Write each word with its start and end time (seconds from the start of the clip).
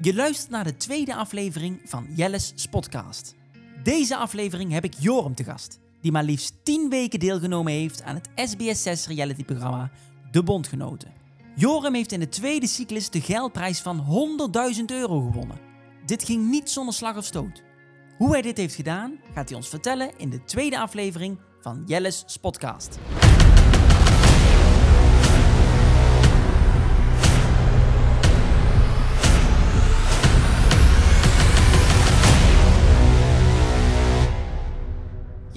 Je 0.00 0.14
luistert 0.14 0.50
naar 0.50 0.64
de 0.64 0.76
tweede 0.76 1.14
aflevering 1.14 1.80
van 1.84 2.06
Jelles 2.14 2.52
Spotcast. 2.54 3.34
Deze 3.82 4.16
aflevering 4.16 4.72
heb 4.72 4.84
ik 4.84 4.94
Joram 4.98 5.34
te 5.34 5.44
gast, 5.44 5.78
die 6.00 6.12
maar 6.12 6.24
liefst 6.24 6.54
10 6.62 6.90
weken 6.90 7.18
deelgenomen 7.18 7.72
heeft 7.72 8.02
aan 8.02 8.14
het 8.14 8.28
SBS6 8.28 9.06
reality-programma 9.08 9.90
De 10.30 10.42
Bondgenoten. 10.42 11.12
Joram 11.54 11.94
heeft 11.94 12.12
in 12.12 12.20
de 12.20 12.28
tweede 12.28 12.66
cyclus 12.66 13.10
de 13.10 13.20
geldprijs 13.20 13.80
van 13.80 14.04
100.000 14.76 14.84
euro 14.86 15.20
gewonnen. 15.20 15.60
Dit 16.06 16.24
ging 16.24 16.48
niet 16.50 16.70
zonder 16.70 16.94
slag 16.94 17.16
of 17.16 17.24
stoot. 17.24 17.62
Hoe 18.16 18.30
hij 18.30 18.42
dit 18.42 18.56
heeft 18.56 18.74
gedaan, 18.74 19.20
gaat 19.34 19.48
hij 19.48 19.58
ons 19.58 19.68
vertellen 19.68 20.10
in 20.16 20.30
de 20.30 20.44
tweede 20.44 20.78
aflevering 20.78 21.38
van 21.60 21.82
Jelles 21.86 22.22
Spotcast. 22.26 22.98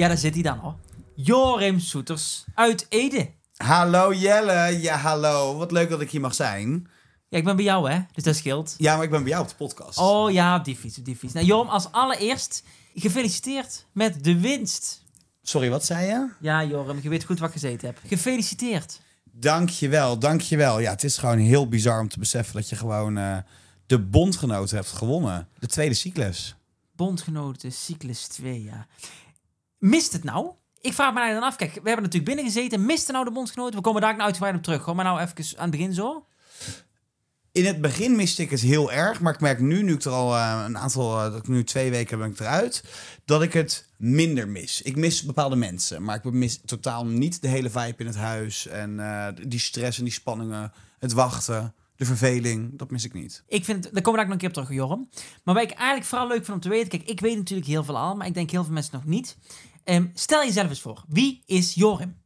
Ja, 0.02 0.08
daar 0.08 0.18
zit 0.18 0.34
hij 0.34 0.44
dan 0.44 0.58
hoor. 0.58 0.76
Jorim 1.16 1.80
Soeters 1.80 2.46
uit 2.56 2.86
Ede. 2.90 3.30
Hallo 3.58 4.14
Jelle, 4.14 4.82
ja 4.82 4.98
hallo. 4.98 5.58
Wat 5.58 5.72
leuk 5.72 5.90
dat 5.90 6.02
ik 6.02 6.12
hier 6.12 6.22
mag 6.22 6.34
zijn. 6.34 6.88
Ja, 7.30 7.38
ik 7.38 7.44
ben 7.44 7.56
bij 7.56 7.66
jou 7.66 7.92
hè, 7.92 8.00
dus 8.14 8.24
dat 8.24 8.36
scheelt. 8.36 8.76
Ja, 8.78 8.96
maar 8.96 9.04
ik 9.04 9.10
ben 9.10 9.22
bij 9.22 9.32
jou 9.32 9.44
op 9.44 9.50
de 9.50 9.56
podcast. 9.56 9.98
Oh 9.98 10.32
ja, 10.32 10.56
op 10.56 10.66
die 10.66 10.76
fiets, 10.76 10.98
op 10.98 11.06
die 11.06 11.16
fiets. 11.16 11.34
Nou 11.34 11.46
Joram, 11.46 11.68
als 11.68 11.92
allereerst 11.92 12.64
gefeliciteerd 12.96 13.86
met 13.92 14.24
de 14.24 14.40
winst. 14.40 15.04
Sorry, 15.42 15.70
wat 15.70 15.86
zei 15.86 16.08
je? 16.08 16.30
Ja 16.40 16.64
Joram, 16.64 17.00
je 17.02 17.10
weet 17.10 17.24
goed 17.24 17.40
wat 17.40 17.48
ik 17.48 17.54
gezeten 17.54 17.88
heb. 17.88 18.00
Gefeliciteerd. 18.08 19.02
Dankjewel, 19.32 20.20
dankjewel. 20.20 20.80
Ja, 20.80 20.92
het 20.92 21.04
is 21.04 21.18
gewoon 21.18 21.38
heel 21.38 21.68
bizar 21.68 22.00
om 22.00 22.10
te 22.10 22.20
beseffen 22.20 22.56
dat 22.56 22.70
je 22.70 22.76
gewoon 22.76 23.18
eh, 23.18 23.38
de 23.86 24.00
bondgenoten 24.00 24.76
hebt 24.76 24.92
gewonnen. 24.92 25.48
De 25.60 25.68
tweede 25.68 25.96
cyclus. 25.96 26.56
Bondgenoten, 26.96 27.72
cyclus 27.72 28.28
2, 28.28 28.64
ja. 28.64 28.88
Mist 29.82 30.14
het 30.14 30.24
nou? 30.24 30.52
Ik 30.82 30.94
vraag 30.94 31.14
me 31.14 31.20
nou 31.20 31.34
dan 31.34 31.44
af, 31.44 31.56
kijk, 31.56 31.70
we 31.72 31.82
hebben 31.84 32.04
natuurlijk 32.04 32.26
binnen 32.26 32.46
gezeten. 32.46 32.86
Mist 32.86 33.04
het 33.04 33.12
nou 33.12 33.26
de 33.26 33.32
bondgenoten? 33.32 33.76
We 33.76 33.82
komen 33.82 34.02
daar 34.02 34.12
nou 34.12 34.24
uitgebreid 34.24 34.56
op 34.56 34.64
terug. 34.64 34.80
Gewoon 34.80 34.96
maar 34.96 35.06
nou 35.06 35.20
even 35.20 35.58
aan 35.58 35.70
het 35.70 35.72
begin 35.72 35.94
zo. 35.94 36.26
In 37.52 37.66
het 37.66 37.82
begin 37.82 38.16
miste 38.16 38.42
ik 38.42 38.50
het 38.50 38.60
heel 38.60 38.92
erg, 38.92 39.20
maar 39.22 39.34
ik 39.34 39.40
merk 39.40 39.60
nu, 39.60 39.84
nu 39.84 39.94
ik 39.94 40.04
er 40.04 40.12
al 40.12 40.36
eh, 40.36 40.64
een 40.66 40.78
aantal, 40.78 41.18
eh, 41.18 41.24
dat 41.24 41.38
ik 41.38 41.48
nu 41.48 41.64
twee 41.64 41.90
weken 41.90 42.18
ben 42.18 42.32
ik 42.32 42.40
eruit, 42.40 42.84
dat 43.26 43.42
ik 43.42 43.54
het 43.54 43.88
minder 43.98 44.48
mis. 44.48 44.82
Ik 44.82 44.96
mis 44.96 45.24
bepaalde 45.24 45.56
mensen, 45.56 46.04
maar 46.04 46.16
ik 46.16 46.32
mis 46.32 46.62
totaal 46.66 47.06
niet 47.06 47.42
de 47.42 47.48
hele 47.48 47.70
vibe 47.70 47.96
in 47.98 48.06
het 48.06 48.16
huis 48.16 48.68
en 48.68 49.00
eh, 49.00 49.28
die 49.48 49.60
stress 49.60 49.98
en 49.98 50.04
die 50.04 50.14
spanningen, 50.14 50.72
het 51.00 51.14
wachten, 51.14 51.74
de 51.96 52.06
verveling, 52.06 52.78
dat 52.78 52.92
mis 52.92 53.06
ik 53.06 53.14
niet. 53.14 53.44
Ik 53.48 53.66
vind, 53.66 53.84
daar 53.84 54.02
komen 54.02 54.12
we 54.12 54.18
daar 54.18 54.26
nog 54.26 54.34
een 54.34 54.38
keer 54.38 54.48
op 54.48 54.54
terug, 54.54 54.72
Joram. 54.72 55.10
Maar 55.44 55.56
wat 55.56 55.64
ik 55.64 55.72
eigenlijk 55.72 56.06
vooral 56.06 56.28
leuk 56.28 56.46
vind 56.46 56.56
om 56.56 56.60
te 56.60 56.70
weten, 56.70 56.90
kijk, 56.90 57.04
ik 57.04 57.20
weet 57.20 57.38
natuurlijk 57.38 57.70
heel 57.70 57.84
veel 57.84 57.98
al, 57.98 58.16
maar 58.16 58.28
ik 58.28 58.34
denk 58.34 58.52
heel 58.52 58.64
veel 58.64 58.74
mensen 58.74 58.94
nog 58.94 59.06
niet. 59.06 59.38
Ehm, 59.84 60.06
stel 60.14 60.44
jezelf 60.46 60.70
eens 60.70 60.82
voor, 60.82 61.04
wie 61.08 61.44
is 61.46 61.74
Jorim? 61.74 62.20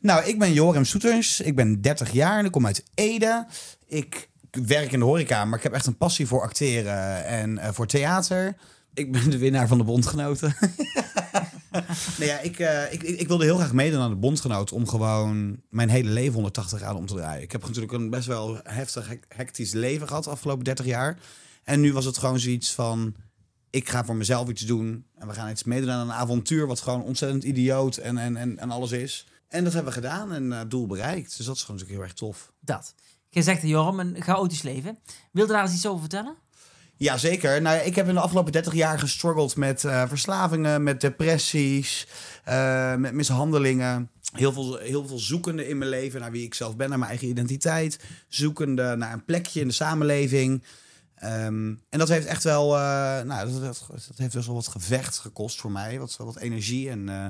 Nou, 0.00 0.24
ik 0.24 0.38
ben 0.38 0.52
Joram 0.52 0.84
Soeters. 0.84 1.40
Ik 1.40 1.56
ben 1.56 1.80
30 1.80 2.12
jaar 2.12 2.38
en 2.38 2.44
ik 2.44 2.50
kom 2.50 2.66
uit 2.66 2.84
Ede. 2.94 3.46
Ik 3.86 4.30
werk 4.50 4.92
in 4.92 4.98
de 4.98 5.04
horeca, 5.04 5.44
maar 5.44 5.56
ik 5.58 5.62
heb 5.64 5.72
echt 5.72 5.86
een 5.86 5.96
passie 5.96 6.26
voor 6.26 6.42
acteren 6.42 7.24
en 7.24 7.58
eh, 7.58 7.72
voor 7.72 7.86
theater. 7.86 8.56
Ik 8.94 9.12
ben 9.12 9.30
de 9.30 9.38
winnaar 9.38 9.68
van 9.68 9.78
de 9.78 9.84
Bondgenoten. 9.84 10.56
nee, 12.18 12.28
ja, 12.28 12.38
ik, 12.38 12.58
eh, 12.58 12.92
ik, 12.92 13.02
ik, 13.02 13.20
ik 13.20 13.28
wilde 13.28 13.44
heel 13.44 13.56
graag 13.56 13.72
meedoen 13.72 14.00
aan 14.00 14.10
de 14.10 14.16
Bondgenoten 14.16 14.76
om 14.76 14.88
gewoon 14.88 15.60
mijn 15.70 15.88
hele 15.88 16.10
leven 16.10 16.34
180 16.34 16.78
graden 16.78 16.98
om 16.98 17.06
te 17.06 17.14
draaien. 17.14 17.42
Ik 17.42 17.52
heb 17.52 17.62
natuurlijk 17.62 17.92
een 17.92 18.10
best 18.10 18.26
wel 18.26 18.60
heftig, 18.62 19.08
hec- 19.08 19.24
hectisch 19.28 19.72
leven 19.72 20.08
gehad 20.08 20.24
de 20.24 20.30
afgelopen 20.30 20.64
30 20.64 20.86
jaar. 20.86 21.18
En 21.64 21.80
nu 21.80 21.92
was 21.92 22.04
het 22.04 22.18
gewoon 22.18 22.40
zoiets 22.40 22.72
van, 22.72 23.14
ik 23.72 23.88
ga 23.88 24.04
voor 24.04 24.16
mezelf 24.16 24.48
iets 24.48 24.62
doen. 24.62 25.04
En 25.18 25.26
we 25.26 25.34
gaan 25.34 25.50
iets 25.50 25.64
meedoen 25.64 25.90
aan 25.90 26.00
een 26.00 26.12
avontuur 26.14 26.66
wat 26.66 26.80
gewoon 26.80 27.02
ontzettend 27.02 27.44
idioot 27.44 27.96
en, 27.96 28.18
en, 28.18 28.36
en, 28.36 28.58
en 28.58 28.70
alles 28.70 28.92
is. 28.92 29.26
En 29.48 29.64
dat 29.64 29.72
hebben 29.72 29.92
we 29.92 30.00
gedaan 30.00 30.32
en 30.32 30.52
eh, 30.52 30.60
doel 30.68 30.86
bereikt. 30.86 31.36
Dus 31.36 31.46
dat 31.46 31.56
is 31.56 31.62
gewoon 31.62 31.80
natuurlijk 31.80 32.00
heel 32.00 32.08
erg 32.08 32.18
tof. 32.18 32.52
Dat. 32.60 32.94
Je 33.28 33.42
zegt, 33.42 33.62
Joram, 33.62 34.00
een 34.00 34.16
chaotisch 34.22 34.62
leven. 34.62 34.98
Wil 35.30 35.46
je 35.46 35.52
daar 35.52 35.62
eens 35.62 35.74
iets 35.74 35.86
over 35.86 36.00
vertellen? 36.00 36.34
Ja, 36.96 37.16
zeker. 37.16 37.62
Nou, 37.62 37.78
ik 37.78 37.94
heb 37.94 38.08
in 38.08 38.14
de 38.14 38.20
afgelopen 38.20 38.52
30 38.52 38.74
jaar 38.74 38.98
gestruggeld 38.98 39.56
met 39.56 39.84
eh, 39.84 40.08
verslavingen, 40.08 40.82
met 40.82 41.00
depressies, 41.00 42.06
eh, 42.44 42.94
met 42.94 43.12
mishandelingen. 43.12 44.10
Heel 44.32 44.52
veel, 44.52 44.76
heel 44.76 45.06
veel 45.06 45.18
zoekende 45.18 45.68
in 45.68 45.78
mijn 45.78 45.90
leven 45.90 46.20
naar 46.20 46.30
wie 46.30 46.44
ik 46.44 46.54
zelf 46.54 46.76
ben, 46.76 46.88
naar 46.88 46.98
mijn 46.98 47.10
eigen 47.10 47.28
identiteit. 47.28 47.98
Zoekende 48.28 48.96
naar 48.96 49.12
een 49.12 49.24
plekje 49.24 49.60
in 49.60 49.68
de 49.68 49.74
samenleving. 49.74 50.62
Ehm, 51.22 51.74
en 51.88 51.98
dat 51.98 52.08
heeft 52.08 52.26
echt 52.26 52.44
wel, 52.44 52.76
eh, 52.76 52.80
nou, 53.22 53.50
dat, 53.50 53.60
dat, 53.60 53.86
dat 53.88 54.16
heeft 54.16 54.34
best 54.34 54.46
wel 54.46 54.54
wat 54.54 54.68
gevecht 54.68 55.18
gekost 55.18 55.60
voor 55.60 55.70
mij. 55.70 55.98
Wat, 55.98 56.16
wat 56.16 56.36
energie. 56.36 56.90
En 56.90 57.08
eh, 57.08 57.26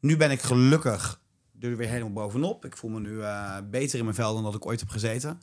nu 0.00 0.16
ben 0.16 0.30
ik 0.30 0.40
gelukkig 0.40 1.20
er 1.60 1.76
weer 1.76 1.88
helemaal 1.88 2.12
bovenop. 2.12 2.64
Ik 2.64 2.76
voel 2.76 2.90
me 2.90 3.00
nu 3.00 3.22
eh, 3.22 3.56
beter 3.70 3.98
in 3.98 4.04
mijn 4.04 4.16
vel 4.16 4.34
dan 4.34 4.42
dat 4.42 4.54
ik 4.54 4.66
ooit 4.66 4.80
heb 4.80 4.88
gezeten. 4.88 5.40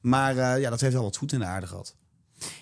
Maar 0.00 0.58
ja, 0.60 0.70
dat 0.70 0.80
heeft 0.80 0.92
wel 0.92 1.02
wat 1.02 1.16
voet 1.16 1.32
in 1.32 1.38
de 1.38 1.44
aarde 1.44 1.66
gehad. 1.66 1.96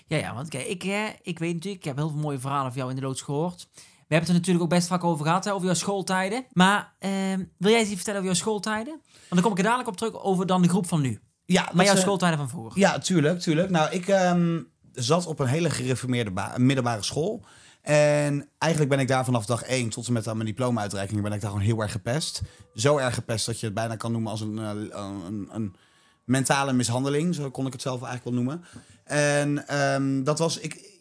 Ja, 0.07 0.17
ja, 0.17 0.33
want 0.33 0.49
kijk, 0.49 0.67
ik, 0.67 0.81
hè, 0.81 1.07
ik 1.21 1.39
weet 1.39 1.53
natuurlijk, 1.53 1.83
ik 1.83 1.87
heb 1.89 1.97
heel 1.97 2.09
veel 2.09 2.19
mooie 2.19 2.39
verhalen 2.39 2.71
van 2.71 2.77
jou 2.77 2.89
in 2.89 2.95
de 2.95 3.01
loods 3.01 3.21
gehoord. 3.21 3.67
We 3.73 3.81
hebben 4.13 4.19
het 4.19 4.27
er 4.27 4.33
natuurlijk 4.33 4.63
ook 4.63 4.69
best 4.69 4.87
vaak 4.87 5.03
over 5.03 5.25
gehad, 5.25 5.45
hè, 5.45 5.53
over 5.53 5.65
jouw 5.65 5.75
schooltijden. 5.75 6.45
Maar 6.51 6.93
ehm, 6.99 7.43
wil 7.57 7.71
jij 7.71 7.79
eens 7.79 7.87
iets 7.87 7.95
vertellen 7.95 8.19
over 8.19 8.33
jouw 8.33 8.41
schooltijden? 8.41 9.01
Want 9.03 9.29
dan 9.29 9.41
kom 9.41 9.51
ik 9.51 9.57
er 9.57 9.63
dadelijk 9.63 9.89
op 9.89 9.97
terug 9.97 10.23
over 10.23 10.45
dan 10.45 10.61
de 10.61 10.69
groep 10.69 10.87
van 10.87 11.01
nu. 11.01 11.19
Ja, 11.45 11.69
Maar 11.73 11.85
jouw 11.85 11.95
schooltijden 11.95 12.37
van 12.37 12.49
vroeger. 12.49 12.79
Ja, 12.79 12.97
tuurlijk, 12.99 13.39
tuurlijk. 13.39 13.69
Nou, 13.69 13.91
ik 13.91 14.07
ehm, 14.07 14.61
zat 14.95 15.25
op 15.25 15.39
een 15.39 15.47
hele 15.47 15.69
gereformeerde 15.69 16.31
ba- 16.31 16.53
middelbare 16.57 17.03
school. 17.03 17.45
En 17.81 18.49
eigenlijk 18.57 18.91
ben 18.91 19.01
ik 19.01 19.07
daar 19.07 19.25
vanaf 19.25 19.45
dag 19.45 19.63
één 19.63 19.89
tot 19.89 20.07
en 20.07 20.13
met 20.13 20.27
aan 20.27 20.35
mijn 20.37 20.49
diploma-uitreiking 20.49 21.21
ben 21.21 21.31
ik 21.31 21.41
daar 21.41 21.49
gewoon 21.49 21.65
heel 21.65 21.81
erg 21.81 21.91
gepest. 21.91 22.41
Zo 22.75 22.97
erg 22.97 23.13
gepest 23.13 23.45
dat 23.45 23.59
je 23.59 23.65
het 23.65 23.75
bijna 23.75 23.95
kan 23.95 24.11
noemen 24.11 24.31
als 24.31 24.41
een, 24.41 24.59
eh, 24.59 24.69
een, 24.91 25.49
een 25.51 25.75
mentale 26.23 26.73
mishandeling. 26.73 27.35
Zo 27.35 27.51
kon 27.51 27.65
ik 27.65 27.73
het 27.73 27.81
zelf 27.81 28.03
eigenlijk 28.03 28.35
wel 28.35 28.43
noemen. 28.43 28.65
En 29.03 29.67
ehm, 29.67 30.23
dat 30.23 30.39
was... 30.39 30.59
Ik, 30.59 30.93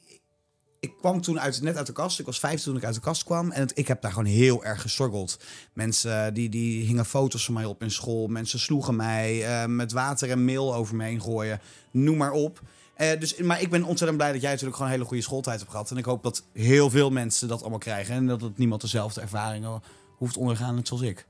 ik 0.81 0.93
kwam 1.01 1.21
toen 1.21 1.41
uit, 1.41 1.63
net 1.63 1.77
uit 1.77 1.87
de 1.87 1.93
kast. 1.93 2.19
Ik 2.19 2.27
was 2.27 2.39
15 2.39 2.65
toen 2.65 2.77
ik 2.77 2.85
uit 2.85 2.95
de 2.95 3.01
kast 3.01 3.25
kwam. 3.25 3.51
En 3.51 3.69
ik 3.75 3.89
heb 3.89 4.03
daar 4.03 4.11
gewoon 4.11 4.25
heel 4.25 4.65
erg 4.65 4.81
gestruggeld. 4.81 5.39
Mensen 5.73 6.27
eh, 6.27 6.35
die, 6.35 6.49
die 6.49 6.85
hingen 6.85 7.05
foto's 7.05 7.45
van 7.45 7.55
mij 7.55 7.65
op 7.65 7.83
in 7.83 7.91
school. 7.91 8.27
Mensen 8.27 8.59
sloegen 8.59 8.97
mij 8.97 9.45
eh, 9.47 9.67
met 9.67 9.93
water 9.93 10.31
en 10.31 10.45
meel 10.45 10.75
over 10.75 10.97
me 10.97 11.05
heen 11.05 11.21
gooien. 11.23 11.61
Noem 11.91 12.17
maar 12.17 12.33
op. 12.33 12.61
Eh, 12.95 13.21
dus, 13.21 13.37
maar 13.37 13.61
ik 13.61 13.71
ben 13.71 13.85
ontzettend 13.85 14.19
blij 14.19 14.33
dat 14.33 14.41
jij 14.41 14.51
natuurlijk 14.51 14.77
gewoon 14.77 14.93
een 14.93 14.99
hele 14.99 15.09
goede 15.09 15.23
schooltijd 15.23 15.59
hebt 15.59 15.71
gehad. 15.71 15.91
En 15.91 15.97
ik 15.97 16.05
hoop 16.05 16.23
dat 16.23 16.43
heel 16.53 16.91
veel 16.91 17.11
mensen 17.11 17.49
dat 17.49 17.61
allemaal 17.61 17.79
krijgen. 17.79 18.15
En 18.15 18.27
dat 18.27 18.41
het 18.41 18.59
niemand 18.59 18.81
dezelfde 18.81 19.21
ervaringen 19.21 19.83
hoeft 20.17 20.37
ondergaan 20.37 20.75
net 20.75 20.89
zoals 20.89 21.03
ik. 21.03 21.27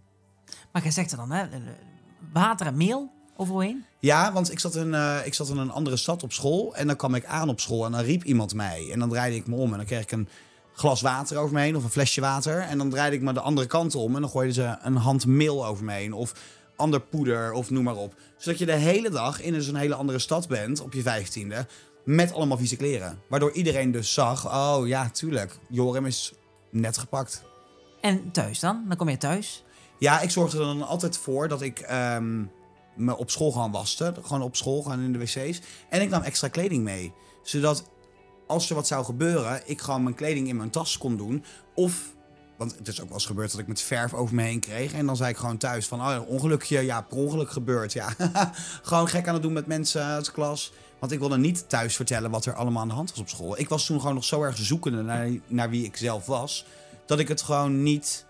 Maar 0.73 0.83
jij 0.83 0.91
zegt 0.91 1.11
er 1.11 1.17
dan, 1.17 1.31
hè, 1.31 1.47
water 2.33 2.67
en 2.67 2.77
meel 2.77 3.13
overheen. 3.37 3.85
Ja, 3.99 4.33
want 4.33 4.53
ik 4.53 4.59
zat, 4.59 4.75
in, 4.75 4.95
eh, 4.95 5.17
ik 5.25 5.35
zat 5.35 5.49
in 5.49 5.57
een 5.57 5.71
andere 5.71 5.97
stad 5.97 6.23
op 6.23 6.33
school. 6.33 6.77
En 6.77 6.87
dan 6.87 6.97
kwam 6.97 7.15
ik 7.15 7.25
aan 7.25 7.49
op 7.49 7.61
school 7.61 7.85
en 7.85 7.93
dan 7.93 8.01
riep 8.01 8.25
iemand 8.25 8.55
mij. 8.55 8.89
En 8.93 8.99
dan 8.99 9.09
draaide 9.09 9.37
ik 9.37 9.47
me 9.47 9.57
om 9.57 9.71
en 9.71 9.77
dan 9.77 9.87
kreeg 9.87 10.03
ik 10.03 10.13
een 10.13 10.29
glas 10.73 11.01
water 11.01 11.37
over 11.37 11.55
me 11.55 11.61
heen 11.61 11.77
of 11.77 11.85
een 11.85 11.91
flesje 11.91 12.21
water. 12.21 12.61
En 12.61 12.79
dan 12.79 12.91
draaide 12.91 13.17
ik 13.17 13.23
me 13.23 13.33
de 13.33 13.41
andere 13.41 13.67
kant 13.67 13.95
om 13.95 14.15
en 14.15 14.21
dan 14.21 14.31
gooiden 14.31 14.55
ze 14.55 14.77
een 14.83 14.97
hand 14.97 15.27
meel 15.27 15.67
over 15.67 15.85
me 15.85 15.93
heen. 15.93 16.13
Of 16.13 16.33
ander 16.77 17.01
poeder 17.01 17.53
of 17.53 17.71
noem 17.71 17.85
maar 17.85 17.97
op. 17.97 18.15
Zodat 18.37 18.59
je 18.59 18.67
de 18.67 18.73
hele 18.73 19.11
dag 19.11 19.41
in 19.41 19.63
zo'n 19.63 19.75
hele 19.75 19.95
andere 19.95 20.19
stad 20.19 20.49
bent 20.49 20.81
op 20.81 20.93
je 20.93 21.03
vijftiende. 21.03 21.67
Met 22.05 22.33
allemaal 22.33 22.57
vieze 22.57 22.77
kleren. 22.77 23.21
Waardoor 23.29 23.53
iedereen 23.53 23.91
dus 23.91 24.13
zag, 24.13 24.47
oh 24.47 24.87
ja, 24.87 25.11
tuurlijk, 25.11 25.59
Joram 25.69 26.07
is 26.07 26.33
net 26.71 26.99
gepakt. 26.99 27.43
En 28.01 28.31
thuis 28.31 28.61
dan? 28.61 28.85
Dan 28.89 28.97
kom 28.97 29.09
je 29.09 29.17
thuis. 29.17 29.65
Ja, 29.99 30.21
ik 30.21 30.31
zorgde 30.31 30.59
er 30.59 30.65
dan 30.65 30.83
altijd 30.83 31.17
voor 31.17 31.49
dat 31.49 31.63
ik 31.63 31.79
ehm, 31.79 32.45
me 32.97 33.17
op 33.17 33.31
school 33.31 33.51
gewoon 33.51 33.71
waste. 33.71 34.15
Gewoon 34.23 34.43
op 34.43 34.57
school, 34.57 34.83
gewoon 34.83 35.01
in 35.01 35.13
de 35.13 35.19
wc's. 35.19 35.61
En 35.89 36.01
ik 36.01 36.09
nam 36.09 36.23
extra 36.23 36.49
kleding 36.49 36.83
mee. 36.83 37.13
Zodat 37.43 37.91
als 38.47 38.69
er 38.69 38.75
wat 38.75 38.87
zou 38.87 39.05
gebeuren, 39.05 39.63
ik 39.67 39.81
gewoon 39.81 40.03
mijn 40.03 40.15
kleding 40.15 40.49
in 40.49 40.57
mijn 40.57 40.71
tas 40.71 40.99
kon 40.99 41.17
doen. 41.17 41.45
Of, 41.75 42.14
want 42.57 42.77
het 42.79 42.89
is 42.89 43.01
ook 43.01 43.07
wel 43.07 43.17
eens 43.17 43.27
gebeurd 43.27 43.51
dat 43.51 43.61
ik 43.61 43.67
met 43.67 43.81
verf 43.81 44.15
over 44.15 44.35
me 44.35 44.43
heen 44.43 44.61
kreeg. 44.61 44.93
En 44.93 45.07
dan 45.07 45.17
zei 45.17 45.31
ik 45.31 45.37
gewoon 45.37 45.57
thuis 45.57 45.87
van, 45.87 46.01
oh, 46.01 46.29
ongelukje, 46.29 46.81
ja, 46.81 47.01
per 47.01 47.17
ongeluk 47.17 47.51
gebeurd. 47.51 47.93
Ja, 47.93 48.15
gewoon 48.83 49.09
gek 49.09 49.29
aan 49.29 49.35
het 49.35 49.43
doen 49.43 49.53
met 49.53 49.67
mensen 49.67 50.03
uit 50.03 50.25
de 50.25 50.33
klas. 50.33 50.73
Want 50.99 51.13
ik 51.13 51.19
wilde 51.19 51.39
niet 51.39 51.69
thuis 51.69 51.97
vertellen 51.97 52.31
wat 52.31 52.47
er 52.47 52.55
allemaal 52.55 52.83
aan 52.83 52.89
de 52.89 52.95
hand 52.95 53.11
was 53.11 53.19
op 53.19 53.29
school. 53.29 53.59
Ik 53.59 53.69
was 53.69 53.87
toen 53.87 54.01
gewoon 54.01 54.15
nog 54.15 54.25
zo 54.25 54.43
erg 54.43 54.57
zoekende 54.57 55.03
naar, 55.03 55.29
naar 55.47 55.71
wie 55.71 55.85
ik 55.85 55.97
zelf 55.97 56.27
was. 56.27 56.67
Dat 57.07 57.19
ik 57.19 57.29
het 57.29 57.43
gewoon 57.43 57.83
niet 57.83 58.27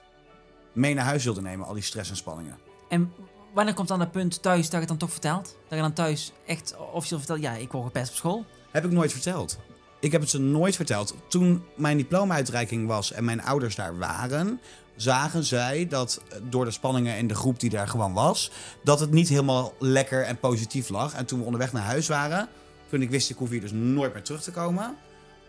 mee 0.72 0.94
naar 0.94 1.04
huis 1.04 1.24
wilde 1.24 1.42
nemen, 1.42 1.66
al 1.66 1.74
die 1.74 1.82
stress 1.82 2.10
en 2.10 2.16
spanningen. 2.16 2.58
En 2.88 3.12
wanneer 3.54 3.74
komt 3.74 3.88
dan 3.88 3.98
dat 3.98 4.10
punt 4.10 4.42
thuis 4.42 4.62
dat 4.62 4.72
je 4.72 4.78
het 4.78 4.88
dan 4.88 4.96
toch 4.96 5.10
vertelt? 5.10 5.44
Dat 5.44 5.78
je 5.78 5.84
dan 5.84 5.92
thuis 5.92 6.32
echt 6.46 6.76
officieel 6.92 7.18
vertelt, 7.18 7.40
ja, 7.40 7.52
ik 7.52 7.72
word 7.72 7.84
gepest 7.84 8.10
op 8.10 8.16
school. 8.16 8.44
Heb 8.70 8.84
ik 8.84 8.90
nooit 8.90 9.12
verteld. 9.12 9.58
Ik 10.04 10.12
heb 10.12 10.20
het 10.20 10.30
ze 10.30 10.40
nooit 10.40 10.76
verteld. 10.76 11.14
Toen 11.28 11.64
mijn 11.74 11.96
diploma-uitreiking 11.96 12.86
was 12.86 13.12
en 13.12 13.24
mijn 13.24 13.42
ouders 13.42 13.74
daar 13.74 13.98
waren, 13.98 14.60
zagen 14.96 15.44
zij 15.44 15.86
dat 15.88 16.22
eh, 16.28 16.38
door 16.50 16.64
de 16.64 16.70
spanningen 16.70 17.16
in 17.16 17.26
de 17.26 17.34
groep 17.34 17.60
die 17.60 17.70
daar 17.70 17.88
gewoon 17.88 18.12
was, 18.12 18.50
dat 18.82 19.00
het 19.00 19.10
niet 19.10 19.28
helemaal 19.28 19.74
lekker 19.78 20.22
en 20.22 20.38
positief 20.38 20.88
lag. 20.88 21.14
En 21.14 21.26
toen 21.26 21.38
we 21.38 21.44
onderweg 21.44 21.72
naar 21.72 21.82
huis 21.82 22.08
waren, 22.08 22.48
Toen 22.88 23.02
ik 23.02 23.10
wist, 23.10 23.30
ik 23.30 23.36
hoef 23.36 23.50
hier 23.50 23.60
dus 23.60 23.72
nooit 23.72 24.12
meer 24.12 24.22
terug 24.22 24.42
te 24.42 24.50
komen. 24.50 24.96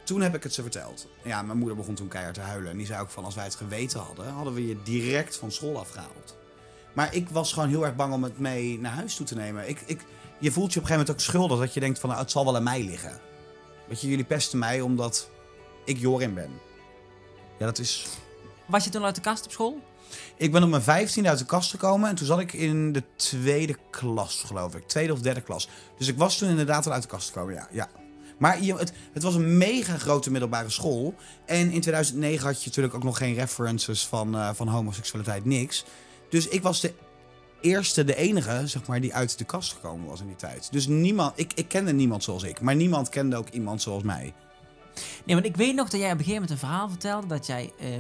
Toen 0.04 0.22
heb 0.22 0.36
ik 0.36 0.44
het 0.44 0.54
ze 0.54 0.62
verteld. 0.62 1.08
Ja, 1.24 1.42
mijn 1.42 1.58
moeder 1.58 1.78
begon 1.78 1.96
toen 1.96 2.08
keihard 2.08 2.36
te 2.36 2.42
huilen. 2.42 2.72
En 2.72 2.78
die 2.78 2.86
zei 2.86 3.02
ook 3.02 3.10
van, 3.10 3.26
als 3.26 3.36
wij 3.36 3.44
het 3.44 3.56
geweten 3.56 4.00
hadden, 4.00 4.28
hadden 4.28 4.54
we 4.54 4.68
je 4.68 4.78
direct 4.84 5.36
van 5.36 5.52
school 5.52 5.80
afgehaald. 5.80 6.38
Maar 6.94 7.16
ik 7.16 7.30
was 7.30 7.54
gewoon 7.54 7.70
heel 7.70 7.86
erg 7.86 7.96
bang 7.96 8.14
om 8.14 8.24
het 8.24 8.40
mee 8.40 8.80
naar 8.80 8.92
huis 8.92 9.16
toe 9.16 9.26
te 9.26 9.36
nemen. 9.36 9.70
Ik, 9.70 9.82
ik, 9.86 10.06
je 10.40 10.52
voelt 10.52 10.74
je 10.74 10.80
op 10.80 10.86
een 10.86 10.92
gegeven 10.92 10.92
moment 10.92 11.10
ook 11.10 11.20
schuldig 11.20 11.60
dat 11.60 11.74
je 11.74 11.80
denkt 11.80 12.00
van, 12.00 12.10
nou, 12.10 12.22
het 12.22 12.32
zal 12.32 12.46
wel 12.46 12.56
aan 12.56 12.64
mij 12.64 12.84
liggen. 12.84 13.20
Weet 13.88 14.02
je, 14.02 14.08
jullie 14.08 14.26
pesten 14.26 14.60
mij 14.60 14.82
omdat 14.82 15.30
ik 15.86 15.98
Jorin 15.98 16.34
ben. 16.34 16.50
Ja, 17.60 17.66
dat 17.66 17.80
is... 17.80 18.08
Was 18.66 18.84
je 18.84 18.90
toen 18.90 19.04
uit 19.04 19.16
de 19.16 19.22
kast 19.22 19.46
op 19.46 19.52
school? 19.52 19.82
Ik 20.38 20.52
ben 20.52 20.64
op 20.64 20.70
mijn 20.70 20.82
vijftiende 20.82 21.30
uit 21.30 21.40
de 21.40 21.46
kast 21.46 21.70
gekomen 21.70 22.10
en 22.10 22.16
toen 22.16 22.28
zat 22.28 22.40
ik 22.40 22.54
in 22.54 22.92
de 22.92 23.04
tweede 23.16 23.78
klas, 23.90 24.44
geloof 24.46 24.76
ik. 24.76 24.88
Tweede 24.88 25.14
of 25.14 25.20
derde 25.20 25.42
klas. 25.42 25.70
Dus 25.98 26.08
ik 26.08 26.18
was 26.18 26.38
toen 26.38 26.50
inderdaad 26.50 26.86
al 26.86 26.92
uit 26.92 27.02
de 27.02 27.08
kast 27.08 27.28
gekomen, 27.28 27.54
ja. 27.54 27.68
ja. 27.72 27.90
Maar 28.38 28.64
je, 28.64 28.76
het, 28.76 28.94
het 29.14 29.24
was 29.24 29.36
een 29.36 29.58
mega 29.58 29.98
grote 29.98 30.32
middelbare 30.32 30.70
school. 30.70 31.16
En 31.46 31.72
in 31.72 31.82
2009 31.82 32.46
had 32.46 32.60
je 32.60 32.68
natuurlijk 32.68 32.96
ook 32.96 33.04
nog 33.04 33.18
geen 33.18 33.34
references 33.34 34.08
van, 34.08 34.36
uh, 34.36 34.50
van 34.54 34.68
homoseksualiteit, 34.68 35.46
niks. 35.46 35.86
Dus 36.30 36.48
ik 36.48 36.62
was 36.62 36.82
de 36.82 36.94
eerste, 37.66 38.04
de 38.04 38.16
enige, 38.16 38.62
zeg 38.68 38.88
maar, 38.88 39.02
die 39.02 39.14
uit 39.14 39.38
de 39.38 39.44
kast 39.44 39.74
gekomen 39.74 40.10
was 40.10 40.20
in 40.20 40.28
die 40.28 40.36
tijd. 40.36 40.68
Dus 40.72 40.88
niemand, 40.88 41.34
ik, 41.36 41.54
ik 41.54 41.68
kende 41.68 41.94
niemand 41.94 42.24
zoals 42.24 42.44
ik. 42.44 42.62
Maar 42.62 42.76
niemand 42.76 43.10
kende 43.10 43.36
ook 43.36 43.50
iemand 43.50 43.82
zoals 43.82 44.04
mij. 44.04 44.34
Nee, 45.26 45.36
want 45.36 45.48
ik 45.48 45.56
weet 45.56 45.76
nog 45.76 45.90
dat 45.90 46.00
jij 46.00 46.12
op 46.12 46.18
een 46.18 46.26
gegeven 46.26 46.42
moment 46.42 46.52
een 46.52 46.68
verhaal 46.68 46.90
vertelde 46.90 47.28
dat 47.28 47.46
jij... 47.46 47.72
Uh, 47.82 47.96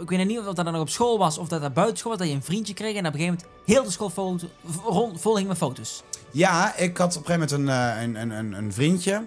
ik 0.00 0.08
weet 0.08 0.26
niet 0.26 0.38
of 0.38 0.44
dat 0.44 0.56
dan 0.56 0.64
nog 0.64 0.80
op 0.80 0.88
school 0.88 1.18
was 1.18 1.38
of 1.38 1.48
dat 1.48 1.60
dat 1.60 1.74
buiten 1.74 1.98
school 1.98 2.10
was, 2.10 2.20
dat 2.20 2.30
je 2.30 2.34
een 2.34 2.42
vriendje 2.42 2.74
kreeg 2.74 2.96
en 2.96 3.06
op 3.06 3.12
een 3.14 3.20
gegeven 3.20 3.38
moment 3.38 3.66
heel 3.66 3.84
de 3.84 3.90
school 3.90 4.10
vol 5.14 5.36
hing 5.36 5.48
met 5.48 5.56
foto's. 5.56 6.02
Ja, 6.30 6.76
ik 6.76 6.96
had 6.96 7.16
op 7.16 7.28
een 7.28 7.34
gegeven 7.34 7.58
moment 7.58 7.98
een, 7.98 8.20
een, 8.20 8.30
een, 8.30 8.52
een 8.52 8.72
vriendje. 8.72 9.24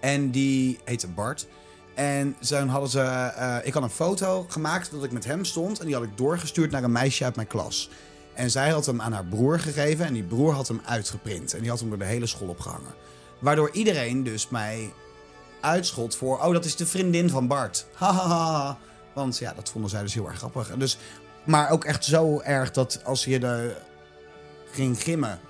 En 0.00 0.30
die 0.30 0.78
heette 0.84 1.08
Bart. 1.08 1.46
En 1.94 2.36
toen 2.48 2.68
hadden 2.68 2.90
ze. 2.90 2.98
Uh, 2.98 3.56
ik 3.62 3.74
had 3.74 3.82
een 3.82 3.90
foto 3.90 4.46
gemaakt 4.48 4.90
dat 4.90 5.04
ik 5.04 5.12
met 5.12 5.24
hem 5.24 5.44
stond. 5.44 5.78
En 5.80 5.86
die 5.86 5.94
had 5.94 6.04
ik 6.04 6.16
doorgestuurd 6.16 6.70
naar 6.70 6.84
een 6.84 6.92
meisje 6.92 7.24
uit 7.24 7.36
mijn 7.36 7.48
klas. 7.48 7.90
En 8.36 8.50
zij 8.50 8.70
had 8.70 8.86
hem 8.86 9.00
aan 9.00 9.12
haar 9.12 9.24
broer 9.24 9.60
gegeven. 9.60 10.06
En 10.06 10.12
die 10.12 10.22
broer 10.22 10.52
had 10.52 10.68
hem 10.68 10.80
uitgeprint. 10.84 11.54
En 11.54 11.60
die 11.60 11.70
had 11.70 11.80
hem 11.80 11.88
door 11.88 11.98
de 11.98 12.04
hele 12.04 12.26
school 12.26 12.48
opgehangen. 12.48 12.94
Waardoor 13.38 13.70
iedereen 13.70 14.22
dus 14.22 14.48
mij 14.48 14.92
uitschot 15.60 16.16
voor. 16.16 16.38
Oh, 16.38 16.52
dat 16.52 16.64
is 16.64 16.76
de 16.76 16.86
vriendin 16.86 17.30
van 17.30 17.46
Bart. 17.46 17.86
Hahaha. 17.94 18.78
Want 19.14 19.38
ja, 19.38 19.52
dat 19.52 19.70
vonden 19.70 19.90
zij 19.90 20.02
dus 20.02 20.14
heel 20.14 20.28
erg 20.28 20.38
grappig. 20.38 20.76
Dus, 20.76 20.98
maar 21.44 21.70
ook 21.70 21.84
echt 21.84 22.04
zo 22.04 22.40
erg 22.40 22.70
dat 22.70 23.00
als 23.04 23.24
je 23.24 23.38
de 23.38 23.76
ging 24.70 25.02
gimmen 25.02 25.40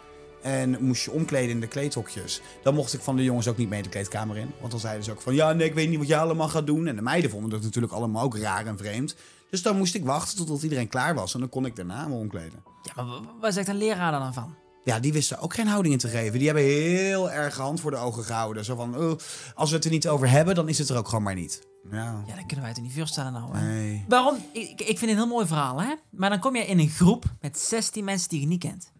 en 0.42 0.76
moest 0.80 1.04
je 1.04 1.10
omkleden 1.10 1.50
in 1.50 1.60
de 1.60 1.66
kleedhokjes. 1.66 2.40
Dan 2.62 2.74
mocht 2.74 2.92
ik 2.92 3.00
van 3.00 3.16
de 3.16 3.24
jongens 3.24 3.48
ook 3.48 3.56
niet 3.56 3.68
mee 3.68 3.82
de 3.82 3.88
kleedkamer 3.88 4.36
in. 4.36 4.52
Want 4.58 4.70
dan 4.70 4.80
zeiden 4.80 5.04
ze 5.04 5.10
ook 5.10 5.20
van, 5.20 5.34
ja, 5.34 5.52
nee, 5.52 5.68
ik 5.68 5.74
weet 5.74 5.88
niet 5.88 5.98
wat 5.98 6.08
jij 6.08 6.18
allemaal 6.18 6.48
gaat 6.48 6.66
doen. 6.66 6.86
En 6.86 6.96
de 6.96 7.02
meiden 7.02 7.30
vonden 7.30 7.50
dat 7.50 7.62
natuurlijk 7.62 7.92
allemaal 7.92 8.24
ook 8.24 8.38
raar 8.38 8.66
en 8.66 8.78
vreemd. 8.78 9.14
Dus 9.56 9.64
dan 9.64 9.76
moest 9.76 9.94
ik 9.94 10.04
wachten 10.04 10.36
totdat 10.36 10.62
iedereen 10.62 10.88
klaar 10.88 11.14
was. 11.14 11.34
En 11.34 11.40
dan 11.40 11.48
kon 11.48 11.66
ik 11.66 11.76
daarna 11.76 12.08
me 12.08 12.14
omkleden. 12.14 12.62
Ja, 12.82 13.02
maar 13.02 13.20
waar 13.40 13.52
zegt 13.52 13.68
een 13.68 13.76
leraar 13.76 14.12
dan 14.12 14.34
van? 14.34 14.54
Ja, 14.84 15.00
die 15.00 15.12
wisten 15.12 15.38
ook 15.38 15.54
geen 15.54 15.66
houding 15.66 15.94
in 15.94 16.00
te 16.00 16.08
geven. 16.08 16.38
Die 16.38 16.46
hebben 16.46 16.64
heel 16.64 17.30
erg 17.30 17.56
hand 17.56 17.80
voor 17.80 17.90
de 17.90 17.96
ogen 17.96 18.24
gehouden. 18.24 18.64
Zo 18.64 18.76
van, 18.76 18.96
oh, 18.96 19.18
als 19.54 19.70
we 19.70 19.76
het 19.76 19.84
er 19.84 19.90
niet 19.90 20.08
over 20.08 20.30
hebben, 20.30 20.54
dan 20.54 20.68
is 20.68 20.78
het 20.78 20.88
er 20.88 20.96
ook 20.96 21.08
gewoon 21.08 21.24
maar 21.24 21.34
niet. 21.34 21.66
Ja, 21.90 22.24
ja 22.26 22.34
dat 22.34 22.46
kunnen 22.46 22.64
wij 22.64 22.68
het 22.68 22.82
niet 22.82 22.92
voorstellen 22.92 23.32
nou. 23.32 23.56
Hè? 23.56 23.66
Nee. 23.66 24.04
Waarom? 24.08 24.36
Ik, 24.52 24.70
ik 24.70 24.98
vind 24.98 25.00
het 25.00 25.10
een 25.10 25.16
heel 25.16 25.26
mooi 25.26 25.46
verhaal, 25.46 25.80
hè? 25.80 25.94
Maar 26.10 26.30
dan 26.30 26.38
kom 26.38 26.56
je 26.56 26.66
in 26.66 26.78
een 26.78 26.88
groep 26.88 27.24
met 27.40 27.58
16 27.58 28.04
mensen 28.04 28.28
die 28.28 28.40
je 28.40 28.46
niet 28.46 28.60
kent. 28.60 28.92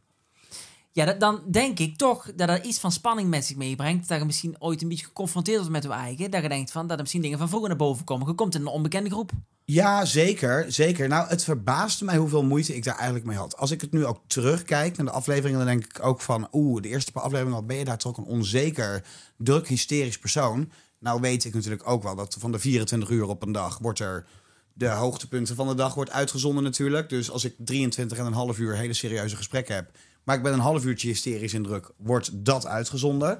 Ja, 0.92 1.12
dan 1.12 1.40
denk 1.50 1.78
ik 1.78 1.96
toch 1.96 2.32
dat 2.34 2.48
er 2.48 2.64
iets 2.64 2.78
van 2.78 2.92
spanning 2.92 3.28
met 3.28 3.44
zich 3.44 3.56
meebrengt. 3.56 4.08
Dat 4.08 4.18
je 4.18 4.24
misschien 4.24 4.56
ooit 4.58 4.82
een 4.82 4.88
beetje 4.88 5.06
geconfronteerd 5.06 5.56
wordt 5.56 5.72
met 5.72 5.82
je 5.82 5.90
eigen. 5.90 6.30
Dat 6.30 6.42
je 6.42 6.48
denkt 6.48 6.70
van, 6.70 6.86
dat 6.86 6.96
er 6.96 7.02
misschien 7.02 7.22
dingen 7.22 7.38
van 7.38 7.48
vroeger 7.48 7.68
naar 7.68 7.78
boven 7.78 8.04
komen. 8.04 8.26
Je 8.26 8.34
komt 8.34 8.54
in 8.54 8.60
een 8.60 8.66
onbekende 8.66 9.10
groep. 9.10 9.32
Ja, 9.68 10.04
zeker. 10.04 10.72
Zeker. 10.72 11.08
Nou, 11.08 11.28
het 11.28 11.44
verbaasde 11.44 12.04
mij 12.04 12.16
hoeveel 12.16 12.44
moeite 12.44 12.74
ik 12.74 12.84
daar 12.84 12.94
eigenlijk 12.94 13.26
mee 13.26 13.36
had. 13.36 13.56
Als 13.56 13.70
ik 13.70 13.80
het 13.80 13.92
nu 13.92 14.04
ook 14.06 14.20
terugkijk 14.26 14.96
naar 14.96 15.06
de 15.06 15.12
afleveringen, 15.12 15.58
dan 15.58 15.66
denk 15.66 15.84
ik 15.84 16.04
ook 16.04 16.20
van... 16.20 16.48
Oeh, 16.52 16.82
de 16.82 16.88
eerste 16.88 17.12
paar 17.12 17.22
afleveringen 17.22 17.66
ben 17.66 17.76
je 17.76 17.84
daar 17.84 17.98
toch 17.98 18.16
een 18.16 18.24
onzeker, 18.24 19.04
druk, 19.36 19.68
hysterisch 19.68 20.18
persoon. 20.18 20.70
Nou 20.98 21.20
weet 21.20 21.44
ik 21.44 21.54
natuurlijk 21.54 21.88
ook 21.88 22.02
wel 22.02 22.14
dat 22.14 22.36
van 22.38 22.52
de 22.52 22.58
24 22.58 23.08
uur 23.08 23.24
op 23.24 23.42
een 23.42 23.52
dag 23.52 23.78
wordt 23.78 23.98
er... 23.98 24.26
De 24.72 24.88
hoogtepunten 24.88 25.56
van 25.56 25.68
de 25.68 25.74
dag 25.74 25.94
wordt 25.94 26.10
uitgezonden 26.10 26.64
natuurlijk. 26.64 27.08
Dus 27.08 27.30
als 27.30 27.44
ik 27.44 27.54
23 27.58 28.18
en 28.18 28.26
een 28.26 28.32
half 28.32 28.58
uur 28.58 28.76
hele 28.76 28.92
serieuze 28.92 29.36
gesprekken 29.36 29.74
heb 29.74 29.90
maar 30.26 30.36
ik 30.36 30.42
ben 30.42 30.52
een 30.52 30.58
half 30.58 30.84
uurtje 30.84 31.08
hysterisch 31.08 31.54
in 31.54 31.62
druk. 31.62 31.90
Wordt 31.96 32.30
dat 32.32 32.66
uitgezonden? 32.66 33.38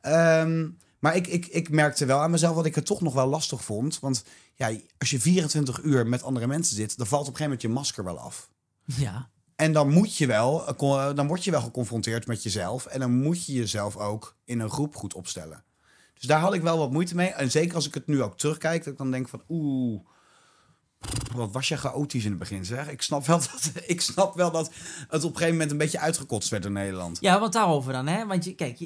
Ehm, 0.00 0.68
maar 0.98 1.16
ik, 1.16 1.26
ik, 1.26 1.46
ik 1.46 1.70
merkte 1.70 2.06
wel 2.06 2.18
aan 2.18 2.30
mezelf 2.30 2.56
dat 2.56 2.66
ik 2.66 2.74
het 2.74 2.86
toch 2.86 3.00
nog 3.00 3.14
wel 3.14 3.26
lastig 3.26 3.64
vond. 3.64 4.00
Want 4.00 4.24
ja, 4.54 4.78
als 4.98 5.10
je 5.10 5.20
24 5.20 5.82
uur 5.82 6.06
met 6.06 6.22
andere 6.22 6.46
mensen 6.46 6.76
zit, 6.76 6.96
dan 6.96 7.06
valt 7.06 7.28
op 7.28 7.28
een 7.28 7.36
gegeven 7.36 7.58
moment 7.58 7.62
je 7.62 7.82
masker 7.82 8.04
wel 8.04 8.18
af. 8.18 8.48
Ja. 8.84 9.30
En 9.56 9.72
dan 9.72 9.90
moet 9.90 10.16
je 10.16 10.26
wel, 10.26 10.76
dan 11.14 11.26
word 11.26 11.44
je 11.44 11.50
wel 11.50 11.60
geconfronteerd 11.60 12.26
met 12.26 12.42
jezelf. 12.42 12.86
En 12.86 13.00
dan 13.00 13.22
moet 13.22 13.46
je 13.46 13.52
jezelf 13.52 13.96
ook 13.96 14.36
in 14.44 14.60
een 14.60 14.70
groep 14.70 14.96
goed 14.96 15.14
opstellen. 15.14 15.64
Dus 16.14 16.28
daar 16.28 16.40
had 16.40 16.54
ik 16.54 16.62
wel 16.62 16.78
wat 16.78 16.90
moeite 16.90 17.14
mee. 17.14 17.28
En 17.28 17.50
zeker 17.50 17.74
als 17.74 17.86
ik 17.86 17.94
het 17.94 18.06
nu 18.06 18.22
ook 18.22 18.38
terugkijk, 18.38 18.84
dat 18.84 18.92
ik 18.92 18.98
dan 18.98 19.10
denk 19.10 19.28
van 19.28 19.42
oeh 19.48 20.00
wat 21.34 21.52
was 21.52 21.68
je 21.68 21.76
chaotisch 21.76 22.24
in 22.24 22.30
het 22.30 22.38
begin, 22.38 22.64
zeg. 22.64 22.90
Ik 22.90 23.02
snap, 23.02 23.26
wel 23.26 23.38
dat, 23.50 23.72
ik 23.86 24.00
snap 24.00 24.34
wel 24.34 24.50
dat 24.50 24.70
het 25.08 25.24
op 25.24 25.30
een 25.30 25.36
gegeven 25.36 25.52
moment 25.52 25.70
een 25.70 25.78
beetje 25.78 25.98
uitgekotst 25.98 26.50
werd 26.50 26.64
in 26.64 26.72
Nederland. 26.72 27.18
Ja, 27.20 27.40
want 27.40 27.52
daarover 27.52 27.92
dan, 27.92 28.06
hè. 28.06 28.26
Want 28.26 28.44
je, 28.44 28.54
kijk, 28.54 28.80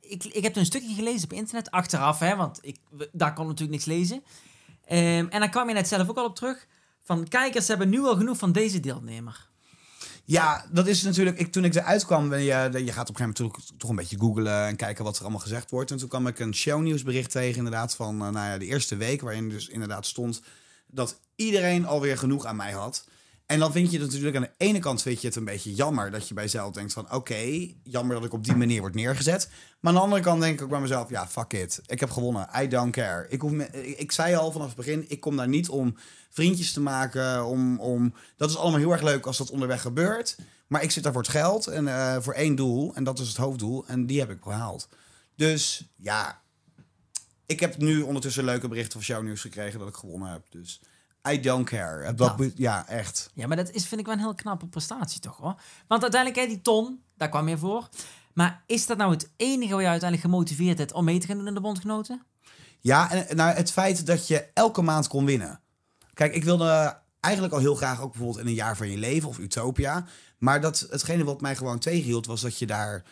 ik, 0.00 0.24
ik 0.24 0.42
heb 0.42 0.56
een 0.56 0.64
stukje 0.64 0.94
gelezen 0.94 1.24
op 1.24 1.32
internet, 1.32 1.70
achteraf, 1.70 2.18
hè. 2.18 2.36
Want 2.36 2.58
ik, 2.62 2.76
daar 3.12 3.34
kon 3.34 3.46
natuurlijk 3.46 3.72
niks 3.72 3.84
lezen. 3.84 4.22
Um, 4.92 5.28
en 5.28 5.40
dan 5.40 5.50
kwam 5.50 5.68
je 5.68 5.74
net 5.74 5.88
zelf 5.88 6.08
ook 6.08 6.16
al 6.16 6.24
op 6.24 6.36
terug. 6.36 6.66
Van 7.02 7.28
kijkers 7.28 7.68
hebben 7.68 7.88
nu 7.88 8.00
al 8.00 8.16
genoeg 8.16 8.38
van 8.38 8.52
deze 8.52 8.80
deelnemer. 8.80 9.48
Ja, 10.24 10.66
dat 10.72 10.86
is 10.86 11.02
natuurlijk. 11.02 11.38
Ik, 11.38 11.52
toen 11.52 11.64
ik 11.64 11.74
eruit 11.74 12.04
kwam, 12.04 12.34
je, 12.34 12.40
je 12.40 12.92
gaat 12.92 13.08
op 13.08 13.18
een 13.18 13.24
gegeven 13.24 13.34
moment 13.38 13.78
toch 13.78 13.90
een 13.90 13.96
beetje 13.96 14.18
googlen 14.18 14.66
en 14.66 14.76
kijken 14.76 15.04
wat 15.04 15.16
er 15.16 15.22
allemaal 15.22 15.40
gezegd 15.40 15.70
wordt. 15.70 15.90
En 15.90 15.96
toen 15.96 16.08
kwam 16.08 16.26
ik 16.26 16.38
een 16.38 16.54
shownieuwsbericht 16.54 17.30
tegen, 17.30 17.56
inderdaad, 17.56 17.94
van 17.94 18.14
uh, 18.14 18.20
nou 18.20 18.50
ja, 18.50 18.58
de 18.58 18.66
eerste 18.66 18.96
week, 18.96 19.20
waarin 19.20 19.48
dus 19.48 19.68
inderdaad 19.68 20.06
stond 20.06 20.42
dat 20.86 21.20
iedereen 21.36 21.86
alweer 21.86 22.18
genoeg 22.18 22.44
aan 22.44 22.56
mij 22.56 22.72
had. 22.72 23.04
En 23.50 23.58
dan 23.58 23.72
vind 23.72 23.90
je 23.90 23.98
het 23.98 24.06
natuurlijk 24.06 24.36
aan 24.36 24.42
de 24.42 24.64
ene 24.64 24.78
kant 24.78 25.02
vind 25.02 25.20
je 25.20 25.26
het 25.26 25.36
een 25.36 25.44
beetje 25.44 25.74
jammer 25.74 26.10
dat 26.10 26.28
je 26.28 26.34
bij 26.34 26.42
jezelf 26.42 26.72
denkt 26.72 26.92
van 26.92 27.12
oké, 27.12 27.68
jammer 27.82 28.16
dat 28.16 28.24
ik 28.24 28.32
op 28.32 28.44
die 28.44 28.56
manier 28.56 28.80
word 28.80 28.94
neergezet. 28.94 29.48
Maar 29.80 29.92
aan 29.92 29.98
de 29.98 30.04
andere 30.04 30.22
kant 30.22 30.40
denk 30.40 30.54
ik 30.54 30.62
ook 30.62 30.70
bij 30.70 30.80
mezelf, 30.80 31.10
ja, 31.10 31.28
fuck 31.28 31.52
it. 31.52 31.80
Ik 31.86 32.00
heb 32.00 32.10
gewonnen. 32.10 32.48
I 32.62 32.68
don't 32.68 32.92
care. 32.92 33.26
Ik, 33.28 33.40
hoef 33.40 33.50
me, 33.50 33.96
ik, 33.96 34.12
zei 34.12 34.34
al 34.34 34.52
vanaf 34.52 34.66
het 34.66 34.76
begin, 34.76 35.04
ik 35.08 35.20
kom 35.20 35.36
daar 35.36 35.48
niet 35.48 35.68
om 35.68 35.96
vriendjes 36.30 36.72
te 36.72 36.80
maken. 36.80 37.44
Om, 37.44 37.80
om, 37.80 38.14
dat 38.36 38.50
is 38.50 38.56
allemaal 38.56 38.78
heel 38.78 38.92
erg 38.92 39.02
leuk 39.02 39.26
als 39.26 39.38
dat 39.38 39.50
onderweg 39.50 39.80
gebeurt. 39.80 40.36
Maar 40.66 40.82
ik 40.82 40.90
zit 40.90 41.02
daar 41.02 41.12
voor 41.12 41.22
het 41.22 41.30
geld 41.30 41.66
en 41.66 41.84
uh, 41.84 42.16
voor 42.20 42.34
één 42.34 42.54
doel. 42.54 42.94
En 42.94 43.04
dat 43.04 43.18
is 43.18 43.28
het 43.28 43.36
hoofddoel. 43.36 43.86
En 43.86 44.06
die 44.06 44.20
heb 44.20 44.30
ik 44.30 44.40
behaald. 44.40 44.88
Dus 45.36 45.88
ja, 45.96 46.40
ik 47.46 47.60
heb 47.60 47.76
nu 47.76 48.00
ondertussen 48.00 48.44
leuke 48.44 48.68
berichten 48.68 49.02
van 49.02 49.14
jouw 49.14 49.22
nieuws 49.22 49.40
gekregen 49.40 49.78
dat 49.78 49.88
ik 49.88 49.94
gewonnen 49.94 50.30
heb. 50.30 50.42
Dus 50.50 50.80
I 51.28 51.40
don't 51.40 51.68
care. 51.68 52.14
Dat, 52.14 52.36
ja, 52.54 52.88
echt. 52.88 53.30
Ja, 53.34 53.46
maar 53.46 53.56
dat 53.56 53.70
is, 53.70 53.86
vind 53.86 54.00
ik 54.00 54.06
wel 54.06 54.14
een 54.14 54.20
heel 54.20 54.34
knappe 54.34 54.66
prestatie 54.66 55.20
toch 55.20 55.36
hoor. 55.36 55.54
Want 55.86 56.02
uiteindelijk, 56.02 56.40
hè, 56.40 56.46
die 56.46 56.62
ton, 56.62 57.02
daar 57.16 57.28
kwam 57.28 57.48
je 57.48 57.58
voor. 57.58 57.88
Maar 58.34 58.62
is 58.66 58.86
dat 58.86 58.96
nou 58.96 59.10
het 59.10 59.30
enige 59.36 59.72
wat 59.72 59.82
je 59.82 59.88
uiteindelijk 59.88 60.30
gemotiveerd 60.30 60.78
hebt 60.78 60.92
om 60.92 61.04
mee 61.04 61.18
te 61.18 61.26
gaan 61.26 61.36
doen 61.36 61.46
in 61.46 61.54
de 61.54 61.60
bondgenoten? 61.60 62.22
Ja, 62.80 63.10
en 63.10 63.36
nou, 63.36 63.54
het 63.54 63.72
feit 63.72 64.06
dat 64.06 64.26
je 64.26 64.46
elke 64.54 64.82
maand 64.82 65.08
kon 65.08 65.24
winnen. 65.24 65.60
Kijk, 66.14 66.34
ik 66.34 66.44
wilde 66.44 66.98
eigenlijk 67.20 67.54
al 67.54 67.60
heel 67.60 67.74
graag 67.74 68.00
ook 68.00 68.10
bijvoorbeeld 68.10 68.40
in 68.40 68.46
een 68.46 68.54
jaar 68.54 68.76
van 68.76 68.90
je 68.90 68.98
leven 68.98 69.28
of 69.28 69.38
Utopia. 69.38 70.06
Maar 70.38 70.60
dat, 70.60 70.86
hetgene 70.90 71.24
wat 71.24 71.40
mij 71.40 71.56
gewoon 71.56 71.78
tegenhield 71.78 72.26
was 72.26 72.40
dat 72.40 72.58
je 72.58 72.66
daar 72.66 73.04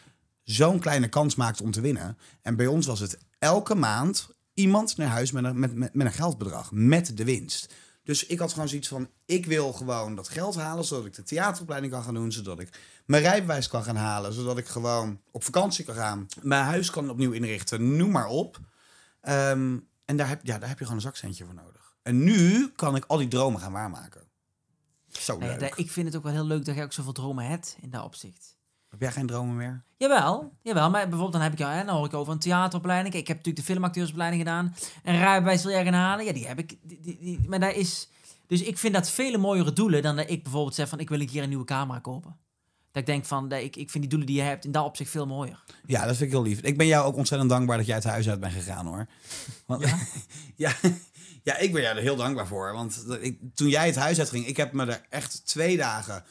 zo'n 0.43 0.79
kleine 0.79 1.09
kans 1.09 1.35
maakte 1.35 1.63
om 1.63 1.71
te 1.71 1.81
winnen. 1.81 2.19
En 2.43 2.57
bij 2.57 2.67
ons 2.67 2.87
was 2.87 3.01
het 3.01 3.19
elke 3.39 3.75
maand 3.75 4.29
iemand 4.55 4.97
naar 4.97 5.09
huis 5.09 5.33
met 5.33 5.45
een, 5.45 5.59
met, 5.59 5.75
met, 5.75 5.95
met 5.95 6.07
een 6.07 6.13
geldbedrag, 6.13 6.71
met 6.73 7.17
de 7.17 7.25
winst. 7.25 7.75
Dus 8.09 8.27
ik 8.27 8.39
had 8.39 8.53
gewoon 8.53 8.69
zoiets 8.69 8.89
van: 8.89 9.09
ik 9.25 9.47
wil 9.47 9.73
gewoon 9.73 10.15
dat 10.15 10.29
geld 10.29 10.55
halen, 10.55 10.85
zodat 10.85 11.07
ik 11.07 11.15
de 11.15 11.23
theateropleiding 11.23 11.93
kan 11.93 12.03
gaan 12.03 12.15
doen, 12.15 12.33
zodat 12.33 12.61
ik 12.61 12.81
mijn 13.05 13.23
rijbewijs 13.23 13.69
kan 13.69 13.83
gaan 13.83 13.97
halen, 13.97 14.33
zodat 14.33 14.59
ik 14.59 14.67
gewoon 14.67 15.21
op 15.31 15.45
vakantie 15.45 15.85
kan 15.85 15.95
gaan, 15.95 16.27
mijn 16.43 16.65
huis 16.65 16.91
kan 16.91 17.11
opnieuw 17.11 17.33
inrichten, 17.33 17.97
noem 17.97 18.11
maar 18.11 18.27
op. 18.27 18.61
Ehm, 19.21 19.79
en 20.05 20.17
daar 20.17 20.29
heb, 20.29 20.41
ja, 20.43 20.59
daar 20.59 20.69
heb 20.69 20.79
je 20.79 20.85
gewoon 20.85 21.01
een 21.01 21.07
zakcentje 21.07 21.45
voor 21.45 21.55
nodig. 21.55 21.97
En 22.03 22.25
nu 22.25 22.69
kan 22.69 22.97
ik 22.97 23.05
al 23.07 23.17
die 23.17 23.29
dromen 23.29 23.61
gaan 23.61 23.73
waarmaken. 23.73 24.23
Zo 25.09 25.39
leuk. 25.39 25.75
ik 25.75 25.91
vind 25.91 26.07
het 26.07 26.17
ook 26.17 26.23
wel 26.23 26.33
heel 26.33 26.47
leuk 26.47 26.65
dat 26.65 26.75
je 26.75 26.83
ook 26.83 26.93
zoveel 26.93 27.13
dromen 27.13 27.47
hebt 27.47 27.77
in 27.81 27.91
dat 27.91 28.05
opzicht. 28.05 28.57
Heb 28.91 29.01
jij 29.01 29.13
geen 29.13 29.27
dromen 29.27 29.57
meer? 29.57 29.83
Jawel, 29.97 30.53
jawel. 30.63 30.91
Maar 30.91 31.03
bijvoorbeeld 31.03 31.33
dan 31.33 31.43
heb 31.43 31.53
ik 31.53 31.59
jou, 31.59 31.73
hè, 31.73 31.85
dan 31.85 31.97
hoor 31.97 32.07
ik 32.07 32.15
over 32.15 32.33
een 32.33 32.39
theateropleiding. 32.39 33.15
Ik 33.15 33.29
heb 33.29 33.37
natuurlijk 33.37 33.67
de 33.67 33.73
filmacteursopleiding 33.73 34.43
gedaan. 34.43 34.75
En 35.03 35.19
rijbewijs 35.19 35.63
wil 35.63 35.73
jij 35.73 35.85
gaan 35.85 35.93
halen. 35.93 36.25
Ja, 36.25 36.33
die 36.33 36.47
heb 36.47 36.59
ik. 36.59 36.77
Die, 36.83 37.19
die, 37.21 37.49
maar 37.49 37.61
daar 37.61 37.75
is... 37.75 38.09
Dus 38.47 38.63
ik 38.63 38.79
vind 38.79 38.95
dat 38.95 39.11
vele 39.11 39.39
mooiere 39.39 39.73
doelen 39.73 40.03
dan 40.03 40.17
dat 40.17 40.31
ik 40.31 40.43
bijvoorbeeld 40.43 40.75
zeg 40.75 40.89
van 40.89 41.01
ik 41.01 41.09
wil 41.09 41.21
een 41.21 41.27
keer 41.27 41.43
een 41.43 41.49
nieuwe 41.49 41.65
camera 41.65 41.99
kopen. 41.99 42.37
Dat 42.91 43.03
ik 43.03 43.07
denk 43.07 43.25
van, 43.25 43.47
nee, 43.47 43.65
ik, 43.65 43.77
ik 43.77 43.91
vind 43.91 44.03
die 44.03 44.09
doelen 44.09 44.27
die 44.27 44.37
je 44.37 44.43
hebt 44.43 44.65
in 44.65 44.73
dat 44.73 44.85
opzicht 44.85 45.11
veel 45.11 45.27
mooier. 45.27 45.63
Ja, 45.87 46.07
dat 46.07 46.17
vind 46.17 46.31
ik 46.31 46.37
heel 46.37 46.43
lief. 46.43 46.61
Ik 46.61 46.77
ben 46.77 46.87
jou 46.87 47.07
ook 47.07 47.17
ontzettend 47.17 47.51
dankbaar 47.51 47.77
dat 47.77 47.87
jij 47.87 47.95
het 47.95 48.05
huis 48.05 48.29
uit 48.29 48.41
bent 48.41 48.53
gegaan, 48.53 48.87
hoor. 48.87 49.07
Want, 49.67 49.83
ja? 49.83 49.99
ja, 50.67 50.73
ja, 51.43 51.57
ik 51.57 51.73
ben 51.73 51.83
jou 51.83 51.97
er 51.97 52.03
heel 52.03 52.17
dankbaar 52.17 52.47
voor. 52.47 52.73
Want 52.73 53.05
ik, 53.21 53.39
toen 53.55 53.69
jij 53.69 53.87
het 53.87 53.97
huis 53.97 54.19
uitging, 54.19 54.47
ik 54.47 54.57
heb 54.57 54.73
me 54.73 54.87
er 54.87 55.07
echt 55.09 55.47
twee 55.47 55.77
dagen 55.77 56.25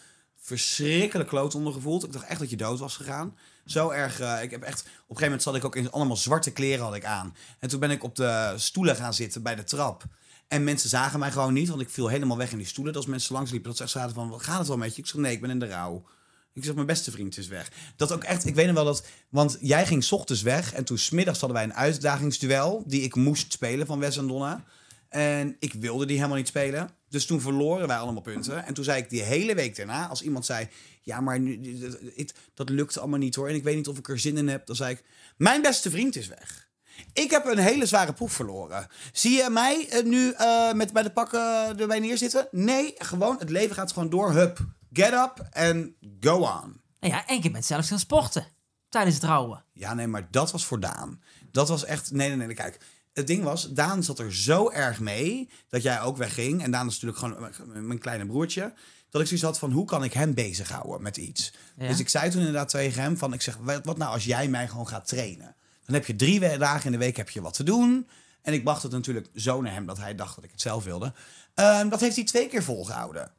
verschrikkelijk 0.48 1.30
kloot 1.30 1.56
onder 1.56 1.74
gevoeld. 1.74 2.04
Ik 2.04 2.14
dacht 2.14 2.26
echt 2.26 2.40
dat 2.40 2.50
je 2.50 2.58
dood 2.58 2.80
was 2.80 2.96
gegaan. 2.96 3.38
Zo 3.66 3.90
erg. 3.90 4.20
eh, 4.20 4.44
ik 4.44 4.52
heb 4.52 4.62
echt. 4.64 4.80
Op 4.80 4.88
een 4.88 4.94
gegeven 5.00 5.24
moment 5.24 5.44
zat 5.44 5.56
ik 5.56 5.66
ook 5.66 5.76
in 5.76 5.92
allemaal 5.92 6.16
zwarte 6.16 6.52
kleren 6.52 6.86
had 6.86 6.96
ik 6.96 7.06
aan. 7.06 7.36
En 7.60 7.70
toen 7.70 7.80
ben 7.80 7.92
ik 7.92 8.04
op 8.04 8.16
de 8.16 8.54
stoelen 8.56 8.96
gaan 8.96 9.14
zitten 9.14 9.44
bij 9.44 9.56
de 9.56 9.64
trap. 9.64 10.04
En 10.48 10.64
mensen 10.64 10.90
zagen 10.90 11.20
mij 11.20 11.32
gewoon 11.32 11.54
niet, 11.54 11.70
want 11.70 11.82
ik 11.82 11.90
viel 11.90 12.08
helemaal 12.08 12.38
weg 12.38 12.52
in 12.52 12.58
die 12.58 12.68
stoelen. 12.68 12.94
Dat 12.94 13.02
als 13.02 13.12
mensen 13.12 13.34
langs 13.34 13.52
liepen, 13.52 13.68
dat 13.68 13.78
ze 13.78 13.84
echt 13.84 13.92
zaten 13.92 14.16
van, 14.16 14.30
wat 14.30 14.44
gaat 14.44 14.58
het 14.58 14.68
wel 14.68 14.78
met 14.78 14.96
je? 14.96 15.02
Ik 15.02 15.08
zeg, 15.08 15.22
nee, 15.22 15.32
ik 15.32 15.42
ben 15.42 15.50
in 15.50 15.60
de 15.60 15.68
rouw. 15.68 16.06
Ik 16.54 16.64
zeg, 16.64 16.74
mijn 16.74 16.88
beste 16.88 17.12
vriend 17.12 17.38
is 17.38 17.48
weg. 17.48 17.72
Dat 17.96 18.12
ook 18.12 18.24
echt, 18.24 18.46
ik 18.46 18.56
weet 18.56 18.66
nog 18.66 18.76
wel 18.76 18.86
dat, 18.86 19.06
want 19.30 19.58
jij 19.62 19.86
ging 19.86 20.10
ochtends 20.10 20.42
weg 20.42 20.74
en 20.74 20.84
toen 20.84 20.98
smiddags 20.98 21.40
hadden 21.40 21.58
wij 21.58 21.68
een 21.68 21.76
uitdagingsduel 21.76 22.84
die 22.86 23.02
ik 23.02 23.16
moest 23.16 23.52
spelen 23.52 23.88
van 23.88 24.00
Wes 24.00 24.18
en 24.18 24.28
Donna. 24.28 24.64
En 25.10 25.56
ik 25.60 25.74
wilde 25.74 26.06
die 26.06 26.16
helemaal 26.16 26.38
niet 26.38 26.48
spelen. 26.48 26.90
Dus 27.10 27.26
toen 27.26 27.42
verloren 27.42 27.88
wij 27.88 27.98
allemaal 27.98 28.22
punten. 28.22 28.66
En 28.66 28.74
toen 28.74 28.84
zei 28.84 29.02
ik 29.02 29.10
die 29.10 29.22
hele 29.22 29.56
week 29.56 29.76
daarna, 29.76 30.08
als 30.08 30.22
iemand 30.22 30.46
zei, 30.46 30.68
ja, 31.02 31.22
maar 31.22 31.40
nu, 31.40 31.80
dat- 31.80 31.98
dat, 32.18 32.34
dat 32.54 32.70
lukt 32.70 32.98
allemaal 32.98 33.20
niet 33.20 33.36
hoor. 33.36 33.48
En 33.50 33.56
ik 33.56 33.64
weet 33.64 33.76
niet 33.76 33.88
of 33.88 33.98
ik 33.98 34.10
er 34.10 34.20
zin 34.20 34.38
in 34.38 34.48
heb. 34.48 34.66
Dan 34.66 34.76
zei 34.76 34.92
ik, 34.94 35.04
mijn 35.38 35.62
beste 35.62 35.90
vriend 35.90 36.16
is 36.16 36.28
weg. 36.28 36.70
Ik 37.14 37.32
heb 37.32 37.46
een 37.46 37.58
hele 37.58 37.86
zware 37.86 38.14
proef 38.14 38.32
verloren. 38.34 38.88
Zie 39.12 39.32
je 39.32 39.50
mij 39.50 39.88
eh, 39.90 40.04
nu 40.04 40.32
eh, 40.32 40.74
met 40.74 40.94
bij 40.94 41.04
de 41.04 41.12
pakken 41.12 41.80
erbij 41.80 42.00
neerzitten? 42.00 42.48
Nee, 42.52 42.94
gewoon, 42.98 43.36
het 43.40 43.50
leven 43.50 43.76
gaat 43.76 43.92
gewoon 43.92 44.10
door. 44.10 44.32
Hup, 44.32 44.60
get 44.94 45.12
up 45.14 45.48
and 45.52 45.88
go 46.20 46.36
on. 46.36 46.82
Nou 47.00 47.14
ja, 47.14 47.28
en 47.28 47.42
je 47.42 47.52
bent 47.52 47.66
zelfs 47.66 47.88
gaan 47.88 48.00
sporten 48.00 48.48
tijdens 48.90 49.16
het 49.16 49.24
trouwen. 49.24 49.64
Ja, 49.74 49.94
nee, 49.94 50.08
maar 50.08 50.28
dat 50.32 50.52
was 50.52 50.66
voor 50.66 50.80
Daan. 50.80 51.22
Dat 51.52 51.70
was 51.70 51.86
echt. 51.86 52.12
Nee, 52.12 52.28
nee, 52.36 52.48
nee. 52.48 52.56
Kijk, 52.56 52.80
het 53.18 53.28
ding 53.28 53.44
was, 53.44 53.70
Daan 53.74 54.04
zat 54.04 54.20
er 54.20 54.36
zo 54.36 54.70
erg 54.70 55.00
mee 55.00 55.50
dat 55.70 55.82
jij 55.82 56.02
ook 56.02 56.18
wegging. 56.18 56.64
En 56.64 56.72
Daan 56.72 56.88
is 56.88 57.00
natuurlijk 57.02 57.20
gewoon 57.64 57.88
mijn- 57.88 58.00
kleine 58.00 58.26
broertje. 58.26 58.74
Dat 59.10 59.22
ik 59.22 59.28
zoiets 59.28 59.46
had 59.46 59.60
van 59.60 59.72
hoe 59.72 59.86
kan 59.86 60.04
ik 60.04 60.14
hem 60.14 60.34
bezighouden 60.34 61.02
met 61.02 61.18
iets. 61.18 61.54
Ja. 61.78 61.88
Dus 61.88 62.00
ik 62.00 62.10
zei 62.10 62.30
toen 62.30 62.40
inderdaad 62.40 62.70
tegen 62.70 63.02
hem 63.02 63.18
van 63.18 63.34
ik 63.34 63.42
zeg 63.42 63.58
wat, 63.62 63.86
wat 63.86 63.98
nou 63.98 64.12
als 64.14 64.26
jij 64.26 64.48
mij 64.48 64.68
gewoon 64.68 64.88
gaat 64.88 65.08
trainen. 65.08 65.56
Dan 65.86 65.96
heb 65.96 66.06
je 66.06 66.16
drie 66.16 66.58
dagen 66.58 66.86
in 66.86 66.92
de 66.92 66.98
week 66.98 67.18
heb 67.18 67.30
je 67.30 67.42
wat 67.42 67.54
te 67.54 67.64
doen. 67.64 68.08
En 68.42 68.54
ik 68.54 68.64
bracht 68.64 68.84
het 68.84 68.92
natuurlijk 68.92 69.28
zo 69.36 69.62
naar 69.62 69.74
hem 69.74 69.86
dat 69.86 69.98
hij 69.98 70.16
dacht 70.16 70.36
dat 70.36 70.44
ik 70.44 70.52
het 70.52 70.62
zelf 70.62 70.84
wilde. 70.84 71.14
Ehm, 71.54 71.90
dat 71.90 72.00
heeft 72.00 72.16
hij 72.16 72.26
twee 72.26 72.48
keer 72.48 72.64
volgehouden. 72.64 73.32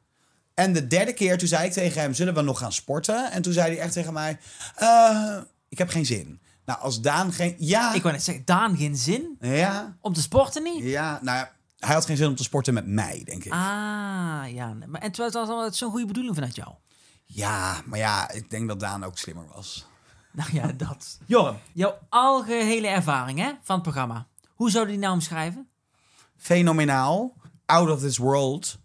En 0.53 0.73
de 0.73 0.87
derde 0.87 1.13
keer, 1.13 1.37
toen 1.37 1.47
zei 1.47 1.65
ik 1.65 1.71
tegen 1.71 2.01
hem, 2.01 2.13
zullen 2.13 2.33
we 2.33 2.41
nog 2.41 2.59
gaan 2.59 2.73
sporten? 2.73 3.31
En 3.31 3.41
toen 3.41 3.53
zei 3.53 3.67
hij 3.75 3.79
echt 3.83 3.93
tegen 3.93 4.13
mij, 4.13 4.37
"Eh, 4.75 5.37
ik 5.69 5.77
heb 5.77 5.89
geen 5.89 6.05
zin. 6.05 6.41
Nou, 6.69 6.81
als 6.81 7.01
Daan 7.01 7.33
geen... 7.33 7.55
Ja, 7.57 7.93
Ik 7.93 8.01
wou 8.01 8.13
net 8.13 8.23
zeggen, 8.23 8.45
Daan 8.45 8.77
geen 8.77 8.95
zin 8.95 9.37
ja, 9.39 9.97
om 10.01 10.13
te 10.13 10.21
sporten 10.21 10.63
niet? 10.63 10.83
ja. 10.83 11.19
Nou 11.21 11.37
ja, 11.37 11.51
hij 11.79 11.93
had 11.93 12.05
geen 12.05 12.17
zin 12.17 12.27
om 12.27 12.35
te 12.35 12.43
sporten 12.43 12.73
met 12.73 12.87
mij, 12.87 13.21
denk 13.25 13.43
ik. 13.43 13.51
Ah, 13.51 14.43
ja. 14.47 14.73
Maar, 14.87 15.01
en 15.01 15.11
terwijl 15.11 15.29
het 15.29 15.33
was 15.33 15.49
altijd 15.49 15.75
zo'n 15.75 15.89
goede 15.89 16.05
bedoeling 16.05 16.35
vanuit 16.35 16.55
jou. 16.55 16.69
Ja, 17.25 17.81
maar 17.85 17.99
ja, 17.99 18.31
ik 18.31 18.49
denk 18.49 18.67
dat 18.67 18.79
Daan 18.79 19.03
ook 19.03 19.17
slimmer 19.17 19.45
was. 19.55 19.85
Nou 20.31 20.49
ja, 20.53 20.71
dat. 20.87 21.17
Joram, 21.25 21.57
jouw 21.73 21.97
algehele 22.09 22.87
ervaring 22.87 23.39
hè, 23.39 23.51
van 23.61 23.75
het 23.75 23.83
programma. 23.83 24.27
Hoe 24.53 24.71
zou 24.71 24.85
je 24.85 24.91
die 24.91 24.99
nou 24.99 25.13
omschrijven? 25.13 25.69
Fenomenaal. 26.37 27.33
Out 27.65 27.89
of 27.89 27.99
this 27.99 28.17
world. 28.17 28.77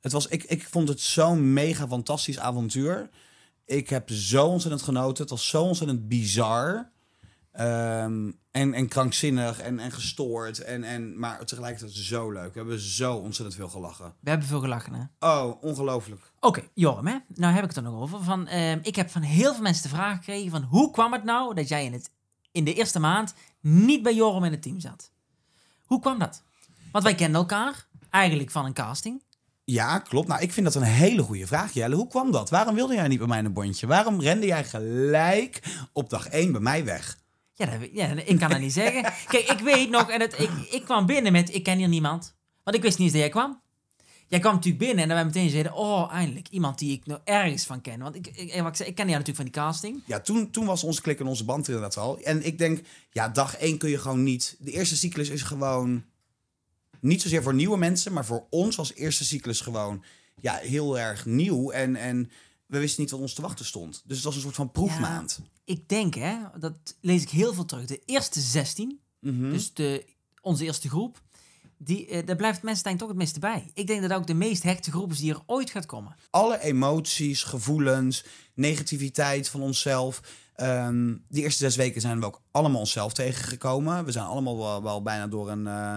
Het 0.00 0.12
was, 0.12 0.26
ik, 0.28 0.42
ik 0.44 0.68
vond 0.68 0.88
het 0.88 1.00
zo'n 1.00 1.52
mega 1.52 1.88
fantastisch 1.88 2.38
avontuur. 2.38 3.10
Ik 3.64 3.88
heb 3.88 4.10
zo 4.10 4.46
ontzettend 4.46 4.82
genoten. 4.82 5.22
Het 5.22 5.30
was 5.30 5.48
zo 5.48 5.62
ontzettend 5.62 6.08
bizar. 6.08 6.92
Ehm, 7.54 8.30
en, 8.50 8.74
en 8.74 8.88
krankzinnig 8.88 9.60
en, 9.60 9.78
en 9.78 9.92
gestoord. 9.92 10.58
En, 10.58 10.84
en, 10.84 11.18
maar 11.18 11.44
tegelijkertijd 11.44 11.92
zo 11.92 12.30
leuk. 12.30 12.52
We 12.52 12.58
hebben 12.58 12.80
zo 12.80 13.14
ontzettend 13.14 13.56
veel 13.56 13.68
gelachen. 13.68 14.14
We 14.20 14.30
hebben 14.30 14.48
veel 14.48 14.60
gelachen, 14.60 14.92
hè? 14.94 15.28
Oh, 15.28 15.62
ongelooflijk. 15.62 16.32
Oké, 16.40 16.62
Joram, 16.74 17.06
hè? 17.06 17.16
Nou 17.34 17.54
heb 17.54 17.62
ik 17.62 17.68
het 17.68 17.76
er 17.76 17.82
nog 17.82 18.00
over. 18.00 18.22
Van, 18.22 18.46
ehm, 18.46 18.78
ik 18.82 18.96
heb 18.96 19.10
van 19.10 19.22
heel 19.22 19.52
veel 19.52 19.62
mensen 19.62 19.82
de 19.82 19.88
vraag 19.88 20.16
gekregen 20.16 20.50
van... 20.50 20.62
hoe 20.62 20.90
kwam 20.90 21.12
het 21.12 21.24
nou 21.24 21.54
dat 21.54 21.68
jij 21.68 21.84
in, 21.84 21.92
het, 21.92 22.10
in 22.52 22.64
de 22.64 22.74
eerste 22.74 22.98
maand 22.98 23.34
niet 23.60 24.02
bij 24.02 24.14
Joram 24.14 24.44
in 24.44 24.52
het 24.52 24.62
team 24.62 24.80
zat? 24.80 25.10
Hoe 25.84 26.00
kwam 26.00 26.18
dat? 26.18 26.42
Want 26.92 27.04
wij 27.04 27.14
kenden 27.14 27.40
elkaar 27.40 27.86
eigenlijk 28.10 28.50
van 28.50 28.64
een 28.64 28.72
casting. 28.72 29.22
Ja, 29.64 29.98
klopt. 29.98 30.28
Nou, 30.28 30.42
ik 30.42 30.52
vind 30.52 30.66
dat 30.66 30.74
een 30.74 30.82
hele 30.82 31.22
goede 31.22 31.46
vraag, 31.46 31.72
Jelle. 31.72 31.94
Hoe 31.94 32.08
kwam 32.08 32.30
dat? 32.30 32.50
Waarom 32.50 32.74
wilde 32.74 32.94
jij 32.94 33.08
niet 33.08 33.18
bij 33.18 33.28
mij 33.28 33.38
in 33.38 33.44
een 33.44 33.52
bondje? 33.52 33.86
Waarom 33.86 34.20
rende 34.20 34.46
jij 34.46 34.64
gelijk 34.64 35.62
op 35.92 36.10
dag 36.10 36.26
1 36.28 36.52
bij 36.52 36.60
mij 36.60 36.84
weg? 36.84 37.22
Ja, 37.54 37.66
dat, 37.66 37.88
ja, 37.92 38.06
ik 38.06 38.38
kan 38.38 38.50
dat 38.50 38.60
niet 38.60 38.72
zeggen. 38.72 39.02
Kijk, 39.28 39.50
ik 39.50 39.58
weet 39.58 39.90
nog, 39.90 40.10
en 40.10 40.20
het, 40.20 40.40
ik, 40.40 40.50
ik 40.70 40.84
kwam 40.84 41.06
binnen 41.06 41.32
met, 41.32 41.54
ik 41.54 41.62
ken 41.62 41.78
hier 41.78 41.88
niemand. 41.88 42.34
Want 42.64 42.76
ik 42.76 42.82
wist 42.82 42.98
niet 42.98 43.06
eens 43.06 43.16
dat 43.16 43.20
jij 43.20 43.30
kwam. 43.30 43.62
Jij 44.28 44.40
kwam 44.40 44.54
natuurlijk 44.54 44.84
binnen 44.84 45.02
en 45.02 45.08
dan 45.08 45.16
wij 45.16 45.26
meteen 45.26 45.50
zeiden, 45.50 45.72
oh, 45.72 46.12
eindelijk, 46.12 46.48
iemand 46.48 46.78
die 46.78 46.92
ik 46.92 47.06
nog 47.06 47.20
ergens 47.24 47.64
van 47.64 47.80
ken. 47.80 48.00
Want 48.00 48.14
ik, 48.14 48.26
ik, 48.26 48.62
wat 48.62 48.70
ik, 48.70 48.76
zei, 48.76 48.88
ik 48.88 48.94
ken 48.94 49.08
jou 49.08 49.18
natuurlijk 49.18 49.36
van 49.36 49.44
die 49.44 49.54
casting. 49.54 50.02
Ja, 50.06 50.20
toen, 50.20 50.50
toen 50.50 50.66
was 50.66 50.84
onze 50.84 51.00
klik 51.00 51.20
en 51.20 51.26
onze 51.26 51.44
band 51.44 51.68
inderdaad 51.68 51.96
al. 51.96 52.18
En 52.18 52.46
ik 52.46 52.58
denk, 52.58 52.86
ja, 53.12 53.28
dag 53.28 53.56
1 53.56 53.78
kun 53.78 53.90
je 53.90 53.98
gewoon 53.98 54.22
niet... 54.22 54.56
De 54.58 54.70
eerste 54.70 54.96
cyclus 54.96 55.28
is 55.28 55.42
gewoon... 55.42 56.04
Niet 57.00 57.22
zozeer 57.22 57.42
voor 57.42 57.54
nieuwe 57.54 57.76
mensen, 57.76 58.12
maar 58.12 58.24
voor 58.24 58.46
ons 58.50 58.76
was 58.76 58.94
eerste 58.94 59.24
cyclus 59.24 59.60
gewoon 59.60 60.04
ja, 60.40 60.54
heel 60.54 60.98
erg 60.98 61.26
nieuw. 61.26 61.70
En, 61.70 61.96
en 61.96 62.30
we 62.66 62.78
wisten 62.78 63.02
niet 63.02 63.10
wat 63.10 63.20
ons 63.20 63.34
te 63.34 63.42
wachten 63.42 63.64
stond. 63.64 64.02
Dus 64.04 64.16
het 64.16 64.26
was 64.26 64.34
een 64.34 64.40
soort 64.40 64.54
van 64.54 64.70
proefmaand. 64.70 65.40
Ik 65.64 65.88
denk, 65.88 66.14
hè, 66.14 66.36
dat 66.58 66.74
lees 67.00 67.22
ik 67.22 67.30
heel 67.30 67.54
veel 67.54 67.64
terug. 67.64 67.84
De 67.86 68.02
eerste 68.04 68.40
16, 68.40 69.00
Mhm. 69.20 69.50
dus 69.50 69.74
de, 69.74 70.06
onze 70.40 70.64
eerste 70.64 70.88
groep, 70.88 71.22
die, 71.78 72.06
eh, 72.06 72.26
daar 72.26 72.36
blijft 72.36 72.62
mensen 72.62 72.82
denk 72.82 72.94
ik 72.94 73.00
toch 73.00 73.10
het 73.10 73.18
meeste 73.18 73.38
bij. 73.40 73.70
Ik 73.74 73.86
denk 73.86 74.02
dat 74.02 74.12
ook 74.12 74.26
de 74.26 74.34
meest 74.34 74.62
hechte 74.62 74.90
groep 74.90 75.10
is 75.10 75.18
die 75.18 75.32
er 75.32 75.42
ooit 75.46 75.70
gaat 75.70 75.86
komen. 75.86 76.14
alle 76.30 76.60
emoties, 76.60 77.42
gevoelens, 77.42 78.24
negativiteit 78.54 79.48
van 79.48 79.60
onszelf. 79.62 80.20
Ehm 80.54 81.16
die 81.28 81.42
eerste 81.42 81.64
zes 81.64 81.76
weken 81.76 82.00
zijn 82.00 82.20
we 82.20 82.26
ook 82.26 82.42
allemaal 82.50 82.80
onszelf 82.80 83.12
tegengekomen. 83.12 84.04
We 84.04 84.12
zijn 84.12 84.24
allemaal 84.26 84.56
wel, 84.58 84.82
wel 84.82 85.02
bijna 85.02 85.26
door 85.26 85.50
een, 85.50 85.66
eh, 85.66 85.96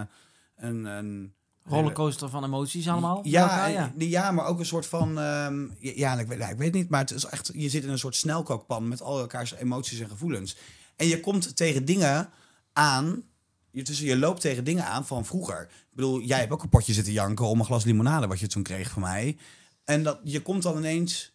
een, 0.56 0.84
een 0.84 1.34
Rollercoaster 1.68 2.28
van 2.28 2.44
emoties 2.44 2.88
allemaal. 2.88 3.20
Ja, 3.22 3.42
elkaar, 3.42 3.70
ja. 3.70 3.92
ja, 3.96 4.30
maar 4.30 4.46
ook 4.46 4.58
een 4.58 4.66
soort 4.66 4.86
van. 4.86 5.18
ehm, 5.18 5.60
ja, 5.78 5.92
ja, 5.94 6.18
ik, 6.18 6.26
weet, 6.26 6.38
ja, 6.38 6.48
ik 6.48 6.58
weet 6.58 6.72
niet, 6.72 6.88
maar 6.88 7.00
het 7.00 7.10
is 7.10 7.24
echt. 7.24 7.50
Je 7.54 7.68
zit 7.68 7.82
in 7.82 7.90
een 7.90 7.98
soort 7.98 8.16
snelkookpan 8.16 8.88
met 8.88 9.02
al 9.02 9.18
elkaars 9.18 9.54
emoties 9.54 10.00
en 10.00 10.08
gevoelens. 10.08 10.56
En 10.96 11.06
je 11.06 11.20
komt 11.20 11.56
tegen 11.56 11.84
dingen 11.84 12.30
aan. 12.72 13.22
Je, 13.70 13.82
tussen, 13.82 14.06
je 14.06 14.18
loopt 14.18 14.40
tegen 14.40 14.64
dingen 14.64 14.84
aan 14.84 15.06
van 15.06 15.24
vroeger. 15.24 15.60
Ik 15.62 15.94
bedoel, 15.94 16.20
jij 16.20 16.38
hebt 16.38 16.52
ook 16.52 16.62
een 16.62 16.68
potje 16.68 16.92
zitten 16.92 17.12
janken 17.12 17.46
om 17.46 17.58
een 17.58 17.64
glas 17.64 17.84
limonade 17.84 18.26
wat 18.26 18.40
je 18.40 18.46
toen 18.46 18.62
kreeg 18.62 18.90
van 18.90 19.02
mij. 19.02 19.36
En 19.84 20.02
dat, 20.02 20.20
je 20.24 20.42
komt 20.42 20.62
dan 20.62 20.76
ineens 20.76 21.32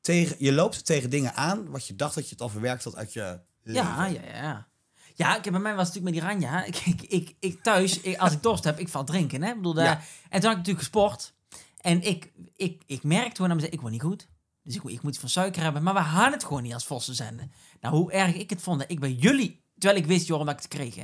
tegen. 0.00 0.36
Je 0.38 0.52
loopt 0.52 0.84
tegen 0.84 1.10
dingen 1.10 1.34
aan 1.34 1.70
wat 1.70 1.86
je 1.86 1.96
dacht 1.96 2.14
dat 2.14 2.24
je 2.24 2.30
het 2.30 2.40
al 2.40 2.48
verwerkt 2.48 2.84
had 2.84 2.96
uit 2.96 3.12
je. 3.12 3.40
Leven. 3.62 3.84
Ja, 3.84 4.06
ja, 4.06 4.20
ja. 4.34 4.68
Ja, 5.14 5.36
ik, 5.36 5.50
bij 5.50 5.60
mij 5.60 5.74
was 5.74 5.86
het 5.88 6.02
natuurlijk 6.02 6.24
met 6.30 6.40
die 6.40 6.48
ranja. 6.50 6.64
Ik, 6.64 6.76
ik, 6.76 7.02
ik, 7.02 7.34
ik 7.40 7.62
thuis, 7.62 8.00
ik- 8.00 8.18
als 8.18 8.32
ik 8.32 8.42
dorst 8.42 8.64
heb, 8.64 8.78
ik 8.78 8.88
val 8.88 9.04
drinken. 9.04 9.42
Hè? 9.42 9.48
Ik 9.48 9.56
bedoel, 9.56 9.74
daar- 9.74 9.84
Ja. 9.84 10.00
En 10.28 10.40
toen 10.40 10.50
had 10.50 10.50
ik 10.50 10.56
natuurlijk 10.56 10.78
gesport. 10.78 11.32
En 11.80 12.02
ik, 12.02 12.32
ik, 12.56 12.82
ik 12.86 13.02
merkte 13.02 13.34
gewoon 13.36 13.50
aan 13.50 13.56
mezelf, 13.56 13.72
ik 13.72 13.80
word 13.80 13.92
niet 13.92 14.02
goed. 14.02 14.28
Dus 14.62 14.74
ik, 14.74 14.82
ik 14.84 15.02
moet 15.02 15.18
van 15.18 15.28
suiker 15.28 15.62
hebben. 15.62 15.82
Maar 15.82 15.94
we 15.94 16.00
hadden 16.00 16.32
het 16.32 16.44
gewoon 16.44 16.62
niet 16.62 16.74
als 16.74 16.86
Vossen 16.86 17.14
zenden. 17.14 17.52
Nou, 17.80 17.94
hoe 17.96 18.12
erg 18.12 18.34
ik 18.34 18.50
het 18.50 18.62
vond, 18.62 18.84
ik 18.86 19.00
bij 19.00 19.12
jullie... 19.12 19.60
Terwijl 19.78 20.00
ik 20.00 20.06
wist, 20.08 20.26
Joram, 20.26 20.46
dat 20.46 20.54
ik 20.54 20.60
het 20.62 20.68
kreeg, 20.70 20.94
hè. 20.94 21.02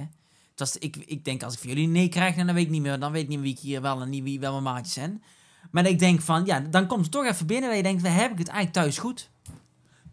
Het 0.50 0.58
was, 0.58 0.76
ik, 0.78 0.96
ik 0.96 1.24
denk, 1.24 1.42
als 1.42 1.52
ik 1.54 1.58
van 1.58 1.68
jullie 1.68 1.88
nee 1.88 2.08
krijg, 2.08 2.34
dan 2.36 2.46
weet 2.54 2.64
ik 2.64 2.70
niet 2.70 2.82
meer, 2.82 2.98
dan 2.98 3.12
weet 3.12 3.22
ik 3.22 3.28
niet 3.28 3.38
meer 3.38 3.46
wie 3.46 3.56
ik 3.56 3.60
hier 3.62 3.80
wel 3.82 4.00
en 4.00 4.08
niet 4.08 4.22
wie 4.22 4.40
wel 4.40 4.52
mijn 4.52 4.62
maatjes 4.74 4.92
zijn. 4.94 5.22
Maar 5.70 5.86
ik 5.86 5.98
denk 5.98 6.20
van, 6.20 6.44
ja, 6.44 6.60
dan 6.60 6.86
komt 6.86 7.02
het 7.02 7.10
toch 7.12 7.24
even 7.24 7.46
binnen 7.46 7.68
waar 7.68 7.76
je 7.76 7.82
denkt, 7.82 8.02
heb 8.02 8.30
ik 8.32 8.38
het 8.38 8.48
eigenlijk 8.48 8.72
thuis 8.72 8.98
goed? 8.98 9.30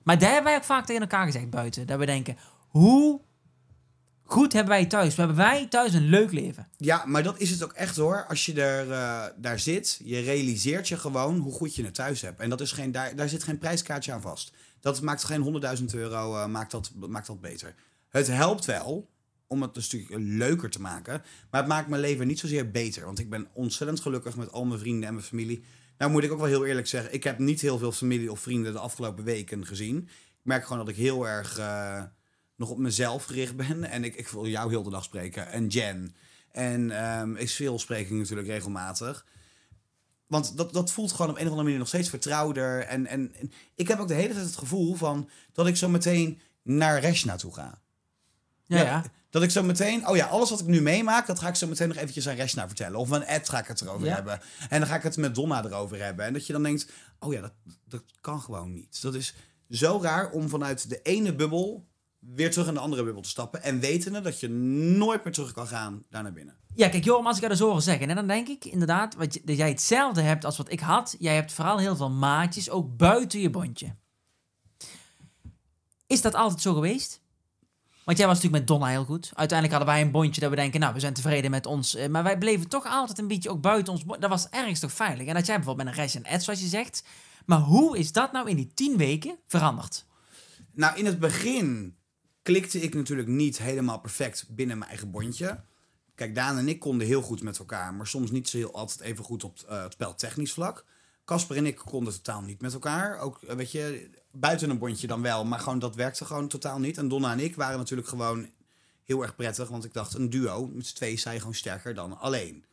Maar 0.04 0.20
daar 0.20 0.32
hebben 0.32 0.52
wij 0.52 0.56
ook 0.60 0.64
vaak 0.66 0.86
tegen 0.86 1.02
elkaar 1.02 1.26
gezegd 1.26 1.50
buiten. 1.50 1.88
Dat 1.88 2.00
we 2.00 2.06
denken, 2.06 2.38
hoe 2.68 3.22
goed 4.34 4.54
hebben 4.54 4.74
wij 4.74 4.86
thuis? 4.86 5.16
Hebben 5.16 5.36
wij 5.36 5.68
thuis 5.68 5.94
een 5.94 6.10
leuk 6.10 6.32
leven? 6.32 6.68
Ja, 6.78 7.06
maar 7.06 7.24
dat 7.24 7.40
is 7.40 7.50
het 7.50 7.64
ook 7.64 7.74
echt 7.74 7.96
hoor. 7.96 8.26
Als 8.28 8.46
je 8.46 8.62
er, 8.62 8.92
eh, 8.92 9.26
daar 9.38 9.60
zit, 9.60 10.00
je 10.04 10.20
realiseert 10.20 10.88
je 10.88 10.98
gewoon 10.98 11.38
hoe 11.38 11.54
goed 11.54 11.76
je 11.76 11.84
het 11.84 11.94
thuis 11.94 12.22
hebt. 12.22 12.40
En 12.40 12.50
dat 12.50 12.62
is 12.62 12.72
geen, 12.72 12.92
daar, 12.92 13.16
daar 13.16 13.30
zit 13.30 13.44
geen 13.44 13.58
prijskaartje 13.58 14.12
aan 14.12 14.22
vast. 14.22 14.54
Dat 14.80 15.02
maakt 15.02 15.24
geen 15.24 15.42
100.000 15.42 15.94
euro, 15.94 16.38
eh, 16.38 16.46
maakt, 16.46 16.72
dat, 16.72 16.92
maakt 17.08 17.28
dat 17.28 17.42
beter. 17.42 17.76
Het 18.10 18.28
helpt 18.28 18.66
wel 18.66 19.10
om 19.48 19.62
het 19.62 19.76
een 19.76 19.84
stukje 19.84 20.20
leuker 20.20 20.70
te 20.70 20.82
maken. 20.82 21.22
Maar 21.50 21.62
het 21.62 21.70
maakt 21.70 21.88
mijn 21.88 22.02
leven 22.02 22.28
niet 22.28 22.40
zozeer 22.40 22.72
beter. 22.72 23.06
Want 23.06 23.20
ik 23.20 23.30
ben 23.30 23.48
ontzettend 23.54 24.00
gelukkig 24.00 24.36
met 24.36 24.52
al 24.52 24.66
mijn 24.66 24.80
vrienden 24.80 25.08
en 25.08 25.14
mijn 25.14 25.26
familie. 25.26 25.64
Nou 25.98 26.12
moet 26.12 26.24
ik 26.24 26.32
ook 26.32 26.40
wel 26.40 26.48
heel 26.48 26.66
eerlijk 26.66 26.88
zeggen, 26.88 27.14
ik 27.14 27.24
heb 27.24 27.40
niet 27.40 27.62
heel 27.62 27.78
veel 27.78 27.92
familie 27.92 28.32
of 28.32 28.40
vrienden 28.40 28.74
de 28.74 28.80
afgelopen 28.80 29.24
weken 29.24 29.66
gezien. 29.66 29.98
Ik 30.08 30.50
merk 30.50 30.64
gewoon 30.64 30.78
dat 30.78 30.88
ik 30.88 30.96
heel 30.96 31.28
erg 31.28 31.58
eh, 31.58 32.04
nog 32.56 32.70
op 32.70 32.78
mezelf 32.78 33.26
gericht 33.26 33.56
ben. 33.56 33.84
En 33.84 34.04
ik, 34.04 34.16
ik 34.16 34.28
wil 34.28 34.48
jou 34.48 34.70
heel 34.70 34.84
de 34.84 34.90
dag 34.90 35.04
spreken. 35.04 35.52
En 35.52 35.68
Jen. 35.68 36.16
En 36.52 36.92
ehm 36.92 37.36
ik 37.36 37.50
veel 37.50 37.80
spreek 37.80 38.06
ik 38.10 38.12
natuurlijk 38.12 38.48
regelmatig. 38.48 39.26
Want 40.28 40.58
dat, 40.58 40.74
dat 40.74 40.92
voelt 40.92 41.12
gewoon 41.12 41.30
op 41.30 41.36
een 41.36 41.42
of 41.42 41.48
andere 41.48 41.64
manier 41.64 41.80
nog 41.80 41.88
steeds 41.88 42.10
vertrouwder. 42.10 42.82
En, 42.82 43.06
en, 43.08 43.36
en 43.36 43.52
ik 43.76 43.88
heb 43.88 44.00
ook 44.00 44.08
de 44.08 44.14
hele 44.14 44.34
tijd 44.34 44.46
het 44.46 44.56
gevoel 44.58 44.96
van 44.96 45.30
dat 45.54 45.68
ik 45.68 45.76
zo 45.78 45.90
meteen 45.90 46.40
naar 46.62 47.00
Reshna 47.00 47.36
toe 47.36 47.54
ga. 47.54 47.82
Ja, 48.66 48.82
ja. 48.82 49.04
Dat 49.30 49.44
ik 49.44 49.50
zo 49.50 49.64
meteen, 49.64 50.08
oh 50.08 50.16
ja, 50.16 50.26
alles 50.26 50.50
wat 50.50 50.60
ik 50.60 50.66
nu 50.66 50.82
meemaak, 50.82 51.28
dat 51.28 51.40
ga 51.40 51.48
ik 51.48 51.56
zo 51.56 51.68
meteen 51.68 51.88
nog 51.88 51.98
eventjes 51.98 52.30
aan 52.30 52.36
Reshna 52.36 52.68
vertellen. 52.68 53.00
Of 53.00 53.12
aan 53.12 53.24
Ed 53.24 53.50
ga 53.50 53.60
ik 53.60 53.68
het 53.68 53.82
erover 53.82 54.08
Ja. 54.08 54.14
hebben. 54.14 54.40
En 54.70 54.80
dan 54.80 54.90
ga 54.90 54.96
ik 54.96 55.04
het 55.04 55.18
met 55.18 55.36
Donna 55.36 55.64
erover 55.66 56.04
hebben. 56.04 56.26
En 56.26 56.34
dat 56.34 56.48
je 56.48 56.54
dan 56.54 56.64
denkt, 56.64 56.92
oh 57.20 57.34
ja, 57.34 57.42
dat, 57.42 57.54
dat 57.88 58.04
kan 58.22 58.42
gewoon 58.42 58.74
niet. 58.74 59.02
Dat 59.02 59.14
is 59.16 59.34
zo 59.70 60.00
raar 60.02 60.32
om 60.32 60.50
vanuit 60.50 60.90
de 60.90 61.02
ene 61.02 61.36
bubbel 61.36 61.88
weer 62.36 62.52
terug 62.52 62.68
in 62.68 62.74
de 62.74 62.80
andere 62.80 63.04
bubbel 63.04 63.22
te 63.22 63.30
stappen. 63.30 63.64
En 63.64 63.80
wetende 63.80 64.22
dat 64.22 64.40
je 64.40 64.50
nooit 64.50 65.24
meer 65.24 65.34
terug 65.34 65.52
kan 65.52 65.68
gaan 65.68 66.04
daar 66.10 66.24
naar 66.24 66.34
binnen. 66.34 66.56
Ja, 66.76 66.90
kijk, 66.90 67.04
Joram, 67.04 67.28
als 67.28 67.40
ik 67.42 67.48
dat 67.50 67.58
zo 67.58 67.70
hoor 67.70 67.82
zeggen, 67.82 68.10
en 68.10 68.16
dan 68.16 68.28
denk 68.28 68.48
ik 68.48 68.66
inderdaad 68.66 69.16
wat 69.16 69.40
dat 69.44 69.58
jij 69.58 69.70
hetzelfde 69.70 70.22
hebt 70.22 70.46
als 70.46 70.58
wat 70.58 70.72
ik 70.72 70.80
had. 70.80 71.16
Jij 71.20 71.36
hebt 71.36 71.52
vooral 71.52 71.78
heel 71.78 71.96
veel 71.96 72.10
maatjes, 72.12 72.70
ook 72.70 72.98
buiten 72.98 73.40
je 73.40 73.50
bondje. 73.50 73.96
Is 76.08 76.22
dat 76.22 76.34
altijd 76.36 76.62
zo 76.62 76.74
geweest? 76.74 77.22
Want 78.04 78.18
jij 78.18 78.28
was 78.28 78.36
natuurlijk 78.36 78.64
met 78.64 78.78
Donna 78.78 78.92
heel 78.92 79.06
goed. 79.06 79.32
Uiteindelijk 79.34 79.78
hadden 79.78 79.96
wij 79.96 80.06
een 80.06 80.12
bondje 80.12 80.42
dat 80.42 80.50
we 80.50 80.56
denken, 80.56 80.80
nou, 80.80 80.94
we 80.94 81.00
zijn 81.00 81.14
tevreden 81.14 81.52
met 81.52 81.66
ons. 81.66 81.96
eh, 81.96 82.10
Maar 82.10 82.24
wij 82.24 82.38
bleven 82.38 82.68
toch 82.70 82.86
altijd 82.86 83.20
een 83.20 83.28
beetje 83.28 83.50
ook 83.50 83.62
buiten 83.62 83.94
ons 83.94 84.02
bondje. 84.04 84.22
Dat 84.22 84.30
was 84.30 84.50
ergens 84.50 84.80
toch 84.80 84.92
veilig. 84.92 85.28
En 85.28 85.34
dat 85.34 85.46
jij 85.46 85.56
bijvoorbeeld 85.56 85.88
met 85.88 85.98
een 85.98 86.04
Resh 86.04 86.16
en 86.16 86.24
Ed, 86.24 86.44
zoals 86.44 86.60
je 86.62 86.68
zegt. 86.68 87.04
Maar 87.46 87.60
hoe 87.60 87.98
is 87.98 88.12
dat 88.12 88.32
nou 88.32 88.50
in 88.50 88.56
die 88.56 88.72
tien 88.74 88.98
weken 88.98 89.38
veranderd? 89.48 90.06
Nou, 90.72 90.98
in 90.98 91.06
het 91.06 91.20
begin 91.20 91.98
klikte 92.44 92.80
ik 92.80 92.94
natuurlijk 92.94 93.28
niet 93.28 93.58
helemaal 93.58 94.00
perfect 94.00 94.46
binnen 94.50 94.78
mijn 94.78 94.90
eigen 94.90 95.12
bondje. 95.12 95.64
Kijk, 96.16 96.36
Daan 96.36 96.58
en 96.58 96.68
ik 96.68 96.80
konden 96.80 97.08
heel 97.08 97.22
goed 97.22 97.44
met 97.44 97.58
elkaar, 97.58 97.94
maar 97.94 98.08
soms 98.08 98.32
niet 98.32 98.50
zo 98.50 98.58
heel 98.58 98.74
altijd 98.74 99.00
even 99.00 99.24
goed 99.24 99.44
op 99.44 99.60
eh, 99.68 99.84
het 99.84 99.94
speltechnisch 99.94 100.54
vlak. 100.54 100.86
Casper 101.26 101.58
en 101.58 101.66
ik 101.66 101.76
konden 101.76 102.14
totaal 102.14 102.42
niet 102.42 102.62
met 102.62 102.74
elkaar. 102.74 103.20
Ook, 103.20 103.42
eh, 103.42 103.56
weet 103.56 103.72
je, 103.72 104.10
buiten 104.32 104.70
een 104.70 104.78
bondje 104.78 105.08
dan 105.08 105.22
wel, 105.22 105.46
maar 105.46 105.60
gewoon 105.60 105.80
dat 105.80 105.96
werkte 105.96 106.26
gewoon 106.26 106.48
totaal 106.48 106.80
niet. 106.80 106.98
En 106.98 107.08
Donna 107.08 107.32
en 107.32 107.40
ik 107.40 107.56
waren 107.56 107.78
natuurlijk 107.78 108.08
gewoon 108.08 108.50
heel 109.04 109.22
erg 109.22 109.36
prettig, 109.36 109.70
want 109.70 109.86
ik 109.86 109.94
dacht, 109.94 110.14
een 110.14 110.30
duo, 110.30 110.68
met 110.68 110.88
z'n 110.88 111.16
sta 111.16 111.32
je 111.32 111.40
gewoon 111.40 111.54
sterker 111.54 111.94
dan 111.94 112.20
alleen. 112.20 112.66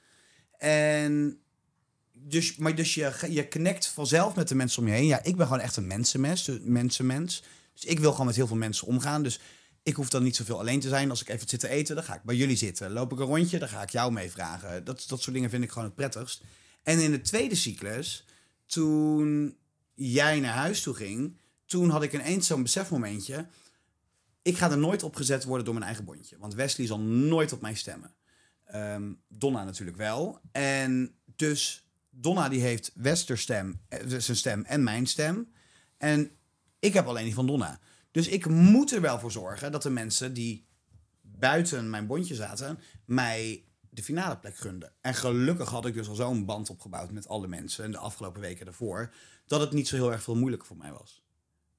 En 0.58 1.40
dus, 2.12 2.56
maar 2.56 2.74
dus 2.74 2.94
je, 2.94 3.12
je 3.28 3.48
connect 3.48 3.86
vanzelf 3.86 4.36
met 4.36 4.48
de 4.48 4.54
mensen 4.54 4.82
om 4.82 4.88
je 4.88 4.94
heen. 4.94 5.06
Ja, 5.06 5.22
ik 5.22 5.36
ben 5.36 5.46
gewoon 5.46 5.62
echt 5.62 5.76
een 5.76 5.86
mensenmens, 5.86 6.50
mensenmens. 6.60 7.42
Dus 7.72 7.84
ik 7.84 7.98
wil 7.98 8.10
gewoon 8.10 8.26
met 8.26 8.36
heel 8.36 8.46
veel 8.46 8.56
mensen 8.56 8.86
omgaan. 8.86 9.22
Dus 9.22 9.40
ik 9.82 9.94
hoef 9.94 10.08
dan 10.08 10.22
niet 10.22 10.36
zoveel 10.36 10.58
alleen 10.58 10.80
te 10.80 10.88
zijn. 10.88 11.10
Als 11.10 11.20
ik 11.20 11.28
even 11.28 11.48
zit 11.48 11.60
te 11.60 11.68
eten, 11.68 11.94
dan 11.94 12.04
ga 12.04 12.14
ik 12.14 12.22
bij 12.22 12.36
jullie 12.36 12.56
zitten. 12.56 12.90
Loop 12.90 13.12
ik 13.12 13.18
een 13.18 13.26
rondje, 13.26 13.58
dan 13.58 13.68
ga 13.68 13.82
ik 13.82 13.90
jou 13.90 14.12
meevragen. 14.12 14.84
Dat, 14.84 15.04
dat 15.08 15.22
soort 15.22 15.34
dingen 15.34 15.50
vind 15.50 15.64
ik 15.64 15.70
gewoon 15.70 15.84
het 15.84 15.94
prettigst. 15.94 16.42
En 16.82 16.98
in 16.98 17.10
de 17.10 17.20
tweede 17.20 17.54
cyclus, 17.54 18.24
toen 18.66 19.56
jij 19.94 20.40
naar 20.40 20.54
huis 20.54 20.82
toe 20.82 20.94
ging... 20.94 21.36
toen 21.64 21.90
had 21.90 22.02
ik 22.02 22.12
ineens 22.12 22.46
zo'n 22.46 22.62
besefmomentje... 22.62 23.46
ik 24.42 24.56
ga 24.56 24.70
er 24.70 24.78
nooit 24.78 25.02
op 25.02 25.16
gezet 25.16 25.44
worden 25.44 25.64
door 25.64 25.74
mijn 25.74 25.86
eigen 25.86 26.04
bondje. 26.04 26.38
Want 26.38 26.54
Wesley 26.54 26.86
zal 26.86 27.00
nooit 27.00 27.52
op 27.52 27.60
mij 27.60 27.74
stemmen. 27.74 28.14
Ehm, 28.64 29.12
Donna 29.28 29.64
natuurlijk 29.64 29.96
wel. 29.96 30.40
En 30.52 31.14
dus 31.36 31.84
Donna 32.10 32.48
die 32.48 32.60
heeft 32.60 32.90
Westers 32.94 33.42
stem, 33.42 33.80
eh, 33.88 34.00
zijn 34.06 34.36
stem 34.36 34.64
en 34.64 34.82
mijn 34.82 35.06
stem. 35.06 35.52
En 35.96 36.30
ik 36.78 36.94
heb 36.94 37.06
alleen 37.06 37.24
die 37.24 37.34
van 37.34 37.46
Donna. 37.46 37.80
Dus 38.10 38.28
ik 38.28 38.46
moet 38.46 38.92
er 38.92 39.00
wel 39.00 39.18
voor 39.18 39.32
zorgen 39.32 39.72
dat 39.72 39.82
de 39.82 39.90
mensen 39.90 40.34
die 40.34 40.66
buiten 41.22 41.90
mijn 41.90 42.06
bondje 42.06 42.34
zaten, 42.34 42.78
mij 43.04 43.64
de 43.90 44.02
finale 44.02 44.38
plek 44.38 44.56
gunden. 44.56 44.92
En 45.00 45.14
gelukkig 45.14 45.68
had 45.68 45.86
ik 45.86 45.94
dus 45.94 46.08
al 46.08 46.14
zo'n 46.14 46.44
band 46.44 46.70
opgebouwd 46.70 47.10
met 47.10 47.28
alle 47.28 47.48
mensen 47.48 47.84
en 47.84 47.90
de 47.90 47.98
afgelopen 47.98 48.40
weken 48.40 48.64
daarvoor, 48.64 49.14
dat 49.46 49.60
het 49.60 49.72
niet 49.72 49.88
zo 49.88 49.96
heel 49.96 50.12
erg 50.12 50.22
veel 50.22 50.36
moeilijker 50.36 50.68
voor 50.68 50.76
mij 50.76 50.92
was. 50.92 51.22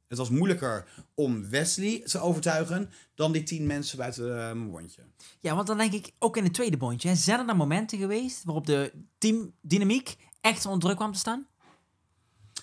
Het 0.07 0.17
was 0.17 0.29
moeilijker 0.29 0.88
om 1.13 1.50
Wesley 1.50 2.01
te 2.05 2.19
overtuigen 2.19 2.89
dan 3.15 3.31
die 3.31 3.43
tien 3.43 3.67
mensen 3.67 3.97
buiten 3.97 4.29
eh, 4.29 4.38
mijn 4.38 4.71
bondje. 4.71 5.01
Ja, 5.39 5.55
want 5.55 5.67
dan 5.67 5.77
denk 5.77 5.93
ik, 5.93 6.11
ook 6.19 6.38
in 6.38 6.43
het 6.43 6.53
tweede 6.53 6.77
bondje, 6.77 7.09
hè, 7.09 7.15
zijn 7.15 7.39
er 7.39 7.45
dan 7.45 7.57
momenten 7.57 7.97
geweest 7.97 8.43
waarop 8.43 8.65
de 8.65 8.93
teamdynamiek 9.17 10.15
echt 10.41 10.65
onder 10.65 10.79
druk 10.79 10.96
kwam 10.96 11.11
te 11.11 11.20
staan? 11.20 11.48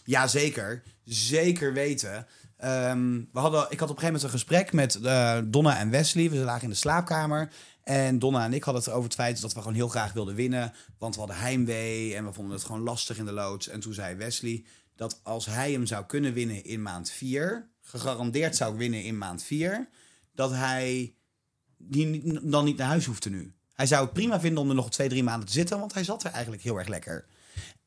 Ja, 0.04 0.26
zeker. 0.26 0.82
Zeker 1.04 1.72
weten. 1.72 2.26
Ehm, 2.58 3.20
we 3.32 3.38
hadden, 3.38 3.66
ik 3.70 3.80
had 3.80 3.90
op 3.90 3.96
een 3.96 4.02
gegeven 4.02 4.04
moment 4.04 4.22
een 4.22 4.30
gesprek 4.30 4.72
met 4.72 4.94
eh, 4.94 5.38
Donna 5.44 5.78
en 5.78 5.90
Wesley. 5.90 6.30
We 6.30 6.36
lagen 6.36 6.62
in 6.62 6.68
de 6.68 6.74
slaapkamer. 6.74 7.52
En 7.82 8.18
Donna 8.18 8.44
en 8.44 8.52
ik 8.52 8.62
hadden 8.62 8.82
het 8.82 8.92
over 8.92 9.04
het 9.04 9.14
feit 9.14 9.40
dat 9.40 9.52
we 9.52 9.58
gewoon 9.58 9.74
heel 9.74 9.88
graag 9.88 10.12
wilden 10.12 10.34
winnen. 10.34 10.72
Want 10.98 11.14
we 11.14 11.20
hadden 11.20 11.38
heimwee 11.38 12.14
en 12.14 12.24
we 12.24 12.32
vonden 12.32 12.54
het 12.54 12.64
gewoon 12.64 12.82
lastig 12.82 13.18
in 13.18 13.24
de 13.24 13.32
loods. 13.32 13.68
En 13.68 13.80
toen 13.80 13.94
zei 13.94 14.14
Wesley 14.14 14.64
dat 14.96 15.20
als 15.22 15.46
hij 15.46 15.72
hem 15.72 15.86
zou 15.86 16.04
kunnen 16.04 16.32
winnen 16.32 16.64
in 16.64 16.82
maand 16.82 17.10
4, 17.10 17.70
gegarandeerd 17.80 18.56
zou 18.56 18.76
winnen 18.76 19.02
in 19.02 19.18
maand 19.18 19.42
4, 19.42 19.88
dat 20.34 20.50
hij 20.50 21.14
die 21.76 22.40
dan 22.48 22.64
niet 22.64 22.76
naar 22.76 22.88
huis 22.88 23.04
hoefde 23.04 23.30
nu. 23.30 23.52
Hij 23.72 23.86
zou 23.86 24.04
het 24.04 24.12
prima 24.12 24.40
vinden 24.40 24.62
om 24.62 24.68
er 24.68 24.74
nog 24.74 24.90
twee, 24.90 25.08
drie 25.08 25.22
maanden 25.22 25.46
te 25.46 25.52
zitten, 25.52 25.78
want 25.78 25.94
hij 25.94 26.04
zat 26.04 26.24
er 26.24 26.30
eigenlijk 26.30 26.62
heel 26.62 26.78
erg 26.78 26.88
lekker. 26.88 27.26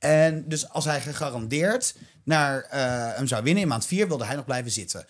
En 0.02 0.44
dus 0.48 0.70
als 0.70 0.86
hij 0.86 1.02
gegarandeerd 1.02 1.96
naar 2.24 2.62
eh, 2.62 3.16
hem 3.16 3.28
zou 3.28 3.44
winnen 3.44 3.64
in 3.64 3.70
maand 3.70 3.86
4, 3.86 4.08
wilde 4.08 4.26
hij 4.26 4.36
nog 4.36 4.46
blijven 4.46 4.72
zitten. 4.72 5.06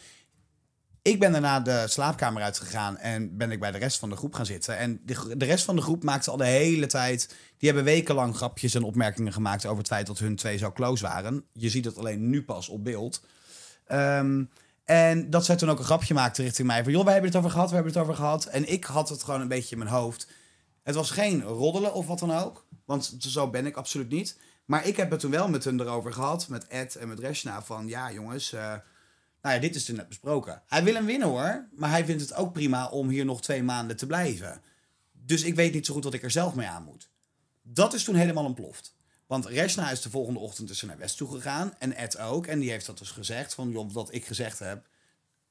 Ik 1.02 1.20
ben 1.20 1.32
daarna 1.32 1.60
de 1.60 1.84
slaapkamer 1.88 2.44
uitgegaan 2.44 2.98
en 2.98 3.38
ben 3.38 3.52
ik 3.52 3.60
bij 3.60 3.72
de 3.72 3.78
rest 3.78 4.00
van 4.00 4.10
de 4.10 4.16
groep 4.16 4.34
gaan 4.34 4.46
zitten. 4.46 4.78
En 4.78 5.02
de, 5.06 5.46
rest 5.46 5.66
van 5.66 5.76
de 5.76 5.82
groep 5.82 6.04
maakte 6.04 6.32
al 6.32 6.38
de 6.38 6.46
hele 6.46 6.86
tijd... 6.86 7.28
Die 7.58 7.70
hebben 7.70 7.84
wekenlang 7.84 8.36
grapjes 8.36 8.74
en 8.74 8.84
opmerkingen 8.84 9.34
gemaakt 9.34 9.66
over 9.66 9.78
het 9.78 9.88
feit 9.88 10.08
dat 10.08 10.20
hun 10.20 10.36
twee 10.36 10.58
zo 10.58 10.72
close 10.72 11.04
waren. 11.04 11.46
Je 11.54 11.70
ziet 11.70 11.86
het 11.86 11.98
alleen 11.98 12.30
nu 12.30 12.44
pas 12.44 12.70
op 12.70 12.84
beeld. 12.84 13.24
Ehm, 13.86 14.44
en 14.86 15.30
dat 15.30 15.46
zij 15.46 15.56
toen 15.56 15.70
ook 15.70 15.80
een 15.80 15.86
grapje 15.86 16.14
maakte 16.14 16.44
richting 16.44 16.68
mij 16.68 16.84
van... 16.84 16.92
joh, 16.92 17.04
wij 17.04 17.14
hebben 17.14 17.32
het 17.32 17.40
over 17.40 17.52
gehad, 17.52 17.70
we 17.70 17.76
hebben 17.76 17.94
het 17.94 18.02
over 18.02 18.16
gehad. 18.16 18.46
En 18.46 18.72
ik 18.72 18.84
had 18.84 19.10
het 19.10 19.24
gewoon 19.24 19.42
een 19.42 19.48
beetje 19.48 19.72
in 19.72 19.78
mijn 19.78 19.92
hoofd. 19.92 20.28
Het 20.84 20.96
was 20.96 21.12
geen 21.12 21.44
roddelen 21.44 21.94
of 21.94 22.08
wat 22.08 22.20
dan 22.20 22.32
ook. 22.32 22.66
Want 22.86 23.16
zo 23.20 23.50
ben 23.50 23.66
ik 23.66 23.76
absoluut 23.76 24.10
niet. 24.10 24.38
Maar 24.72 24.88
ik 24.88 24.98
heb 24.98 25.12
het 25.12 25.20
toen 25.20 25.32
wel 25.32 25.50
met 25.50 25.64
hun 25.64 25.80
erover 25.80 26.14
gehad. 26.14 26.48
Met 26.48 26.68
Ed 26.68 26.96
en 26.96 27.08
met 27.08 27.20
Reshna. 27.20 27.62
Van 27.62 27.88
ja 27.88 28.12
jongens, 28.12 28.54
eh, 28.54 28.62
nou 29.42 29.56
ja, 29.56 29.58
dit 29.58 29.76
is 29.76 29.88
er 29.88 29.94
net 29.94 30.08
besproken. 30.08 30.62
Hij 30.68 30.84
wil 30.84 30.94
hem 30.94 31.06
winnen 31.06 31.28
hoor. 31.28 31.68
Maar 31.72 31.90
hij 31.90 32.06
vindt 32.06 32.22
het 32.22 32.34
ook 32.34 32.54
prima 32.54 32.90
om 32.90 33.10
hier 33.10 33.26
nog 33.26 33.42
twee 33.42 33.64
maanden 33.64 33.98
te 33.98 34.06
blijven. 34.06 34.62
Dus 35.12 35.44
ik 35.44 35.56
weet 35.56 35.74
niet 35.74 35.86
zo 35.86 35.94
goed 35.94 36.04
wat 36.04 36.14
ik 36.14 36.24
er 36.24 36.32
zelf 36.32 36.56
mee 36.56 36.68
aan 36.68 36.84
moet. 36.84 37.10
Dat 37.62 37.94
is 37.94 38.04
toen 38.04 38.16
helemaal 38.16 38.46
ontploft. 38.46 38.96
Want 39.28 39.46
Reshna 39.46 39.92
is 39.92 40.02
de 40.02 40.10
volgende 40.10 40.40
ochtend 40.40 40.68
dus 40.68 40.82
naar 40.82 40.98
West 40.98 41.18
toe 41.18 41.32
gegaan. 41.32 41.74
En 41.80 41.96
Ed 41.96 42.18
ook. 42.18 42.48
En 42.48 42.60
die 42.60 42.70
heeft 42.70 42.86
dat 42.86 42.98
dus 42.98 43.12
gezegd. 43.12 43.54
Van 43.54 43.72
joh, 43.72 43.92
wat 43.92 44.14
ik 44.14 44.26
gezegd 44.26 44.60
heb. 44.60 44.88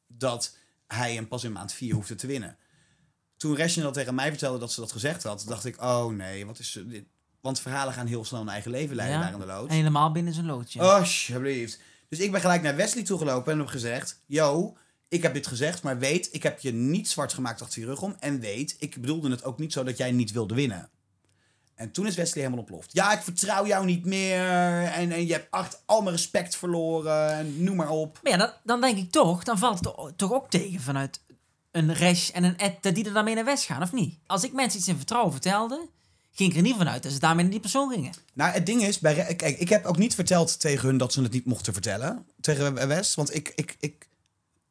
Dat 0.06 0.56
hij 0.86 1.14
hem 1.14 1.28
pas 1.28 1.44
in 1.44 1.52
maand 1.52 1.72
4 1.72 1.94
hoefde 1.94 2.14
te 2.14 2.26
winnen. 2.26 2.56
Toen 3.36 3.54
Reshna 3.54 3.82
dat 3.82 3.94
tegen 3.94 4.14
mij 4.14 4.28
vertelde 4.28 4.58
dat 4.58 4.72
ze 4.72 4.80
dat 4.80 4.92
gezegd 4.92 5.22
had. 5.22 5.44
Dacht 5.46 5.64
ik, 5.64 5.82
oh 5.82 6.06
nee, 6.06 6.46
wat 6.46 6.58
is 6.58 6.78
dit? 6.86 7.04
Want 7.40 7.60
verhalen 7.60 7.92
gaan 7.94 8.06
heel 8.06 8.24
snel 8.24 8.40
een 8.40 8.48
eigen 8.48 8.70
leven 8.70 8.96
leiden 8.96 9.18
Ja. 9.18 9.24
daar 9.24 9.32
in 9.32 9.40
de 9.40 9.46
loods. 9.46 9.68
En 9.70 9.76
helemaal 9.76 10.12
binnen 10.12 10.32
zijn 10.32 10.46
loodje. 10.46 10.80
Alsjeblieft. 10.82 11.80
Dus 12.08 12.18
ik 12.18 12.30
ben 12.32 12.40
gelijk 12.40 12.62
naar 12.62 12.76
Wesley 12.76 13.02
toegelopen 13.04 13.52
en 13.52 13.58
heb 13.58 13.68
gezegd... 13.68 14.20
Yo, 14.26 14.76
ik 15.08 15.22
heb 15.22 15.34
dit 15.34 15.46
gezegd, 15.46 15.82
maar 15.82 15.98
weet, 15.98 16.28
ik 16.32 16.42
heb 16.42 16.58
je 16.60 16.72
niet 16.72 17.08
zwart 17.08 17.32
gemaakt 17.32 17.62
achter 17.62 17.80
je 17.80 17.86
rug 17.86 18.02
om. 18.02 18.16
En 18.20 18.40
weet, 18.40 18.76
ik 18.78 19.00
bedoelde 19.00 19.30
het 19.30 19.44
ook 19.44 19.58
niet 19.58 19.72
zo 19.72 19.84
dat 19.84 19.96
jij 19.96 20.10
niet 20.12 20.32
wilde 20.32 20.54
winnen. 20.54 20.90
En 21.74 21.90
toen 21.92 22.06
is 22.06 22.14
Wesley 22.16 22.42
helemaal 22.42 22.58
ontploft. 22.58 22.92
Ja, 22.92 23.12
ik 23.12 23.20
vertrouw 23.22 23.66
jou 23.66 23.84
niet 23.84 24.04
meer. 24.04 24.44
En, 24.84 25.12
en 25.12 25.26
je 25.26 25.32
hebt 25.32 25.54
echt 25.54 25.82
al 25.86 26.00
mijn 26.02 26.14
respect 26.14 26.56
verloren. 26.56 27.30
En 27.32 27.62
noem 27.64 27.76
maar 27.76 27.88
op. 27.90 28.18
Maar 28.22 28.32
ja, 28.32 28.38
dan, 28.38 28.50
dan 28.64 28.80
denk 28.80 28.98
ik 28.98 29.10
toch, 29.10 29.44
dan 29.44 29.58
valt 29.58 29.74
het 29.74 29.82
to- 29.82 30.10
toch 30.16 30.32
ook 30.32 30.50
tegen 30.50 30.80
vanuit 30.80 31.20
een 31.70 31.92
Resh 31.94 32.30
en 32.30 32.44
een 32.44 32.58
Ed, 32.58 32.82
dat 32.82 32.94
die 32.94 33.04
er 33.04 33.12
dan 33.12 33.24
mee 33.24 33.34
naar 33.34 33.44
West 33.44 33.64
gaan, 33.64 33.82
of 33.82 33.92
niet? 33.92 34.18
Als 34.26 34.44
ik 34.44 34.52
mensen 34.52 34.78
iets 34.78 34.88
in 34.88 34.96
vertrouwen 34.96 35.32
vertelde, 35.32 35.88
ging 36.32 36.50
ik 36.50 36.56
er 36.56 36.62
niet 36.62 36.76
vanuit 36.76 37.02
dat 37.02 37.12
ze 37.12 37.18
daarmee 37.18 37.42
naar 37.42 37.52
die 37.52 37.60
persoon 37.60 37.90
gingen. 37.92 38.12
Nou, 38.32 38.52
het 38.52 38.66
ding 38.66 38.82
is, 38.82 38.98
bij, 38.98 39.34
kijk, 39.34 39.58
ik 39.58 39.68
heb 39.68 39.84
ook 39.84 39.98
niet 39.98 40.14
verteld 40.14 40.60
tegen 40.60 40.88
hun 40.88 40.98
dat 40.98 41.12
ze 41.12 41.22
het 41.22 41.32
niet 41.32 41.44
mochten 41.44 41.72
vertellen. 41.72 42.26
Tegen 42.40 42.88
West. 42.88 43.14
Want 43.14 43.34
ik, 43.34 43.52
ik, 43.54 43.76
ik 43.80 44.08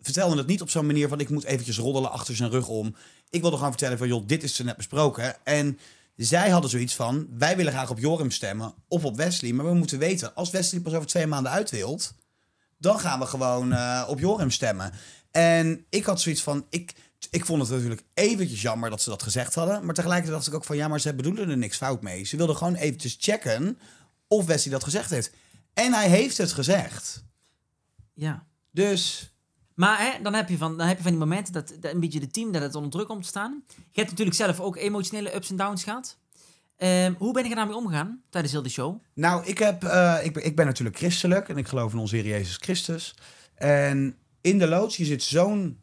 vertelde 0.01 0.37
het 0.37 0.47
niet 0.47 0.61
op 0.61 0.69
zo'n 0.69 0.85
manier 0.85 1.07
van 1.07 1.19
ik 1.19 1.29
moet 1.29 1.43
eventjes 1.43 1.77
roddelen 1.77 2.11
achter 2.11 2.35
zijn 2.35 2.49
rug 2.49 2.67
om. 2.67 2.95
Ik 3.29 3.41
wilde 3.41 3.55
gewoon 3.55 3.71
vertellen 3.71 3.97
van 3.97 4.07
joh, 4.07 4.27
dit 4.27 4.43
is 4.43 4.59
er 4.59 4.65
net 4.65 4.77
besproken. 4.77 5.45
En 5.45 5.79
zij 6.15 6.49
hadden 6.49 6.69
zoiets 6.69 6.95
van, 6.95 7.27
wij 7.37 7.55
willen 7.55 7.71
graag 7.71 7.89
op 7.89 7.99
Joram 7.99 8.31
stemmen 8.31 8.73
of 8.87 9.05
op 9.05 9.15
Wesley. 9.15 9.53
Maar 9.53 9.65
we 9.65 9.73
moeten 9.73 9.99
weten, 9.99 10.35
als 10.35 10.49
Wesley 10.49 10.81
pas 10.81 10.93
over 10.93 11.07
twee 11.07 11.27
maanden 11.27 11.51
uit 11.51 11.69
wilt, 11.69 12.13
dan 12.77 12.99
gaan 12.99 13.19
we 13.19 13.25
gewoon 13.25 13.73
eh, 13.73 14.05
op 14.07 14.19
Joram 14.19 14.51
stemmen. 14.51 14.91
En 15.31 15.85
ik 15.89 16.05
had 16.05 16.21
zoiets 16.21 16.43
van, 16.43 16.65
ik, 16.69 16.93
ik 17.31 17.45
vond 17.45 17.61
het 17.61 17.71
natuurlijk 17.71 18.03
eventjes 18.13 18.61
jammer 18.61 18.89
dat 18.89 19.01
ze 19.01 19.09
dat 19.09 19.23
gezegd 19.23 19.55
hadden. 19.55 19.85
Maar 19.85 19.93
tegelijkertijd 19.93 20.35
dacht 20.37 20.47
ik 20.47 20.53
ook 20.53 20.65
van, 20.65 20.75
ja, 20.75 20.87
maar 20.87 20.99
ze 20.99 21.13
bedoelen 21.13 21.49
er 21.49 21.57
niks 21.57 21.77
fout 21.77 22.01
mee. 22.01 22.23
Ze 22.23 22.37
wilden 22.37 22.55
gewoon 22.55 22.75
eventjes 22.75 23.17
checken 23.19 23.79
of 24.27 24.45
Wesley 24.45 24.73
dat 24.73 24.83
gezegd 24.83 25.09
heeft. 25.09 25.31
En 25.73 25.93
hij 25.93 26.09
heeft 26.09 26.37
het 26.37 26.51
gezegd. 26.51 27.23
Ja. 28.13 28.47
Dus 28.71 29.33
Maar 29.73 29.99
hè, 29.99 30.21
dan, 30.21 30.33
heb 30.33 30.49
je 30.49 30.57
van, 30.57 30.77
dan 30.77 30.87
heb 30.87 30.97
je 30.97 31.03
van 31.03 31.11
die 31.11 31.19
momenten 31.19 31.53
dat, 31.53 31.73
dat 31.79 31.93
een 31.93 31.99
beetje 31.99 32.19
de 32.19 32.27
team 32.27 32.51
dat 32.51 32.61
het 32.61 32.75
onder 32.75 32.91
druk 32.91 33.07
komt 33.07 33.21
te 33.21 33.27
staan. 33.27 33.63
Je 33.67 33.99
hebt 33.99 34.09
natuurlijk 34.09 34.37
zelf 34.37 34.59
ook 34.59 34.77
emotionele 34.77 35.35
ups 35.35 35.49
en 35.49 35.55
downs 35.55 35.83
gehad. 35.83 36.17
Ehm, 36.77 37.13
hoe 37.17 37.33
ben 37.33 37.43
je 37.43 37.49
er 37.49 37.55
nou 37.55 37.67
mee 37.67 37.77
omgegaan 37.77 38.21
tijdens 38.29 38.53
heel 38.53 38.63
de 38.63 38.69
show? 38.69 39.01
Nou, 39.13 39.45
ik, 39.45 39.57
heb, 39.57 39.83
eh, 39.83 40.17
ik, 40.23 40.33
ben, 40.33 40.45
ik 40.45 40.55
ben 40.55 40.65
natuurlijk 40.65 40.97
christelijk 40.97 41.49
en 41.49 41.57
ik 41.57 41.67
geloof 41.67 41.93
in 41.93 41.99
onze 41.99 42.15
Heer 42.15 42.27
Jezus 42.27 42.55
Christus. 42.55 43.15
En 43.55 44.17
in 44.41 44.59
de 44.59 44.67
loods, 44.67 44.97
je 44.97 45.05
zit 45.05 45.23
zo'n... 45.23 45.81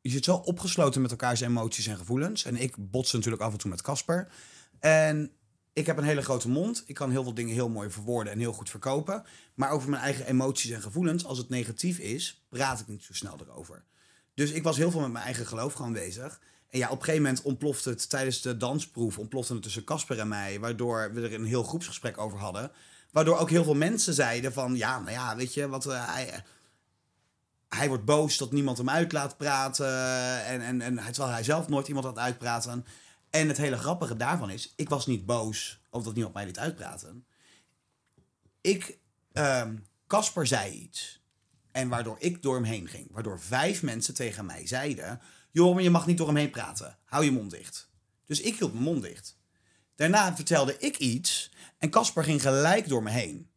Je 0.00 0.10
zit 0.10 0.24
zo 0.24 0.34
opgesloten 0.34 1.02
met 1.02 1.10
elkaars 1.10 1.40
emoties 1.40 1.86
en 1.86 1.96
gevoelens. 1.96 2.44
En 2.44 2.56
ik 2.56 2.74
bots 2.78 3.12
natuurlijk 3.12 3.42
af 3.42 3.52
en 3.52 3.58
toe 3.58 3.70
met 3.70 3.82
Casper. 3.82 4.32
En 4.80 5.32
ik 5.72 5.86
heb 5.86 5.96
een 5.96 6.04
hele 6.04 6.22
grote 6.22 6.48
mond. 6.48 6.82
Ik 6.86 6.94
kan 6.94 7.10
heel 7.10 7.22
veel 7.22 7.34
dingen 7.34 7.54
heel 7.54 7.68
mooi 7.68 7.90
verwoorden 7.90 8.32
en 8.32 8.38
heel 8.38 8.52
goed 8.52 8.70
verkopen. 8.70 9.24
Maar 9.54 9.70
over 9.70 9.90
mijn 9.90 10.02
eigen 10.02 10.26
emoties 10.26 10.70
en 10.70 10.82
gevoelens, 10.82 11.24
als 11.24 11.38
het 11.38 11.48
negatief 11.48 11.98
is, 11.98 12.44
praat 12.48 12.80
ik 12.80 12.88
niet 12.88 13.04
zo 13.04 13.12
snel 13.12 13.36
erover. 13.40 13.84
Dus 14.34 14.50
ik 14.50 14.62
was 14.62 14.76
heel 14.76 14.90
veel 14.90 15.00
met 15.00 15.12
mijn 15.12 15.24
eigen 15.24 15.46
geloof 15.46 15.72
gewoon 15.72 15.92
bezig. 15.92 16.40
En 16.68 16.78
ja, 16.78 16.86
op 16.88 16.98
een 16.98 17.04
gegeven 17.04 17.22
moment 17.22 17.42
ontploft 17.42 17.84
het 17.84 18.08
tijdens 18.08 18.40
de 18.40 18.56
dansproef, 18.56 19.18
ontplofte 19.18 19.52
het 19.52 19.62
tussen 19.62 19.84
Casper 19.84 20.18
en 20.18 20.28
mij, 20.28 20.60
waardoor 20.60 21.12
we 21.12 21.20
er 21.20 21.34
een 21.34 21.44
heel 21.44 21.62
groepsgesprek 21.62 22.18
over 22.18 22.38
hadden. 22.38 22.70
Waardoor 23.10 23.38
ook 23.38 23.50
heel 23.50 23.64
veel 23.64 23.74
mensen 23.74 24.14
zeiden 24.14 24.52
van, 24.52 24.76
ja, 24.76 24.98
nou 24.98 25.10
ja, 25.10 25.36
weet 25.36 25.54
je, 25.54 25.68
wat, 25.68 25.86
uh, 25.86 26.18
hij, 27.76 27.88
wordt 27.88 28.04
boos 28.04 28.36
dat 28.36 28.52
niemand 28.52 28.78
hem 28.78 28.90
uit 28.90 29.12
laat 29.12 29.36
praten. 29.36 30.44
En, 30.44 30.60
en, 30.60 30.80
en 30.80 30.96
terwijl 30.96 31.32
hij 31.32 31.42
zelf 31.42 31.68
nooit 31.68 31.88
iemand 31.88 32.04
had 32.04 32.18
uitpraten. 32.18 32.86
En 33.30 33.48
het 33.48 33.56
hele 33.56 33.78
grappige 33.78 34.16
daarvan 34.16 34.50
is, 34.50 34.72
ik 34.76 34.88
was 34.88 35.06
niet 35.06 35.26
boos 35.26 35.80
omdat 35.90 36.14
niemand 36.14 36.34
mij 36.34 36.44
liet 36.44 36.58
uitpraten. 36.58 37.26
Ik, 38.60 38.98
ehm, 39.32 39.76
Casper 40.06 40.46
zei 40.46 40.72
iets. 40.72 41.20
En 41.70 41.88
waardoor 41.88 42.16
ik 42.18 42.42
door 42.42 42.54
hem 42.54 42.64
heen 42.64 42.88
ging. 42.88 43.08
Waardoor 43.10 43.40
vijf 43.40 43.82
mensen 43.82 44.14
tegen 44.14 44.46
mij 44.46 44.66
zeiden... 44.66 45.20
joh, 45.50 45.80
je 45.80 45.90
mag 45.90 46.06
niet 46.06 46.18
door 46.18 46.26
hem 46.26 46.36
heen 46.36 46.50
praten. 46.50 46.98
Hou 47.04 47.24
je 47.24 47.32
mond 47.32 47.50
dicht. 47.50 47.90
Dus 48.26 48.40
ik 48.40 48.58
hield 48.58 48.72
mijn 48.72 48.84
mond 48.84 49.02
dicht. 49.02 49.38
Daarna 49.94 50.34
vertelde 50.36 50.76
ik 50.78 50.98
iets 50.98 51.52
en 51.78 51.90
Casper 51.90 52.24
ging 52.24 52.42
gelijk 52.42 52.88
door 52.88 53.02
me 53.02 53.10
heen. 53.10 53.50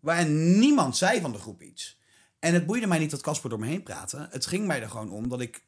Waar 0.00 0.26
niemand 0.26 0.96
zei 0.96 1.20
van 1.20 1.32
de 1.32 1.38
groep 1.38 1.62
iets. 1.62 1.99
En 2.40 2.54
het 2.54 2.66
boeide 2.66 2.86
mij 2.86 2.98
niet 2.98 3.10
dat 3.10 3.20
Casper 3.20 3.50
door 3.50 3.58
me 3.58 3.66
heen 3.66 3.82
praatte. 3.82 4.28
Het 4.30 4.46
ging 4.46 4.66
mij 4.66 4.82
er 4.82 4.90
gewoon 4.90 5.10
om 5.10 5.28
dat 5.28 5.40
ik 5.40 5.64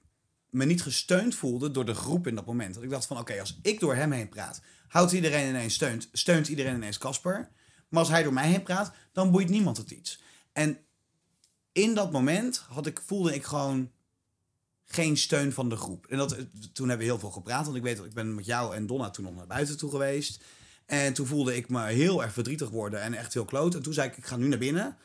me 0.51 0.65
niet 0.65 0.83
gesteund 0.83 1.35
voelde 1.35 1.71
door 1.71 1.85
de 1.85 1.95
groep 1.95 2.27
in 2.27 2.35
dat 2.35 2.47
moment. 2.47 2.75
Dat 2.75 2.83
ik 2.83 2.91
dacht 2.91 3.07
van 3.07 3.19
oké, 3.19 3.41
als 3.41 3.59
ik 3.63 3.81
door 3.81 3.95
hem 3.95 4.13
heen 4.13 4.29
praat, 4.29 4.61
houdt 4.89 5.13
iedereen 5.13 5.49
ineens 5.49 5.75
steunt, 5.75 6.09
steunt 6.13 6.49
iedereen 6.49 6.75
ineens 6.75 6.99
Casper. 6.99 7.51
Maar 7.89 8.01
als 8.01 8.09
hij 8.09 8.23
door 8.23 8.33
mij 8.33 8.49
heen 8.49 8.63
praat, 8.63 8.93
dan 9.13 9.31
boeit 9.31 9.49
niemand 9.49 9.77
het 9.77 9.91
iets. 9.91 10.23
En 10.53 10.79
in 11.73 11.95
dat 11.95 12.13
moment 12.13 12.65
had 12.69 12.87
ik, 12.87 13.01
voelde 13.07 13.35
ik 13.35 13.45
gewoon 13.45 13.91
geen 14.85 15.17
steun 15.17 15.53
van 15.53 15.69
de 15.69 15.77
groep. 15.77 16.07
En 16.07 16.17
dat, 16.17 16.37
toen 16.73 16.89
hebben 16.89 17.07
we 17.07 17.13
heel 17.13 17.19
veel 17.19 17.31
gepraat. 17.31 17.65
Want 17.65 17.77
ik 17.77 17.83
weet 17.83 17.97
dat 17.97 18.07
ik 18.07 18.15
ben 18.15 18.35
met 18.35 18.47
jou 18.47 18.75
en 18.75 18.87
Donna 18.87 19.11
toen 19.11 19.25
nog 19.25 19.35
naar 19.35 19.47
buiten 19.47 19.77
toe 19.77 19.91
geweest. 19.91 20.45
En 20.87 21.13
toen 21.13 21.27
voelde 21.27 21.57
ik 21.57 21.69
me 21.69 21.87
heel 21.87 22.23
erg 22.23 22.33
verdrietig 22.33 22.71
worden 22.71 23.01
en 23.01 23.15
echt 23.15 23.35
heel 23.35 23.45
kloot. 23.45 23.75
En 23.75 23.83
toen 23.83 23.93
zei 23.93 24.09
ik, 24.09 24.17
ik 24.17 24.27
ga 24.27 24.37
nu 24.37 24.49
naar 24.49 24.59
binnen. 24.59 24.97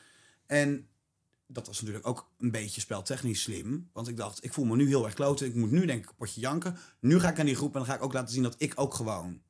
En 0.45 0.87
dat 1.47 1.67
was 1.67 1.79
natuurlijk 1.79 2.07
ook 2.07 2.31
een 2.37 2.51
beetje 2.51 2.81
speltechnisch 2.81 3.41
slim. 3.41 3.89
Want 3.93 4.07
ik 4.07 4.17
dacht, 4.17 4.43
ik 4.43 4.53
voel 4.53 4.65
me 4.65 4.75
nu 4.75 4.87
heel 4.87 5.05
erg 5.05 5.13
kloten. 5.13 5.47
Ik 5.47 5.55
moet 5.55 5.71
nu 5.71 5.85
denk 5.85 6.03
ik 6.03 6.09
een 6.09 6.15
potje 6.15 6.41
janken. 6.41 6.77
Nu 6.99 7.19
ga 7.19 7.29
ik 7.29 7.39
aan 7.39 7.45
die 7.45 7.55
groep 7.55 7.73
en 7.73 7.79
dan 7.79 7.89
ga 7.89 7.95
ik 7.95 8.03
ook 8.03 8.13
laten 8.13 8.33
zien 8.33 8.43
dat 8.43 8.55
ik 8.57 8.73
ook 8.75 8.93
gewoon 8.93 9.41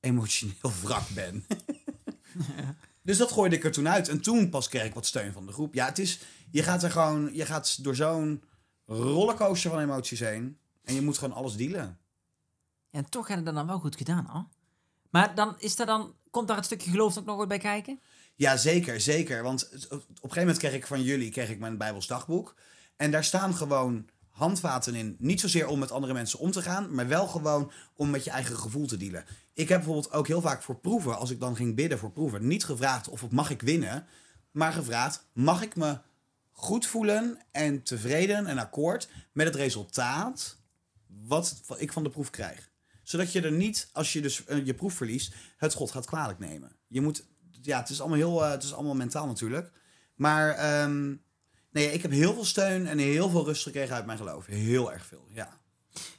emotioneel 0.00 0.72
wrak 0.82 1.08
ben. 1.14 1.44
Dus 3.06 3.18
dat 3.18 3.32
gooide 3.32 3.56
ik 3.56 3.64
er 3.64 3.72
toen 3.72 3.88
uit. 3.88 4.08
En 4.08 4.20
toen 4.20 4.48
pas 4.48 4.68
kreeg 4.68 4.84
ik 4.84 4.94
wat 4.94 5.06
steun 5.06 5.32
van 5.32 5.46
de 5.46 5.52
groep. 5.52 5.74
Ja, 5.74 5.86
het 5.86 5.98
is, 5.98 6.20
je 6.50 6.62
gaat 6.62 6.82
er 6.82 6.90
gewoon, 6.90 7.34
je 7.34 7.46
gaat 7.46 7.84
door 7.84 7.94
zo'n 7.94 8.42
rollercoaster 8.86 9.70
van 9.70 9.80
emoties 9.80 10.20
heen. 10.20 10.58
En 10.84 10.94
je 10.94 11.02
moet 11.02 11.18
gewoon 11.18 11.36
alles 11.36 11.56
dealen. 11.56 11.98
En 12.90 13.08
toch 13.08 13.28
heb 13.28 13.38
je 13.38 13.44
dat 13.44 13.54
dan 13.54 13.66
wel 13.66 13.78
goed 13.78 13.96
gedaan, 13.96 14.26
hoor. 14.26 14.44
Maar 15.10 15.34
dan 15.34 15.54
is 15.58 15.78
er 15.78 15.86
dan, 15.86 16.14
komt 16.30 16.48
daar 16.48 16.56
het 16.56 16.66
stukje 16.66 16.90
geloof 16.90 17.18
ook 17.18 17.24
nog 17.24 17.36
wat 17.36 17.48
bij 17.48 17.58
kijken? 17.58 18.00
Ja, 18.36 18.56
zeker, 18.56 19.00
zeker. 19.00 19.42
Want 19.42 19.64
op 19.64 19.90
een 19.90 20.00
gegeven 20.12 20.40
moment 20.40 20.58
kreeg 20.58 20.74
ik 20.74 20.86
van 20.86 21.02
jullie 21.02 21.30
kreeg 21.30 21.50
ik 21.50 21.58
mijn 21.58 21.76
Bijbels 21.76 22.06
dagboek. 22.06 22.54
En 22.96 23.10
daar 23.10 23.24
staan 23.24 23.54
gewoon 23.54 24.08
handvaten 24.28 24.94
in. 24.94 25.16
Niet 25.18 25.40
zozeer 25.40 25.68
om 25.68 25.78
met 25.78 25.90
andere 25.90 26.12
mensen 26.12 26.38
om 26.38 26.50
te 26.50 26.62
gaan, 26.62 26.94
maar 26.94 27.08
wel 27.08 27.26
gewoon 27.26 27.72
om 27.94 28.10
met 28.10 28.24
je 28.24 28.30
eigen 28.30 28.56
gevoel 28.56 28.86
te 28.86 28.96
dealen. 28.96 29.24
Ik 29.52 29.68
heb 29.68 29.78
bijvoorbeeld 29.78 30.12
ook 30.12 30.26
heel 30.26 30.40
vaak 30.40 30.62
voor 30.62 30.76
proeven, 30.76 31.18
als 31.18 31.30
ik 31.30 31.40
dan 31.40 31.56
ging 31.56 31.74
bidden 31.74 31.98
voor 31.98 32.10
proeven, 32.10 32.46
niet 32.46 32.64
gevraagd 32.64 33.08
of 33.08 33.30
mag 33.30 33.50
ik 33.50 33.62
winnen, 33.62 34.06
maar 34.50 34.72
gevraagd: 34.72 35.26
mag 35.32 35.62
ik 35.62 35.76
me 35.76 35.98
goed 36.52 36.86
voelen 36.86 37.38
en 37.50 37.82
tevreden 37.82 38.46
en 38.46 38.58
akkoord 38.58 39.08
met 39.32 39.46
het 39.46 39.56
resultaat 39.56 40.56
wat, 41.06 41.62
ik 41.76 41.92
van 41.92 42.02
de 42.02 42.10
proef 42.10 42.30
krijg. 42.30 42.70
Zodat 43.02 43.32
je 43.32 43.40
er 43.40 43.52
niet, 43.52 43.88
als 43.92 44.12
je 44.12 44.20
dus 44.20 44.44
eh, 44.44 44.66
je 44.66 44.74
proef 44.74 44.94
verliest, 44.94 45.34
het 45.56 45.74
God 45.74 45.90
gaat 45.90 46.06
kwalijk 46.06 46.38
nemen. 46.38 46.76
Je 46.86 47.00
moet, 47.00 47.26
ja, 47.66 47.78
het 47.78 47.88
is 47.88 48.00
allemaal 48.00 48.18
heel, 48.18 48.42
uh, 48.42 48.50
het 48.50 48.62
is 48.62 48.74
allemaal 48.74 48.94
mentaal 48.94 49.26
natuurlijk. 49.26 49.70
Maar 50.14 50.82
um, 50.82 51.22
nee, 51.70 51.92
ik 51.92 52.02
heb 52.02 52.10
heel 52.10 52.34
veel 52.34 52.44
steun 52.44 52.86
en 52.86 52.98
heel 52.98 53.30
veel 53.30 53.44
rust 53.44 53.62
gekregen 53.62 53.94
uit 53.94 54.06
mijn 54.06 54.18
geloof. 54.18 54.46
Heel 54.46 54.92
erg 54.92 55.06
veel, 55.06 55.26
ja. 55.32 55.58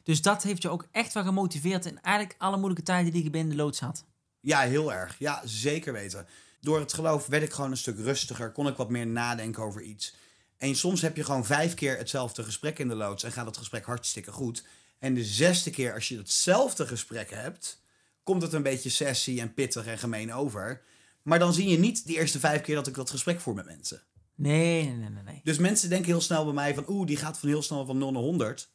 Dus 0.04 0.22
dat 0.22 0.44
heeft 0.44 0.62
je 0.62 0.70
ook 0.70 0.88
echt 0.92 1.14
wel 1.14 1.24
gemotiveerd 1.24 1.86
in 1.86 2.02
eigenlijk 2.02 2.36
alle 2.40 2.58
moeilijke 2.58 2.84
tijden 2.84 3.12
die 3.12 3.24
je 3.24 3.30
binnen 3.30 3.56
de 3.56 3.64
loods 3.64 3.80
had? 3.80 4.06
Ja, 4.40 4.60
heel 4.60 4.94
erg. 4.94 5.16
Ja, 5.20 5.42
zeker 5.46 5.94
weten. 5.94 6.28
Door 6.62 6.80
het 6.80 6.94
geloof 6.94 7.26
werd 7.26 7.44
ik 7.44 7.54
gewoon 7.54 7.72
een 7.72 7.78
stuk 7.78 7.98
rustiger. 7.98 8.52
Kon 8.52 8.68
ik 8.68 8.76
wat 8.76 8.90
meer 8.90 9.08
nadenken 9.08 9.64
over 9.64 9.82
iets. 9.82 10.16
En 10.58 10.76
soms 10.76 11.02
heb 11.02 11.16
je 11.16 11.24
gewoon 11.24 11.46
vijf 11.46 11.74
keer 11.74 11.98
hetzelfde 11.98 12.44
gesprek 12.44 12.80
in 12.80 12.88
de 12.88 12.96
loods 12.96 13.24
en 13.24 13.32
gaat 13.32 13.46
het 13.46 13.58
gesprek 13.58 13.86
hartstikke 13.86 14.32
goed. 14.32 14.64
En 15.00 15.14
de 15.14 15.24
zesde 15.24 15.70
keer, 15.70 15.94
als 15.94 16.08
je 16.08 16.18
hetzelfde 16.18 16.88
gesprek 16.88 17.30
hebt, 17.30 17.82
komt 18.24 18.42
het 18.42 18.54
een 18.54 18.64
beetje 18.64 18.90
sessie 18.90 19.42
en 19.42 19.54
pittig 19.54 19.86
en 19.86 19.98
gemeen 19.98 20.34
over. 20.34 20.82
Maar 21.28 21.40
dan 21.40 21.54
zie 21.54 21.68
je 21.68 21.80
niet 21.80 22.06
die 22.06 22.18
eerste 22.18 22.40
vijf 22.40 22.62
keer 22.62 22.76
dat 22.76 22.88
ik 22.88 22.94
dat 22.94 23.10
gesprek 23.10 23.40
voer 23.40 23.54
met 23.54 23.66
mensen. 23.66 24.02
Nee, 24.36 24.84
nee, 24.84 25.10
nee, 25.10 25.24
nee. 25.24 25.42
Dus 25.44 25.58
mensen 25.58 25.90
denken 25.90 26.08
heel 26.08 26.22
snel 26.22 26.44
bij 26.44 26.54
mij 26.54 26.74
van, 26.74 26.84
oeh, 26.88 27.08
die 27.08 27.18
gaat 27.18 27.40
van 27.40 27.50
heel 27.50 27.62
snel 27.62 27.86
van 27.86 27.98
0 27.98 28.12
naar 28.12 28.22
100. 28.22 28.70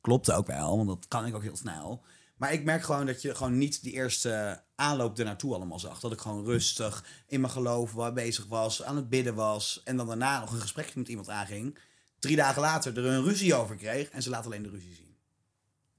Klopt 0.00 0.30
ook 0.30 0.46
wel, 0.46 0.76
want 0.76 0.88
dat 0.88 1.08
kan 1.08 1.26
ik 1.26 1.34
ook 1.34 1.42
heel 1.42 1.56
snel. 1.56 2.04
Maar 2.36 2.52
ik 2.52 2.64
merk 2.64 2.82
gewoon 2.82 3.06
dat 3.06 3.22
je 3.22 3.34
gewoon 3.34 3.58
niet 3.58 3.82
die 3.82 3.92
eerste 3.92 4.62
aanloop 4.74 5.18
er 5.18 5.24
naartoe 5.24 5.54
allemaal 5.54 5.78
zag. 5.78 6.00
Dat 6.00 6.12
ik 6.12 6.20
gewoon 6.20 6.44
rustig 6.44 7.04
in 7.26 7.40
mijn 7.40 7.52
geloof 7.52 8.12
bezig 8.14 8.46
was, 8.46 8.82
aan 8.82 8.96
het 8.96 9.08
bidden 9.08 9.34
was. 9.34 9.80
En 9.84 9.96
dan 9.96 10.06
daarna 10.06 10.40
nog 10.40 10.52
een 10.52 10.60
gesprekje 10.60 10.98
met 10.98 11.08
iemand 11.08 11.28
aanging. 11.28 11.78
Drie 12.18 12.36
dagen 12.36 12.62
later 12.62 12.98
er 12.98 13.04
een 13.04 13.24
ruzie 13.24 13.54
over 13.54 13.76
kreeg 13.76 14.08
en 14.08 14.22
ze 14.22 14.30
laat 14.30 14.44
alleen 14.44 14.62
de 14.62 14.70
ruzie 14.70 14.94
zien. 14.94 15.16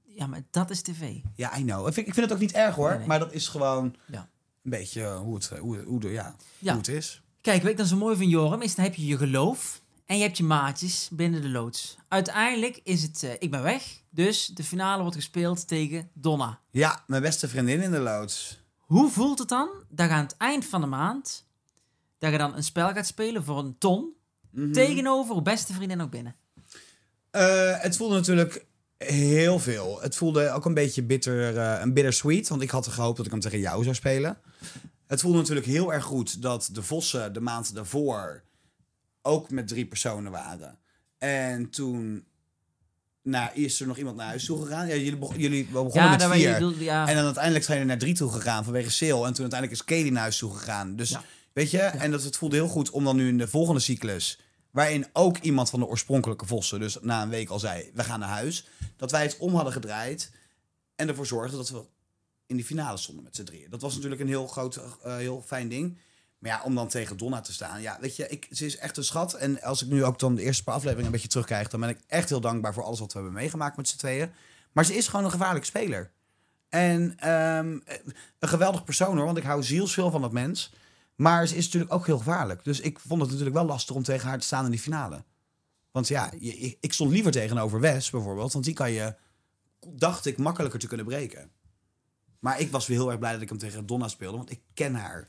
Ja, 0.02 0.26
maar 0.26 0.42
dat 0.50 0.70
is 0.70 0.82
tv. 0.82 1.16
Ja, 1.34 1.58
I 1.58 1.62
know. 1.62 1.86
Ik 1.86 1.94
vind, 1.94 2.06
ik 2.06 2.14
vind 2.14 2.26
het 2.26 2.34
ook 2.34 2.42
niet 2.42 2.52
erg 2.52 2.74
hoor. 2.74 3.02
Maar 3.06 3.18
dat 3.18 3.32
is 3.32 3.48
gewoon 3.48 3.96
ja. 4.06 4.30
Een 4.62 4.70
beetje 4.70 5.14
hoe 5.14 5.34
het, 5.34 5.48
hoe, 5.48 5.82
hoe, 5.82 6.10
ja, 6.10 6.36
ja. 6.58 6.72
hoe 6.72 6.80
het 6.80 6.88
is. 6.88 7.22
Kijk, 7.40 7.62
wat 7.62 7.70
ik 7.70 7.76
dan 7.76 7.86
zo 7.86 7.96
mooi 7.96 8.16
vind, 8.16 8.30
Joram, 8.30 8.62
is 8.62 8.74
dan 8.74 8.84
heb 8.84 8.94
je 8.94 9.06
je 9.06 9.16
geloof. 9.16 9.82
En 10.06 10.16
je 10.16 10.22
hebt 10.22 10.36
je 10.36 10.44
maatjes 10.44 11.08
binnen 11.12 11.42
de 11.42 11.48
loods. 11.48 11.96
Uiteindelijk 12.08 12.80
is 12.84 13.02
het, 13.02 13.22
uh, 13.22 13.32
ik 13.38 13.50
ben 13.50 13.62
weg. 13.62 14.00
Dus 14.10 14.46
de 14.46 14.64
finale 14.64 15.00
wordt 15.00 15.16
gespeeld 15.16 15.68
tegen 15.68 16.10
Donna. 16.12 16.60
Ja, 16.70 17.04
mijn 17.06 17.22
beste 17.22 17.48
vriendin 17.48 17.82
in 17.82 17.90
de 17.90 17.98
loods. 17.98 18.60
Hoe 18.78 19.10
voelt 19.10 19.38
het 19.38 19.48
dan 19.48 19.68
dat 19.88 20.08
je 20.08 20.14
aan 20.14 20.22
het 20.22 20.36
eind 20.36 20.64
van 20.64 20.80
de 20.80 20.86
maand... 20.86 21.46
dat 22.18 22.32
je 22.32 22.38
dan 22.38 22.56
een 22.56 22.64
spel 22.64 22.92
gaat 22.92 23.06
spelen 23.06 23.44
voor 23.44 23.58
een 23.58 23.78
ton... 23.78 24.14
Mhm. 24.50 24.72
tegenover 24.72 25.42
beste 25.42 25.72
vriendin 25.72 26.00
ook 26.00 26.10
binnen? 26.10 26.36
Uh, 27.32 27.80
het 27.80 27.96
voelde 27.96 28.14
natuurlijk 28.14 28.66
heel 29.06 29.58
veel. 29.58 30.00
Het 30.00 30.16
voelde 30.16 30.50
ook 30.50 30.64
een 30.64 30.74
beetje 30.74 31.02
bitter, 31.02 31.54
uh, 31.54 31.80
een 31.80 31.92
bittersweet. 31.92 32.48
Want 32.48 32.62
ik 32.62 32.70
had 32.70 32.86
gehoopt 32.86 33.16
dat 33.16 33.26
ik 33.26 33.32
hem 33.32 33.40
tegen 33.40 33.58
jou 33.58 33.82
zou 33.82 33.94
spelen. 33.94 34.38
Het 35.06 35.20
voelde 35.20 35.38
natuurlijk 35.38 35.66
heel 35.66 35.92
erg 35.92 36.04
goed 36.04 36.42
dat 36.42 36.68
de 36.72 36.82
Vossen 36.82 37.32
de 37.32 37.40
maand 37.40 37.74
daarvoor 37.74 38.42
ook 39.22 39.50
met 39.50 39.68
drie 39.68 39.86
personen 39.86 40.32
waren. 40.32 40.78
En 41.18 41.70
toen 41.70 42.24
nou, 43.22 43.50
is 43.54 43.80
er 43.80 43.86
nog 43.86 43.96
iemand 43.96 44.16
naar 44.16 44.26
huis 44.26 44.44
toe 44.44 44.62
gegaan. 44.62 44.86
Ja, 44.86 44.94
jullie, 44.94 45.18
jullie 45.36 45.64
begonnen 45.64 46.10
met 46.10 46.24
vier. 46.24 46.82
ja. 46.82 47.08
En 47.08 47.14
dan 47.14 47.24
uiteindelijk 47.24 47.64
zijn 47.64 47.80
er 47.80 47.86
naar 47.86 47.98
drie 47.98 48.14
toe 48.14 48.30
gegaan 48.30 48.64
vanwege 48.64 48.90
sale. 48.90 49.26
En 49.26 49.32
toen 49.32 49.50
uiteindelijk 49.50 49.72
is 49.72 49.84
Kelly 49.84 50.08
naar 50.08 50.22
huis 50.22 50.38
toe 50.38 50.54
gegaan. 50.54 50.96
Dus 50.96 51.16
weet 51.52 51.70
je, 51.70 51.78
en 51.78 52.10
dat, 52.10 52.22
het 52.22 52.36
voelde 52.36 52.56
heel 52.56 52.68
goed 52.68 52.90
om 52.90 53.04
dan 53.04 53.16
nu 53.16 53.28
in 53.28 53.38
de 53.38 53.48
volgende 53.48 53.80
cyclus... 53.80 54.40
waarin 54.70 55.06
ook 55.12 55.38
iemand 55.38 55.70
van 55.70 55.80
de 55.80 55.86
oorspronkelijke 55.86 56.46
Vossen... 56.46 56.80
dus 56.80 56.96
na 57.00 57.22
een 57.22 57.28
week 57.28 57.48
al 57.48 57.58
zei, 57.58 57.90
we 57.94 58.04
gaan 58.04 58.20
naar 58.20 58.28
huis... 58.28 58.66
dat 59.00 59.10
wij 59.10 59.22
het 59.22 59.36
om 59.38 59.54
hadden 59.54 59.72
gedraaid... 59.72 60.30
en 60.96 61.08
ervoor 61.08 61.26
zorgden 61.26 61.58
dat 61.58 61.68
we 61.68 61.84
in 62.46 62.56
die 62.56 62.64
finale 62.64 62.96
stonden 62.96 63.24
met 63.24 63.36
z'n 63.36 63.44
drieën. 63.44 63.70
Dat 63.70 63.80
was 63.80 63.94
natuurlijk 63.94 64.20
een 64.20 64.28
heel 64.28 64.46
groot, 64.46 64.76
uh, 64.76 65.16
heel 65.16 65.42
fijn 65.46 65.68
ding... 65.68 65.98
Maar 66.38 66.50
ja, 66.50 66.62
om 66.64 66.74
dan 66.74 66.88
tegen 66.88 67.16
Donna 67.16 67.40
te 67.40 67.52
staan. 67.52 67.80
Ja, 67.80 67.98
weet 68.00 68.16
je, 68.16 68.28
ik, 68.28 68.48
ze 68.50 68.64
is 68.64 68.76
echt 68.76 68.96
een 68.96 69.04
schat. 69.04 69.34
En 69.34 69.62
als 69.62 69.82
ik 69.82 69.88
nu 69.88 70.04
ook 70.04 70.18
dan 70.18 70.34
de 70.34 70.42
eerste 70.42 70.62
paar 70.62 70.74
afleveringen 70.74 71.06
een 71.06 71.12
beetje 71.12 71.28
terugkrijg... 71.28 71.68
dan 71.68 71.80
ben 71.80 71.88
ik 71.88 71.98
echt 72.06 72.28
heel 72.28 72.40
dankbaar 72.40 72.74
voor 72.74 72.82
alles 72.82 72.98
wat 72.98 73.12
we 73.12 73.18
hebben 73.18 73.38
meegemaakt 73.38 73.76
met 73.76 73.88
z'n 73.88 73.96
tweeën. 73.96 74.30
Maar 74.72 74.84
ze 74.84 74.96
is 74.96 75.08
gewoon 75.08 75.24
een 75.24 75.30
gevaarlijke 75.30 75.66
speler. 75.66 76.10
En 76.68 77.14
ehm, 77.18 77.78
een 78.38 78.48
geweldig 78.48 78.84
persoon 78.84 79.16
hoor, 79.16 79.24
want 79.24 79.36
ik 79.36 79.44
hou 79.44 79.62
zielsveel 79.62 80.10
van 80.10 80.20
dat 80.20 80.32
mens. 80.32 80.72
Maar 81.14 81.46
ze 81.46 81.56
is 81.56 81.64
natuurlijk 81.64 81.92
ook 81.92 82.06
heel 82.06 82.18
gevaarlijk. 82.18 82.64
Dus 82.64 82.80
ik 82.80 82.98
vond 82.98 83.20
het 83.20 83.30
natuurlijk 83.30 83.56
wel 83.56 83.66
lastig 83.66 83.96
om 83.96 84.02
tegen 84.02 84.28
haar 84.28 84.38
te 84.38 84.46
staan 84.46 84.64
in 84.64 84.70
die 84.70 84.80
finale. 84.80 85.24
Want 85.92 86.08
ja, 86.08 86.30
ik 86.80 86.92
stond 86.92 87.10
liever 87.10 87.32
tegenover 87.32 87.80
Wes 87.80 88.10
bijvoorbeeld. 88.10 88.52
Want 88.52 88.64
die 88.64 88.74
kan 88.74 88.92
je, 88.92 89.14
dacht 89.88 90.26
ik, 90.26 90.38
makkelijker 90.38 90.80
te 90.80 90.86
kunnen 90.86 91.06
breken. 91.06 91.50
Maar 92.38 92.60
ik 92.60 92.70
was 92.70 92.86
weer 92.86 92.96
heel 92.98 93.10
erg 93.10 93.18
blij 93.18 93.32
dat 93.32 93.40
ik 93.42 93.48
hem 93.48 93.58
tegen 93.58 93.86
Donna 93.86 94.08
speelde, 94.08 94.36
want 94.36 94.50
ik 94.50 94.60
ken 94.74 94.94
haar 94.94 95.28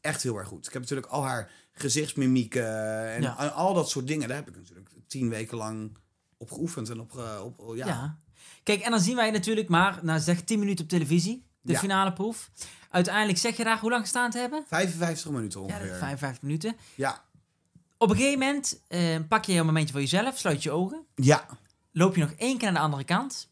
echt 0.00 0.22
heel 0.22 0.36
erg 0.38 0.48
goed. 0.48 0.66
Ik 0.66 0.72
heb 0.72 0.82
natuurlijk 0.82 1.08
al 1.08 1.24
haar 1.24 1.50
gezichtsmimieken 1.72 2.66
en 3.12 3.22
Ja. 3.22 3.38
en 3.38 3.52
al 3.54 3.74
dat 3.74 3.90
soort 3.90 4.06
dingen. 4.06 4.28
Daar 4.28 4.36
heb 4.36 4.48
ik 4.48 4.56
natuurlijk 4.56 4.90
tien 5.06 5.28
weken 5.28 5.56
lang 5.56 5.96
op 6.36 6.50
geoefend 6.50 6.88
en 6.90 7.00
op, 7.00 7.16
op 7.56 7.76
ja. 7.76 7.86
Ja. 7.86 8.16
Kijk, 8.62 8.80
en 8.80 8.90
dan 8.90 9.00
zien 9.00 9.16
wij 9.16 9.30
natuurlijk 9.30 9.68
maar, 9.68 9.98
nou 10.02 10.20
zeg 10.20 10.40
10 10.42 10.58
minuten 10.58 10.84
op 10.84 10.90
televisie, 10.90 11.46
de 11.60 11.72
Ja. 11.72 11.78
finale 11.78 12.12
proef. 12.12 12.50
Uiteindelijk 12.90 13.38
zeg 13.38 13.56
je 13.56 13.64
daar 13.64 13.78
hoe 13.80 13.90
lang 13.90 14.02
gestaan 14.02 14.30
te 14.30 14.38
hebben? 14.38 14.64
55 14.66 15.30
minuten 15.30 15.60
Ja, 15.60 15.66
ongeveer. 15.66 15.92
is 15.92 15.98
55 15.98 16.42
minuten. 16.42 16.76
Ja, 16.94 17.24
Op 18.02 18.10
een 18.10 18.16
gegeven 18.16 18.38
moment 18.38 18.80
eh, 18.88 19.16
pak 19.28 19.44
je 19.44 19.52
een 19.52 19.66
momentje 19.66 19.92
voor 19.92 20.00
jezelf, 20.00 20.38
sluit 20.38 20.62
je 20.62 20.70
ogen, 20.70 21.06
ja, 21.14 21.46
loop 21.92 22.14
je 22.14 22.20
nog 22.20 22.30
één 22.30 22.58
keer 22.58 22.66
naar 22.72 22.80
de 22.80 22.86
andere 22.86 23.04
kant, 23.04 23.48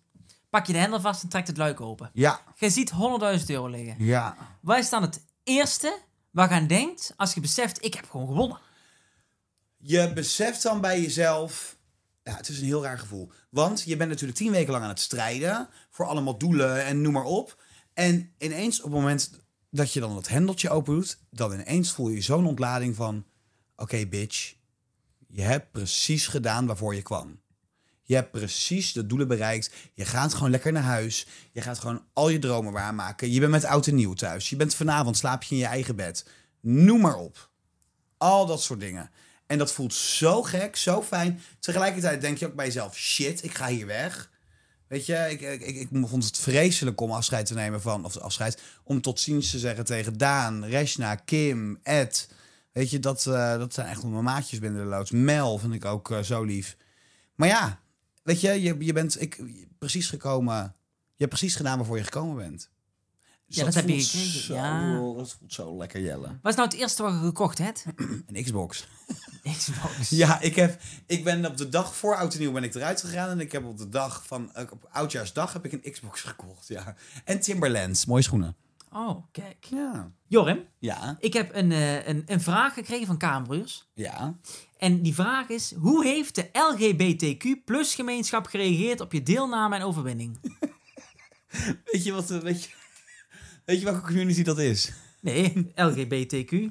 pak 0.51 0.67
je 0.67 0.73
de 0.73 0.79
hendel 0.79 1.01
vast 1.01 1.23
en 1.23 1.29
trekt 1.29 1.47
het 1.49 1.57
luik 1.57 1.81
open. 1.81 2.11
ja, 2.13 2.41
Je 2.57 2.71
ziet 2.71 2.93
100.000 3.41 3.47
euro 3.47 3.67
liggen. 3.69 4.05
ja. 4.05 4.37
Wat 4.61 4.79
is 4.79 4.89
dan 4.91 5.03
het 5.03 5.25
eerste 5.45 5.99
waar 6.31 6.49
je 6.49 6.55
aan 6.55 6.67
denkt 6.67 7.13
als 7.17 7.35
je 7.35 7.41
beseft, 7.41 7.85
ik 7.85 7.95
heb 7.95 8.11
gewoon 8.11 8.27
gewonnen? 8.27 8.59
Je 9.77 10.13
beseft 10.13 10.63
dan 10.63 10.81
bij 10.81 11.01
jezelf. 11.01 11.77
Ja, 12.23 12.37
het 12.37 12.49
is 12.49 12.59
een 12.59 12.65
heel 12.65 12.83
raar 12.83 12.99
gevoel. 12.99 13.31
Want 13.51 13.83
je 13.83 13.97
bent 13.97 14.11
natuurlijk 14.11 14.39
tien 14.39 14.51
weken 14.51 14.73
lang 14.73 14.83
aan 14.85 14.91
het 14.91 15.01
strijden. 15.01 15.69
Voor 15.91 16.07
allemaal 16.07 16.39
doelen 16.39 16.85
en 16.85 17.01
noem 17.01 17.13
maar 17.13 17.25
op. 17.25 17.63
En 17.95 18.33
ineens 18.39 18.79
op 18.79 18.85
het 18.85 19.01
moment 19.01 19.31
dat 19.71 19.93
je 19.93 20.01
dan 20.01 20.15
dat 20.15 20.29
hendeltje 20.29 20.71
open 20.71 20.95
doet. 20.95 21.19
Dan 21.31 21.53
ineens 21.53 21.93
voel 21.93 22.09
je 22.09 22.21
zo'n 22.21 22.47
ontlading 22.47 22.97
van. 22.97 23.25
Oké, 23.81 24.07
bitch. 24.07 24.55
Je 25.29 25.43
hebt 25.43 25.73
precies 25.73 26.27
gedaan 26.27 26.67
waarvoor 26.67 26.95
je 26.95 27.03
kwam. 27.03 27.41
Je 28.03 28.15
hebt 28.15 28.31
precies 28.31 28.93
de 28.93 29.07
doelen 29.07 29.29
bereikt. 29.29 29.71
Je 29.95 30.05
gaat 30.05 30.35
gewoon 30.35 30.51
lekker 30.51 30.73
naar 30.73 30.83
huis. 30.83 31.27
Je 31.53 31.61
gaat 31.61 31.79
gewoon 31.79 32.05
al 32.13 32.29
je 32.29 32.39
dromen 32.39 32.73
waarmaken. 32.73 33.31
Je 33.31 33.41
bent 33.41 33.53
met 33.53 33.65
oud 33.65 33.87
en 33.87 33.95
nieuw 33.95 34.15
thuis. 34.15 34.51
Je 34.51 34.57
bent 34.57 34.75
vanavond 34.75 35.17
slaap 35.17 35.43
je 35.43 35.55
in 35.55 35.61
je 35.61 35.67
eigen 35.67 35.97
bed. 35.97 36.27
Noem 36.61 37.01
maar 37.01 37.17
op. 37.17 37.51
Al 38.17 38.47
dat 38.47 38.63
soort 38.63 38.81
dingen. 38.81 39.11
En 39.47 39.59
dat 39.59 39.73
voelt 39.73 39.95
zo 39.95 40.43
gek, 40.43 40.77
zo 40.77 41.03
fijn. 41.03 41.41
Tegelijkertijd 41.61 42.21
denk 42.21 42.39
je 42.39 42.47
ook 42.47 42.55
bij 42.55 42.67
jezelf: 42.67 42.97
shit, 42.97 43.45
ik 43.45 43.55
ga 43.55 43.69
hier 43.69 43.87
weg. 43.87 44.31
Weet 44.89 45.07
je, 45.07 45.27
ik, 45.31 45.41
ik, 45.41 45.61
ik, 45.61 45.77
ik 45.77 45.89
vond 45.93 46.25
het 46.25 46.39
vreselijk 46.39 47.01
om 47.01 47.11
afscheid 47.11 47.47
te 47.47 47.55
nemen 47.55 47.81
van, 47.81 48.05
of 48.05 48.17
afscheid, 48.17 48.63
om 48.85 49.01
tot 49.01 49.21
ziens 49.21 49.51
te 49.51 49.59
zeggen 49.59 49.85
tegen 49.85 50.19
Daan, 50.19 50.65
Reshna, 50.65 51.15
Kim, 51.15 51.79
Ed. 51.83 52.29
Weet 52.79 52.91
je, 52.91 52.99
dat, 52.99 53.27
eh, 53.27 53.59
dat 53.59 53.75
zijn 53.75 53.87
echt 53.87 54.05
mijn 54.05 54.25
maatjes 54.25 54.59
binnen 54.59 54.83
de 54.83 54.89
loods. 54.89 55.11
Mel 55.11 55.59
vind 55.59 55.75
ik 55.75 55.85
ook 55.85 56.11
eh, 56.11 56.21
zo 56.21 56.43
lief. 56.43 56.77
Maar 57.35 57.49
ja, 57.49 57.81
weet 58.23 58.41
je, 58.41 58.63
je, 58.63 58.77
je 58.79 58.93
bent 58.93 59.21
ik, 59.21 59.43
precies 59.79 60.09
gekomen. 60.09 60.55
Je 61.15 61.25
hebt 61.25 61.29
precies 61.29 61.57
gedaan 61.57 61.77
waarvoor 61.77 61.97
je 61.97 62.05
gekomen 62.05 62.37
bent. 62.37 62.71
Dus 63.47 63.57
Ja, 63.57 63.65
dat 63.65 63.75
heb 63.75 63.89
je 63.89 64.01
Zo, 64.01 64.55
ja. 64.55 64.99
Dat 65.17 65.37
voelt 65.39 65.53
zo 65.53 65.77
lekker 65.77 66.01
jellen. 66.01 66.39
Wat 66.43 66.53
is 66.53 66.59
nou 66.59 66.69
het 66.69 66.79
eerste 66.79 67.03
wat 67.03 67.13
je 67.13 67.19
gekocht 67.19 67.59
hebt? 67.59 67.85
Een 68.27 68.45
Xbox. 68.45 68.87
Xbox. 69.59 70.09
Ja, 70.09 70.41
ik, 70.41 70.55
heb, 70.55 70.81
ik 71.07 71.25
ben 71.25 71.47
op 71.47 71.57
de 71.57 71.69
dag 71.69 71.97
voor 71.97 72.17
Oud 72.17 72.33
en 72.33 72.39
Nieuw 72.39 72.53
ben 72.53 72.65
ik 72.65 72.75
eruit 72.75 73.01
gegaan. 73.01 73.31
En 73.31 73.41
ik 73.41 73.53
heb 73.53 73.65
op 73.65 73.79
de 73.79 73.89
dag 73.89 74.27
van, 74.27 74.55
eh, 74.55 74.65
op 74.71 74.89
Oudjaarsdag 74.91 75.53
heb 75.53 75.65
ik 75.65 75.73
een 75.73 75.93
Xbox 75.93 76.23
gekocht, 76.31 76.69
ja. 76.69 76.95
En 77.25 77.41
Timberlands, 77.41 78.07
mooie 78.07 78.23
schoenen. 78.23 78.57
Oh, 78.93 79.25
kijk. 79.33 79.65
Ja. 79.65 80.13
Jorim, 80.27 80.65
Ja, 80.79 81.17
ik 81.21 81.33
heb 81.33 81.55
een, 81.55 81.73
eh, 81.73 82.07
een, 82.07 82.23
een 82.27 82.41
vraag 82.41 82.75
gekregen 82.75 83.07
van 83.07 83.19
Kamerbroers. 83.19 83.89
ja. 83.95 84.39
En 84.79 85.03
die 85.03 85.15
vraag 85.15 85.49
is, 85.49 85.75
hoe 85.75 86.05
heeft 86.05 86.35
de 86.35 86.49
LGBTQ 86.53 87.65
plus 87.65 87.95
gemeenschap 87.95 88.47
gereageerd 88.47 89.01
op 89.01 89.13
je 89.13 89.23
deelname 89.23 89.77
en 89.77 89.83
overwinning? 89.83 90.39
Weet 91.93 92.05
je, 92.05 92.13
wat, 92.13 92.29
weet, 92.29 92.65
je, 92.65 92.71
weet 93.65 93.79
je 93.79 93.85
welke 93.85 94.01
community 94.07 94.43
dat 94.43 94.59
is? 94.59 94.93
Nee, 95.21 95.73
LGBTQ. 95.75 96.51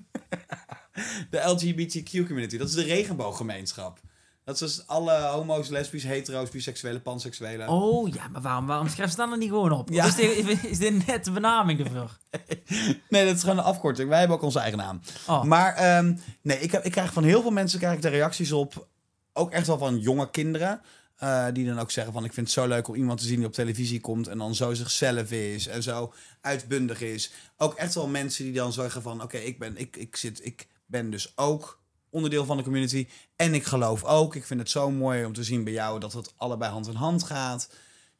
De 1.29 1.39
LGBTQ 1.45 2.25
community, 2.27 2.57
dat 2.57 2.67
is 2.67 2.73
de 2.73 2.83
regenbooggemeenschap. 2.83 3.99
Dat 4.47 4.61
is 4.61 4.75
dus 4.75 4.87
alle 4.87 5.19
homo's, 5.21 5.67
lesbisch, 5.69 6.03
hetero's, 6.03 6.49
biseksuelen, 6.49 7.01
panseksuelen. 7.01 7.67
Oh 7.67 8.13
ja, 8.13 8.27
maar 8.27 8.41
waarom, 8.41 8.65
waarom 8.65 8.87
schrijf 8.87 9.09
ze 9.09 9.15
dan 9.15 9.31
er 9.31 9.37
niet 9.37 9.49
gewoon 9.49 9.71
op? 9.71 9.89
Ja. 9.89 10.05
Is, 10.05 10.15
dit, 10.15 10.63
is 10.63 10.77
dit 10.77 11.07
net 11.07 11.25
de 11.25 11.31
benaming 11.31 11.79
ervoor? 11.79 12.17
Nee, 13.09 13.25
dat 13.25 13.35
is 13.35 13.41
gewoon 13.41 13.57
een 13.57 13.63
afkorting. 13.63 14.09
Wij 14.09 14.19
hebben 14.19 14.37
ook 14.37 14.43
onze 14.43 14.59
eigen 14.59 14.77
naam. 14.77 15.01
Oh. 15.27 15.43
Maar 15.43 15.73
ehm, 15.75 16.15
nee, 16.41 16.59
ik, 16.59 16.71
heb, 16.71 16.83
ik 16.83 16.91
krijg 16.91 17.13
van 17.13 17.23
heel 17.23 17.41
veel 17.41 17.51
mensen 17.51 17.79
krijg 17.79 17.95
ik 17.95 18.01
de 18.01 18.07
reacties 18.09 18.51
op. 18.51 18.87
Ook 19.33 19.51
echt 19.51 19.67
wel 19.67 19.77
van 19.77 19.99
jonge 19.99 20.29
kinderen. 20.29 20.81
eh, 21.15 21.45
die 21.53 21.65
dan 21.65 21.79
ook 21.79 21.91
zeggen 21.91 22.13
van 22.13 22.23
ik 22.23 22.33
vind 22.33 22.45
het 22.47 22.55
zo 22.55 22.67
leuk 22.67 22.87
om 22.87 22.95
iemand 22.95 23.19
te 23.19 23.25
zien 23.25 23.37
die 23.37 23.45
op 23.47 23.53
televisie 23.53 23.99
komt. 23.99 24.27
En 24.27 24.37
dan 24.37 24.55
zo 24.55 24.73
zichzelf 24.73 25.31
is. 25.31 25.67
En 25.67 25.83
zo 25.83 26.13
uitbundig 26.41 27.01
is. 27.01 27.31
Ook 27.57 27.73
echt 27.73 27.93
wel 27.95 28.07
mensen 28.07 28.43
die 28.43 28.53
dan 28.53 28.73
zeggen 28.73 29.01
van 29.01 29.21
oké, 29.21 29.37
ik 29.37 29.59
ben 29.59 29.77
ik, 29.77 29.95
ik 29.95 30.15
zit, 30.15 30.45
ik 30.45 30.67
ben 30.85 31.09
dus 31.09 31.33
ook 31.35 31.81
onderdeel 32.09 32.45
van 32.45 32.57
de 32.57 32.63
community. 32.63 33.07
En 33.35 33.53
ik 33.53 33.63
geloof 33.63 34.03
ook. 34.03 34.35
Ik 34.35 34.45
vind 34.45 34.59
het 34.59 34.69
zo 34.69 34.91
mooi 34.91 35.25
om 35.25 35.33
te 35.33 35.43
zien 35.43 35.63
bij 35.63 35.73
jou 35.73 35.99
dat 35.99 36.13
het 36.13 36.33
allebei 36.35 36.71
hand 36.71 36.87
in 36.87 36.95
hand 36.95 37.23
gaat. 37.23 37.69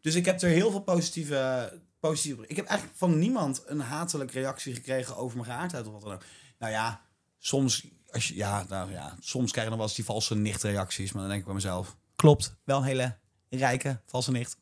Dus 0.02 0.16
ik 0.16 0.26
heb 0.26 0.42
er 0.42 0.50
heel 0.50 0.72
veel 0.72 0.82
positieve, 0.82 1.74
positieve... 2.00 2.48
Ik 2.48 2.56
heb 2.56 2.66
eigenlijk 2.66 3.00
van 3.00 3.20
niemand 3.20 3.64
een 3.66 3.80
hatelijke 3.80 4.34
reactie 4.40 4.74
gekregen 4.74 5.18
over 5.18 5.38
mijn 5.38 5.50
geaardheid 5.50 5.88
of 5.88 5.94
wat 5.94 6.02
dan 6.02 6.14
ook. 6.14 6.24
Nou 6.60 6.72
ja, 6.72 7.02
soms, 7.40 7.88
als 8.10 8.28
je, 8.28 8.36
ja, 8.36 8.66
nou 8.70 8.92
ja, 8.92 9.16
soms 9.20 9.52
krijg 9.52 9.64
je 9.64 9.70
dan 9.70 9.80
wel 9.80 9.88
eens 9.88 9.96
die 9.96 10.06
valse 10.06 10.36
nichtreacties. 10.36 11.12
Maar 11.12 11.22
dan 11.22 11.30
denk 11.30 11.40
ik 11.40 11.46
bij 11.46 11.56
mezelf, 11.56 11.98
klopt, 12.16 12.56
wel 12.64 12.78
een 12.78 12.84
hele 12.84 13.18
rijke 13.50 14.02
valse 14.06 14.32
nicht. 14.32 14.58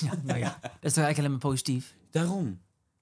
Ja, 0.00 0.12
nou 0.22 0.38
ja, 0.38 0.58
dat 0.62 0.70
is 0.80 0.92
toch 0.92 1.04
eigenlijk 1.04 1.18
alleen 1.18 1.30
maar 1.30 1.38
positief. 1.38 1.94
Daarom, 2.10 2.60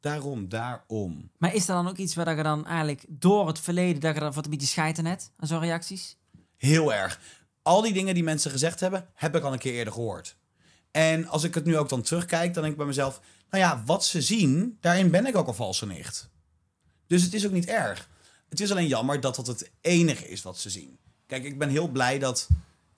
daarom, 0.09 0.49
daarom. 0.49 1.31
Maar 1.39 1.55
is 1.55 1.69
er 1.69 1.75
dan 1.75 1.89
ook 1.89 1.97
iets 1.97 2.15
waar 2.15 2.25
dat 2.25 2.37
je 2.37 2.43
dan 2.43 2.67
eigenlijk 2.67 3.05
door 3.09 3.47
het 3.47 3.61
verleden, 3.61 4.01
dat 4.01 4.15
je 4.15 4.21
dan 4.21 4.33
wat 4.33 4.45
een 4.45 4.51
beetje 4.51 4.67
schijten 4.67 5.05
net 5.05 5.31
aan 5.37 5.49
zo'n 5.49 5.61
reacties? 5.61 6.17
Heel 6.57 6.95
erg. 6.95 7.21
Al 7.63 7.83
die 7.83 7.93
dingen 7.93 8.15
die 8.15 8.23
mensen 8.23 8.51
gezegd 8.51 8.81
hebben, 8.81 9.09
heb 9.15 9.37
ik 9.37 9.43
al 9.43 9.53
een 9.53 9.59
keer 9.59 9.73
eerder 9.73 9.93
gehoord. 9.93 10.37
En 10.91 11.27
als 11.27 11.45
ik 11.45 11.55
het 11.55 11.65
nu 11.65 11.77
ook 11.77 11.89
dan 11.89 12.03
terugkijk, 12.03 12.55
dan 12.55 12.63
denk 12.63 12.73
ik 12.73 12.79
bij 12.79 12.87
mezelf... 12.87 13.21
Nou 13.51 13.65
ja, 13.65 13.83
wat 13.87 14.05
ze 14.05 14.23
zien, 14.23 14.77
daarin 14.81 15.11
ben 15.11 15.27
ik 15.27 15.37
ook 15.37 15.47
al 15.47 15.55
valse 15.55 15.87
nicht. 15.87 16.31
Dus 17.07 17.23
het 17.23 17.35
is 17.35 17.47
ook 17.47 17.53
niet 17.53 17.67
erg. 17.67 18.09
Het 18.49 18.61
is 18.61 18.71
alleen 18.71 18.87
jammer 18.87 19.21
dat 19.21 19.37
dat 19.37 19.47
het 19.47 19.71
enige 19.81 20.29
is 20.29 20.43
wat 20.43 20.59
ze 20.59 20.71
zien. 20.71 20.99
Kijk, 21.27 21.45
ik 21.45 21.59
ben 21.59 21.69
heel 21.69 21.89
blij 21.89 22.19
dat... 22.19 22.49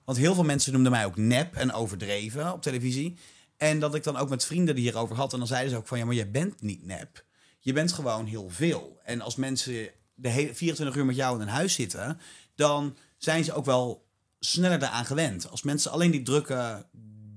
Want 0.05 0.17
heel 0.17 0.33
veel 0.33 0.43
mensen 0.43 0.73
noemden 0.73 0.91
mij 0.91 1.05
ook 1.05 1.17
nep 1.17 1.55
en 1.55 1.73
overdreven 1.73 2.53
op 2.53 2.61
televisie. 2.61 3.15
En 3.61 3.79
dat 3.79 3.95
ik 3.95 4.03
dan 4.03 4.17
ook 4.17 4.29
met 4.29 4.45
vrienden 4.45 4.75
die 4.75 4.83
hierover 4.83 5.15
had. 5.15 5.33
En 5.33 5.39
dan 5.39 5.47
zeiden 5.47 5.71
ze 5.71 5.77
ook 5.77 5.87
van, 5.87 5.97
ja, 5.97 6.05
maar 6.05 6.15
je 6.15 6.27
bent 6.27 6.61
niet 6.61 6.85
nep. 6.85 7.25
Je 7.59 7.73
bent 7.73 7.91
gewoon 7.91 8.25
heel 8.25 8.49
veel. 8.49 8.99
En 9.03 9.21
als 9.21 9.35
mensen 9.35 9.89
de 10.13 10.29
hele 10.29 10.55
24 10.55 10.95
uur 10.95 11.05
met 11.05 11.15
jou 11.15 11.35
in 11.35 11.41
een 11.41 11.53
huis 11.53 11.73
zitten... 11.73 12.19
dan 12.55 12.97
zijn 13.17 13.43
ze 13.43 13.53
ook 13.53 13.65
wel 13.65 14.07
sneller 14.39 14.83
eraan 14.83 15.05
gewend. 15.05 15.49
Als 15.49 15.61
mensen 15.61 15.91
alleen 15.91 16.11
die 16.11 16.21
drukke, 16.21 16.85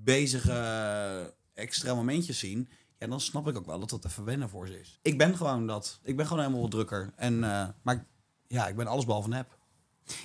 bezige, 0.04 1.34
extra 1.54 1.94
momentjes 1.94 2.38
zien... 2.38 2.68
Ja, 2.98 3.06
dan 3.06 3.20
snap 3.20 3.48
ik 3.48 3.56
ook 3.56 3.66
wel 3.66 3.78
dat 3.78 3.90
dat 3.90 4.04
even 4.04 4.24
wennen 4.24 4.48
voor 4.48 4.66
ze 4.66 4.80
is. 4.80 4.98
Ik 5.02 5.18
ben 5.18 5.36
gewoon 5.36 5.66
dat. 5.66 6.00
Ik 6.02 6.16
ben 6.16 6.26
gewoon 6.26 6.42
helemaal 6.42 6.62
wat 6.62 6.70
drukker. 6.70 7.12
En, 7.16 7.44
eh, 7.44 7.68
maar 7.82 8.06
ja, 8.46 8.68
ik 8.68 8.76
ben 8.76 8.86
allesbehalve 8.86 9.28
nep. 9.28 9.58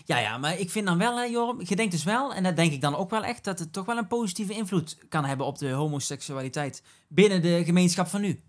Ja, 0.06 0.20
ja, 0.20 0.38
maar 0.38 0.60
ik 0.60 0.70
vind 0.70 0.86
dan 0.86 0.98
wel, 0.98 1.18
hè, 1.18 1.24
Joram, 1.24 1.62
je 1.63 1.76
denkt 1.76 1.92
dus 1.92 2.04
wel, 2.04 2.34
en 2.34 2.44
dat 2.44 2.56
denk 2.56 2.72
ik 2.72 2.82
dan 2.82 2.96
ook 2.96 3.10
wel 3.10 3.24
echt, 3.24 3.44
dat 3.44 3.60
het 3.60 3.74
toch 3.74 3.86
wel 3.86 3.98
een 3.98 4.08
positieve 4.08 4.54
invloed 4.54 4.98
kan 5.10 5.26
hebben 5.26 5.46
op 5.46 5.58
de 5.58 5.70
homoseksualiteit 5.70 6.84
binnen 7.08 7.42
de 7.42 7.62
gemeenschap 7.65 8.08
van 8.08 8.22
nu. 8.22 8.42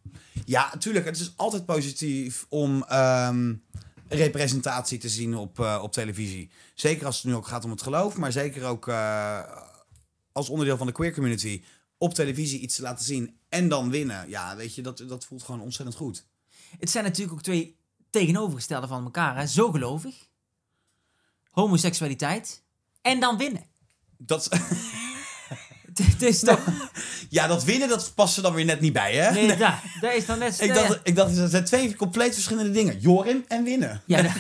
Ja, 0.45 0.69
natuurlijk. 0.73 1.05
Het 1.05 1.21
is 1.21 1.33
altijd 1.37 1.67
positief 1.67 2.47
om 2.49 2.83
ehm, 2.83 3.55
representatie 4.09 4.99
te 4.99 5.09
zien 5.09 5.37
op, 5.37 5.61
eh, 5.61 5.81
op 5.83 5.93
televisie. 5.93 6.51
Zeker 6.75 7.07
als 7.07 7.17
het 7.17 7.25
nu 7.25 7.35
ook 7.35 7.47
gaat 7.47 7.65
om 7.65 7.71
het 7.71 7.83
geloof, 7.83 8.17
maar 8.17 8.33
zeker 8.33 8.65
ook 8.65 8.89
eh, 8.89 9.41
als 10.33 10.49
onderdeel 10.49 10.77
van 10.77 10.87
de 10.87 10.93
queer 10.93 11.13
community 11.13 11.63
op 11.99 12.15
televisie 12.15 12.61
iets 12.61 12.77
te 12.77 12.83
laten 12.83 13.05
zien 13.05 13.37
en 13.49 13.69
dan 13.69 13.91
winnen. 13.91 14.29
Ja, 14.29 14.57
weet 14.57 14.75
je, 14.75 14.83
dat, 14.83 15.05
dat 15.09 15.25
voelt 15.25 15.43
gewoon 15.43 15.61
ontzettend 15.61 15.97
goed. 15.97 16.27
Het 16.79 16.91
zijn 16.91 17.05
natuurlijk 17.05 17.33
ook 17.33 17.43
twee 17.43 17.79
tegenovergestelde 18.11 18.87
van 18.87 19.05
elkaar, 19.05 19.37
hè. 19.37 19.47
Zo 19.47 19.71
gelovig, 19.71 20.29
homoseksualiteit, 21.51 22.63
en 23.03 23.21
dan 23.21 23.37
winnen. 23.37 23.65
Dat, 24.19 24.49
Het 26.05 26.23
is 26.23 26.41
toch... 26.41 26.61
ja, 27.29 27.47
dat 27.47 27.65
winnen, 27.65 27.89
dat 27.89 28.13
past 28.15 28.37
er 28.37 28.43
dan 28.43 28.55
weer 28.55 28.65
net 28.65 28.81
niet 28.81 28.93
bij, 28.93 29.15
hè? 29.15 29.33
Nee, 29.33 29.57
daar, 29.57 29.97
daar 30.01 30.17
is 30.17 30.27
dan 30.27 30.39
net... 30.39 30.61
Ik 30.61 30.75
dacht, 30.75 31.01
ik 31.03 31.17
dacht, 31.17 31.37
dat 31.37 31.51
zijn 31.51 31.65
twee 31.65 31.97
compleet 31.97 32.35
verschillende 32.35 32.71
dingen. 32.71 32.99
Jorim 32.99 33.45
en 33.49 33.65
winnen. 33.65 34.03
Ja, 34.07 34.23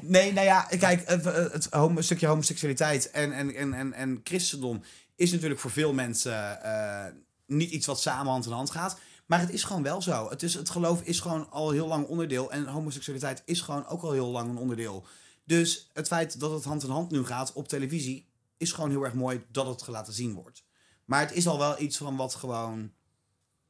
Nee, 0.00 0.32
nou 0.32 0.46
ja, 0.46 0.62
kijk, 0.78 1.08
het, 1.08 1.24
het 1.24 1.66
homo- 1.70 2.00
stukje 2.00 2.26
homoseksualiteit 2.26 3.10
en, 3.10 3.32
en, 3.32 3.54
en, 3.54 3.74
en, 3.74 3.92
en 3.92 4.20
christendom 4.24 4.82
is 5.16 5.32
natuurlijk 5.32 5.60
voor 5.60 5.70
veel 5.70 5.92
mensen 5.92 6.62
eh, 6.62 7.04
niet 7.46 7.70
iets 7.70 7.86
wat 7.86 8.00
samen 8.00 8.32
hand 8.32 8.46
in 8.46 8.52
hand 8.52 8.70
gaat. 8.70 8.98
Maar 9.26 9.40
het 9.40 9.50
is 9.50 9.64
gewoon 9.64 9.82
wel 9.82 10.02
zo. 10.02 10.28
Het, 10.28 10.42
is, 10.42 10.54
het 10.54 10.70
geloof 10.70 11.02
is 11.02 11.20
gewoon 11.20 11.50
al 11.50 11.70
heel 11.70 11.86
lang 11.86 12.06
onderdeel. 12.06 12.50
En 12.50 12.66
homoseksualiteit 12.66 13.42
is 13.44 13.60
gewoon 13.60 13.86
ook 13.86 14.02
al 14.02 14.12
heel 14.12 14.30
lang 14.30 14.50
een 14.50 14.58
onderdeel. 14.58 15.06
Dus 15.44 15.90
het 15.92 16.06
feit 16.06 16.40
dat 16.40 16.50
het 16.50 16.64
hand 16.64 16.82
in 16.82 16.90
hand 16.90 17.10
nu 17.10 17.24
gaat 17.24 17.52
op 17.52 17.68
televisie, 17.68 18.28
is 18.56 18.72
gewoon 18.72 18.90
heel 18.90 19.04
erg 19.04 19.14
mooi 19.14 19.44
dat 19.50 19.66
het 19.66 19.86
laten 19.86 20.12
zien 20.12 20.34
wordt. 20.34 20.64
Maar 21.04 21.20
het 21.20 21.32
is 21.32 21.46
al 21.46 21.58
wel 21.58 21.80
iets 21.80 21.96
van 21.96 22.16
wat 22.16 22.34
gewoon 22.34 22.92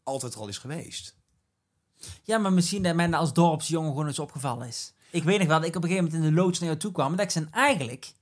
altijd 0.03 0.37
al 0.37 0.49
is 0.49 0.59
geweest. 0.59 1.16
Ja, 2.23 2.38
maar 2.38 2.53
misschien 2.53 2.83
dat 2.83 2.95
mij 2.95 3.12
als 3.12 3.33
dorpsjongen 3.33 3.90
gewoon 3.90 4.07
eens 4.07 4.19
opgevallen 4.19 4.66
is. 4.66 4.95
Ik 5.11 5.23
weet 5.23 5.38
nog 5.38 5.49
wel 5.49 5.59
dat 5.59 5.69
ik 5.69 5.77
op 5.77 5.83
een 5.83 5.88
gegeven 5.88 6.11
moment 6.11 6.29
in 6.29 6.35
de 6.35 6.40
loods 6.40 6.59
naar 6.59 6.69
jou 6.69 6.81
toe 6.81 6.92
kwam. 6.92 7.11
En 7.11 7.16
dat 7.16 7.27
ik 7.27 7.31
zei, 7.31 7.47
eigenlijk 7.51 8.12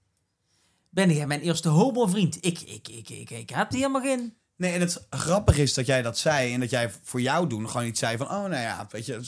ben 0.89 1.15
jij 1.15 1.27
mijn 1.27 1.41
eerste 1.41 1.69
homo-vriend. 1.69 2.37
Ik, 2.37 2.61
ik, 2.61 2.89
ik, 2.89 3.09
ik, 3.09 3.31
ik 3.31 3.51
heb 3.51 3.71
die 3.71 3.81
helemaal 3.81 4.03
geen... 4.03 4.35
Nee, 4.57 4.73
en 4.73 4.81
het 4.81 5.07
grappige 5.11 5.63
is 5.63 5.75
dat 5.75 5.87
jij 5.87 6.03
dat 6.03 6.19
zei 6.19 6.53
en 6.53 6.61
dat 6.61 6.71
jij 6.71 6.91
voor 7.03 7.21
jou 7.21 7.49
doen 7.49 7.71
gewoon 7.71 7.87
iets 7.87 8.01
zei 8.01 8.17
van, 8.17 8.27
oh 8.27 8.33
nou 8.33 8.55
ja, 8.55 8.87
weet 8.91 9.07
je, 9.07 9.21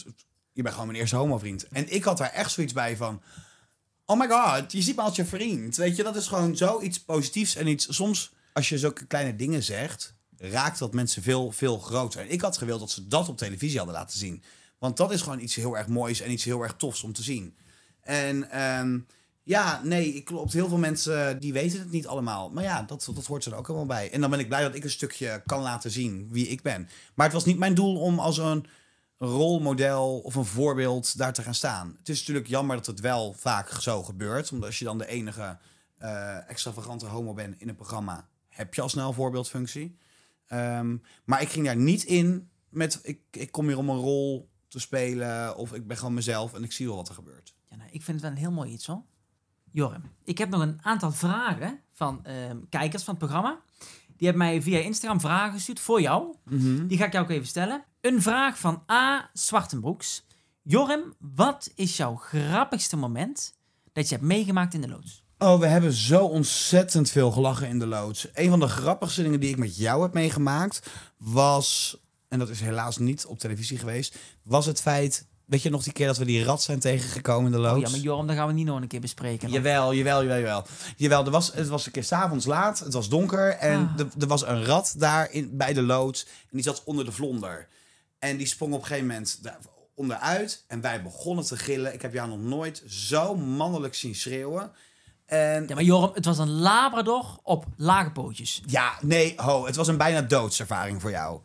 je 0.52 0.62
bent 0.62 0.74
gewoon 0.74 0.86
mijn 0.86 0.98
eerste 0.98 1.16
homovriend. 1.16 1.68
En 1.68 1.92
ik 1.92 2.04
had 2.04 2.18
daar 2.18 2.32
echt 2.32 2.50
zoiets 2.50 2.72
bij 2.72 2.96
van, 2.96 3.22
oh 4.04 4.18
my 4.18 4.28
god, 4.28 4.72
je 4.72 4.82
ziet 4.82 4.96
me 4.96 5.02
als 5.02 5.16
je 5.16 5.24
vriend. 5.24 5.76
Weet 5.76 5.96
je, 5.96 6.02
dat 6.02 6.16
is 6.16 6.26
gewoon 6.26 6.56
zoiets 6.56 7.00
positiefs 7.00 7.56
en 7.56 7.66
iets, 7.66 7.94
soms 7.94 8.32
als 8.52 8.68
je 8.68 8.78
zulke 8.78 9.06
kleine 9.06 9.36
dingen 9.36 9.62
zegt, 9.62 10.14
raakt 10.38 10.78
dat 10.78 10.94
mensen 10.94 11.22
veel, 11.22 11.52
veel 11.52 11.78
groter. 11.78 12.20
En 12.20 12.30
ik 12.30 12.40
had 12.40 12.58
gewild 12.58 12.80
dat 12.80 12.90
ze 12.90 13.08
dat 13.08 13.28
op 13.28 13.36
televisie 13.36 13.76
hadden 13.76 13.96
laten 13.96 14.18
zien. 14.18 14.42
Want 14.78 14.96
dat 14.96 15.12
is 15.12 15.22
gewoon 15.22 15.40
iets 15.40 15.54
heel 15.54 15.76
erg 15.76 15.86
moois 15.86 16.20
en 16.20 16.30
iets 16.30 16.44
heel 16.44 16.62
erg 16.62 16.74
tofs 16.76 17.02
om 17.02 17.12
te 17.12 17.22
zien. 17.22 17.56
En 18.00 18.50
ehm, 18.50 18.98
ja, 19.46 19.80
nee, 19.84 20.22
klopt. 20.22 20.52
Heel 20.52 20.68
veel 20.68 20.78
mensen 20.78 21.40
die 21.40 21.52
weten 21.52 21.78
het 21.78 21.90
niet 21.90 22.06
allemaal. 22.06 22.50
Maar 22.50 22.62
ja, 22.62 22.82
dat, 22.82 23.10
dat 23.14 23.26
hoort 23.26 23.44
er 23.44 23.54
ook 23.54 23.68
allemaal 23.68 23.86
bij. 23.86 24.12
En 24.12 24.20
dan 24.20 24.30
ben 24.30 24.38
ik 24.38 24.48
blij 24.48 24.62
dat 24.62 24.74
ik 24.74 24.84
een 24.84 24.90
stukje 24.90 25.42
kan 25.46 25.62
laten 25.62 25.90
zien 25.90 26.28
wie 26.30 26.48
ik 26.48 26.62
ben. 26.62 26.88
Maar 27.14 27.26
het 27.26 27.34
was 27.34 27.44
niet 27.44 27.58
mijn 27.58 27.74
doel 27.74 28.00
om 28.00 28.18
als 28.18 28.38
een 28.38 28.66
rolmodel 29.18 30.18
of 30.18 30.34
een 30.34 30.44
voorbeeld 30.44 31.18
daar 31.18 31.32
te 31.32 31.42
gaan 31.42 31.54
staan. 31.54 31.96
Het 31.98 32.08
is 32.08 32.18
natuurlijk 32.18 32.46
jammer 32.46 32.76
dat 32.76 32.86
het 32.86 33.00
wel 33.00 33.32
vaak 33.32 33.68
zo 33.68 34.02
gebeurt. 34.02 34.52
Omdat 34.52 34.68
als 34.68 34.78
je 34.78 34.84
dan 34.84 34.98
de 34.98 35.06
enige 35.06 35.58
uh, 36.02 36.50
extravagante 36.50 37.06
homo 37.06 37.34
bent 37.34 37.60
in 37.60 37.68
een 37.68 37.76
programma, 37.76 38.28
heb 38.48 38.74
je 38.74 38.82
al 38.82 38.88
snel 38.88 39.08
een 39.08 39.14
voorbeeldfunctie. 39.14 39.98
Um, 40.52 41.02
maar 41.24 41.42
ik 41.42 41.48
ging 41.48 41.66
daar 41.66 41.76
niet 41.76 42.04
in 42.04 42.50
met 42.68 42.98
ik, 43.02 43.20
ik 43.30 43.52
kom 43.52 43.66
hier 43.66 43.78
om 43.78 43.88
een 43.88 44.00
rol 44.00 44.48
te 44.68 44.78
spelen 44.78 45.56
of 45.56 45.72
ik 45.72 45.86
ben 45.86 45.96
gewoon 45.96 46.14
mezelf 46.14 46.54
en 46.54 46.64
ik 46.64 46.72
zie 46.72 46.86
wel 46.86 46.96
wat 46.96 47.08
er 47.08 47.14
gebeurt. 47.14 47.54
Ja, 47.64 47.76
nou, 47.76 47.90
ik 47.92 48.02
vind 48.02 48.06
het 48.06 48.20
wel 48.20 48.30
een 48.30 48.36
heel 48.36 48.50
mooi 48.50 48.70
iets 48.70 48.86
hoor. 48.86 49.02
Jorim, 49.76 50.02
ik 50.24 50.38
heb 50.38 50.48
nog 50.48 50.60
een 50.60 50.78
aantal 50.82 51.12
vragen 51.12 51.80
van 51.92 52.24
uh, 52.26 52.32
kijkers 52.68 53.02
van 53.02 53.14
het 53.14 53.24
programma. 53.24 53.60
Die 54.16 54.28
hebben 54.28 54.46
mij 54.46 54.62
via 54.62 54.78
Instagram 54.78 55.20
vragen 55.20 55.52
gestuurd 55.52 55.80
voor 55.80 56.00
jou. 56.00 56.34
Mhm. 56.44 56.86
Die 56.86 56.98
ga 56.98 57.04
ik 57.04 57.12
jou 57.12 57.24
ook 57.24 57.30
even 57.30 57.46
stellen. 57.46 57.84
Een 58.00 58.22
vraag 58.22 58.58
van 58.58 58.82
A. 58.90 59.30
Zwartenbroeks. 59.32 60.26
Jorim, 60.62 61.14
wat 61.18 61.70
is 61.74 61.96
jouw 61.96 62.14
grappigste 62.14 62.96
moment 62.96 63.54
dat 63.92 64.08
je 64.08 64.14
hebt 64.14 64.26
meegemaakt 64.26 64.74
in 64.74 64.80
de 64.80 64.88
loods? 64.88 65.24
Oh, 65.38 65.60
we 65.60 65.66
hebben 65.66 65.92
zo 65.92 66.24
ontzettend 66.24 67.10
veel 67.10 67.30
gelachen 67.30 67.68
in 67.68 67.78
de 67.78 67.86
loods. 67.86 68.28
Een 68.32 68.50
van 68.50 68.60
de 68.60 68.68
grappigste 68.68 69.22
dingen 69.22 69.40
die 69.40 69.50
ik 69.50 69.58
met 69.58 69.76
jou 69.76 70.02
heb 70.02 70.12
meegemaakt 70.12 70.90
was, 71.16 71.98
en 72.28 72.38
dat 72.38 72.48
is 72.48 72.60
helaas 72.60 72.98
niet 72.98 73.26
op 73.26 73.38
televisie 73.38 73.78
geweest, 73.78 74.18
was 74.42 74.66
het 74.66 74.80
feit 74.80 75.26
Weet 75.46 75.62
je 75.62 75.70
nog 75.70 75.82
die 75.82 75.92
keer 75.92 76.06
dat 76.06 76.16
we 76.16 76.24
die 76.24 76.44
rat 76.44 76.62
zijn 76.62 76.78
tegengekomen 76.80 77.46
in 77.46 77.52
de 77.52 77.58
loods? 77.58 77.76
Oh 77.76 77.82
ja, 77.82 77.90
maar 77.90 77.98
Joram, 77.98 78.26
dat 78.26 78.36
gaan 78.36 78.46
we 78.46 78.52
niet 78.52 78.66
nog 78.66 78.80
een 78.80 78.86
keer 78.88 79.00
bespreken. 79.00 79.50
Jawel, 79.50 79.94
jawel, 79.94 80.22
jawel, 80.22 80.38
jawel. 80.38 80.66
Jawel, 80.96 81.24
er 81.24 81.30
was, 81.30 81.52
het 81.52 81.68
was 81.68 81.86
een 81.86 81.92
keer 81.92 82.04
s'avonds 82.04 82.46
laat, 82.46 82.78
het 82.78 82.92
was 82.92 83.08
donker 83.08 83.50
en 83.50 83.78
Ah. 83.94 84.00
er, 84.00 84.06
er 84.18 84.26
was 84.26 84.46
een 84.46 84.64
rat 84.64 84.94
daar 84.98 85.30
in, 85.30 85.56
bij 85.56 85.72
de 85.72 85.82
loods 85.82 86.24
en 86.26 86.48
die 86.50 86.62
zat 86.62 86.82
onder 86.84 87.04
de 87.04 87.12
vlonder. 87.12 87.68
En 88.18 88.36
die 88.36 88.46
sprong 88.46 88.72
op 88.72 88.80
een 88.80 88.86
gegeven 88.86 89.06
moment 89.08 89.38
daar 89.42 89.58
onderuit 89.94 90.64
en 90.68 90.80
wij 90.80 91.02
begonnen 91.02 91.44
te 91.44 91.56
gillen. 91.56 91.94
Ik 91.94 92.02
heb 92.02 92.12
jou 92.12 92.28
nog 92.28 92.38
nooit 92.40 92.82
zo 92.88 93.34
mannelijk 93.36 93.94
zien 93.94 94.14
schreeuwen. 94.14 94.72
En 95.26 95.64
Ja, 95.68 95.74
maar 95.74 95.84
Joram, 95.84 96.10
het 96.14 96.24
was 96.24 96.38
een 96.38 96.50
labrador 96.50 97.38
op 97.42 97.64
lage 97.76 98.10
pootjes. 98.10 98.62
ja, 98.66 98.92
nee, 99.00 99.32
ho, 99.36 99.66
het 99.66 99.76
was 99.76 99.88
een 99.88 99.96
bijna 99.96 100.22
doodservaring 100.22 101.00
voor 101.00 101.10
jou. 101.10 101.40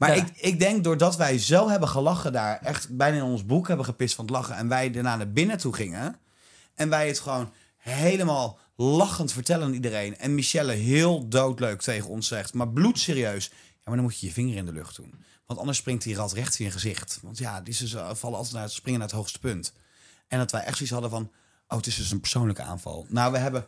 Maar 0.00 0.16
Ja. 0.16 0.22
ik, 0.22 0.36
ik 0.36 0.58
denk 0.58 0.84
doordat 0.84 1.16
wij 1.16 1.38
zo 1.38 1.68
hebben 1.68 1.88
gelachen 1.88 2.32
daar, 2.32 2.60
echt 2.60 2.96
bijna 2.96 3.16
in 3.16 3.22
ons 3.22 3.46
boek 3.46 3.68
hebben 3.68 3.84
gepist 3.86 4.14
van 4.14 4.24
het 4.24 4.34
lachen. 4.34 4.56
En 4.56 4.68
wij 4.68 4.90
daarna 4.90 5.16
naar 5.16 5.32
binnen 5.32 5.58
toe 5.58 5.74
gingen. 5.74 6.16
En 6.74 6.88
wij 6.88 7.06
het 7.06 7.20
gewoon 7.20 7.52
helemaal 7.76 8.58
lachend 8.76 9.32
vertellen 9.32 9.66
aan 9.66 9.72
iedereen. 9.72 10.18
En 10.18 10.34
Michelle 10.34 10.72
heel 10.72 11.28
doodleuk 11.28 11.80
tegen 11.82 12.08
ons 12.08 12.28
zegt, 12.28 12.54
maar 12.54 12.68
bloedserieus. 12.68 13.48
Ja, 13.50 13.56
maar 13.84 13.94
dan 13.94 14.04
moet 14.04 14.20
je 14.20 14.26
je 14.26 14.32
vinger 14.32 14.56
in 14.56 14.64
de 14.64 14.72
lucht 14.72 14.96
doen. 14.96 15.24
Want 15.46 15.58
anders 15.58 15.78
springt 15.78 16.02
die 16.02 16.14
rat 16.14 16.32
recht 16.32 16.58
in 16.58 16.64
je 16.64 16.70
gezicht. 16.70 17.18
Want 17.22 17.38
ja, 17.38 17.60
die 17.60 17.74
is, 17.74 17.94
uh, 17.94 18.10
vallen 18.14 18.36
altijd 18.36 18.54
naar 18.54 18.64
het 18.64 18.72
springen 18.72 18.98
naar 18.98 19.08
het 19.08 19.16
hoogste 19.16 19.38
punt. 19.38 19.72
En 20.28 20.38
dat 20.38 20.50
wij 20.52 20.60
echt 20.62 20.76
zoiets 20.76 20.92
hadden 20.94 21.10
van, 21.10 21.30
oh, 21.68 21.76
het 21.76 21.86
is 21.86 21.96
dus 21.96 22.10
een 22.10 22.20
persoonlijke 22.20 22.62
aanval. 22.62 23.06
Nou, 23.08 23.32
we 23.32 23.38
hebben 23.38 23.66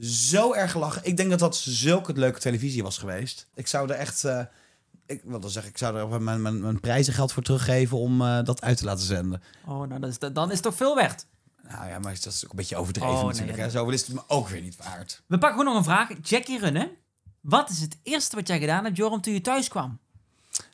zo 0.00 0.54
erg 0.54 0.70
gelachen. 0.70 1.04
Ik 1.04 1.16
denk 1.16 1.30
dat 1.30 1.38
dat 1.38 1.56
zulke 1.56 2.12
leuke 2.12 2.38
televisie 2.40 2.82
was 2.82 2.98
geweest. 2.98 3.48
Ik 3.54 3.66
zou 3.66 3.90
er 3.90 3.96
echt... 3.96 4.24
eh, 4.24 4.40
ik 5.12 5.22
wil 5.24 5.40
dan 5.40 5.50
zeggen, 5.50 5.70
ik 5.70 5.78
zou 5.78 5.96
er 5.96 6.22
mijn, 6.22 6.42
mijn, 6.42 6.60
mijn 6.60 6.80
prijzengeld 6.80 7.32
voor 7.32 7.42
teruggeven 7.42 7.98
om 7.98 8.22
eh, 8.22 8.44
dat 8.44 8.62
uit 8.62 8.76
te 8.76 8.84
laten 8.84 9.04
zenden. 9.04 9.42
Oh, 9.66 9.88
nou, 9.88 10.00
dat 10.00 10.10
is, 10.10 10.18
dan 10.32 10.46
is 10.46 10.54
het 10.54 10.62
toch 10.62 10.74
veel 10.74 10.94
waard. 10.94 11.26
Nou 11.68 11.88
ja, 11.88 11.98
maar 11.98 12.14
dat 12.22 12.32
is 12.32 12.44
ook 12.44 12.50
een 12.50 12.56
beetje 12.56 12.76
overdreven 12.76 13.10
Oh, 13.10 13.18
nee, 13.18 13.26
natuurlijk. 13.26 13.58
ja. 13.58 13.64
hè. 13.64 13.70
Zo 13.70 13.88
is 13.88 14.06
het 14.06 14.14
me 14.14 14.22
ook 14.26 14.48
weer 14.48 14.62
niet 14.62 14.76
waard. 14.76 15.22
We 15.26 15.38
pakken 15.38 15.58
gewoon 15.58 15.74
nog 15.74 15.76
een 15.76 15.90
vraag. 15.90 16.10
Jackie 16.22 16.58
Runnen. 16.58 16.90
Wat 17.40 17.70
is 17.70 17.80
het 17.80 17.98
eerste 18.02 18.36
wat 18.36 18.48
jij 18.48 18.58
gedaan 18.58 18.84
hebt, 18.84 18.96
Joram, 18.96 19.20
toen 19.20 19.34
je 19.34 19.40
thuis 19.40 19.68
kwam? 19.68 19.98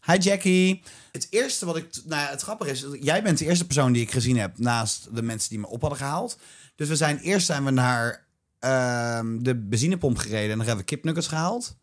Hi 0.06 0.16
Jackie. 0.16 0.82
Het 1.12 1.26
eerste 1.30 1.66
wat 1.66 1.76
ik... 1.76 1.88
Nou 2.04 2.22
ja, 2.22 2.30
het 2.30 2.42
grappige 2.42 2.70
is, 2.70 2.86
jij 3.00 3.22
bent 3.22 3.38
de 3.38 3.44
eerste 3.44 3.64
persoon 3.64 3.92
die 3.92 4.02
ik 4.02 4.10
gezien 4.10 4.38
heb 4.38 4.58
naast 4.58 5.14
de 5.14 5.22
mensen 5.22 5.48
die 5.48 5.58
me 5.58 5.66
op 5.66 5.80
hadden 5.80 5.98
gehaald. 5.98 6.38
Dus 6.76 6.88
we 6.88 6.96
zijn 6.96 7.18
eerst 7.18 7.46
zijn 7.46 7.64
we 7.64 7.70
naar 7.70 8.26
ehm, 8.58 9.38
de 9.42 9.54
benzinepomp 9.56 10.16
gereden 10.18 10.50
en 10.50 10.56
dan 10.56 10.66
hebben 10.66 10.84
we 10.84 10.90
kipnuggets 10.90 11.26
gehaald. 11.26 11.76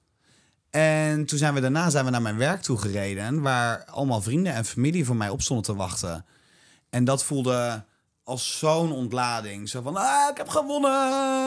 En 0.75 1.25
toen 1.25 1.37
zijn 1.37 1.53
we 1.53 1.59
daarna 1.59 1.89
zijn 1.89 2.05
we 2.05 2.11
naar 2.11 2.21
mijn 2.21 2.37
werk 2.37 2.61
toe 2.61 2.77
gereden, 2.77 3.41
waar 3.41 3.85
allemaal 3.85 4.21
vrienden 4.21 4.53
en 4.53 4.65
familie 4.65 5.05
voor 5.05 5.15
mij 5.15 5.29
op 5.29 5.41
stonden 5.41 5.65
te 5.65 5.75
wachten. 5.75 6.25
En 6.89 7.03
dat 7.03 7.23
voelde 7.23 7.83
als 8.23 8.57
zo'n 8.57 8.91
ontlading. 8.91 9.69
Zo 9.69 9.81
van, 9.81 9.95
ah, 9.95 10.29
ik 10.31 10.37
heb 10.37 10.47
gewonnen. 10.47 10.91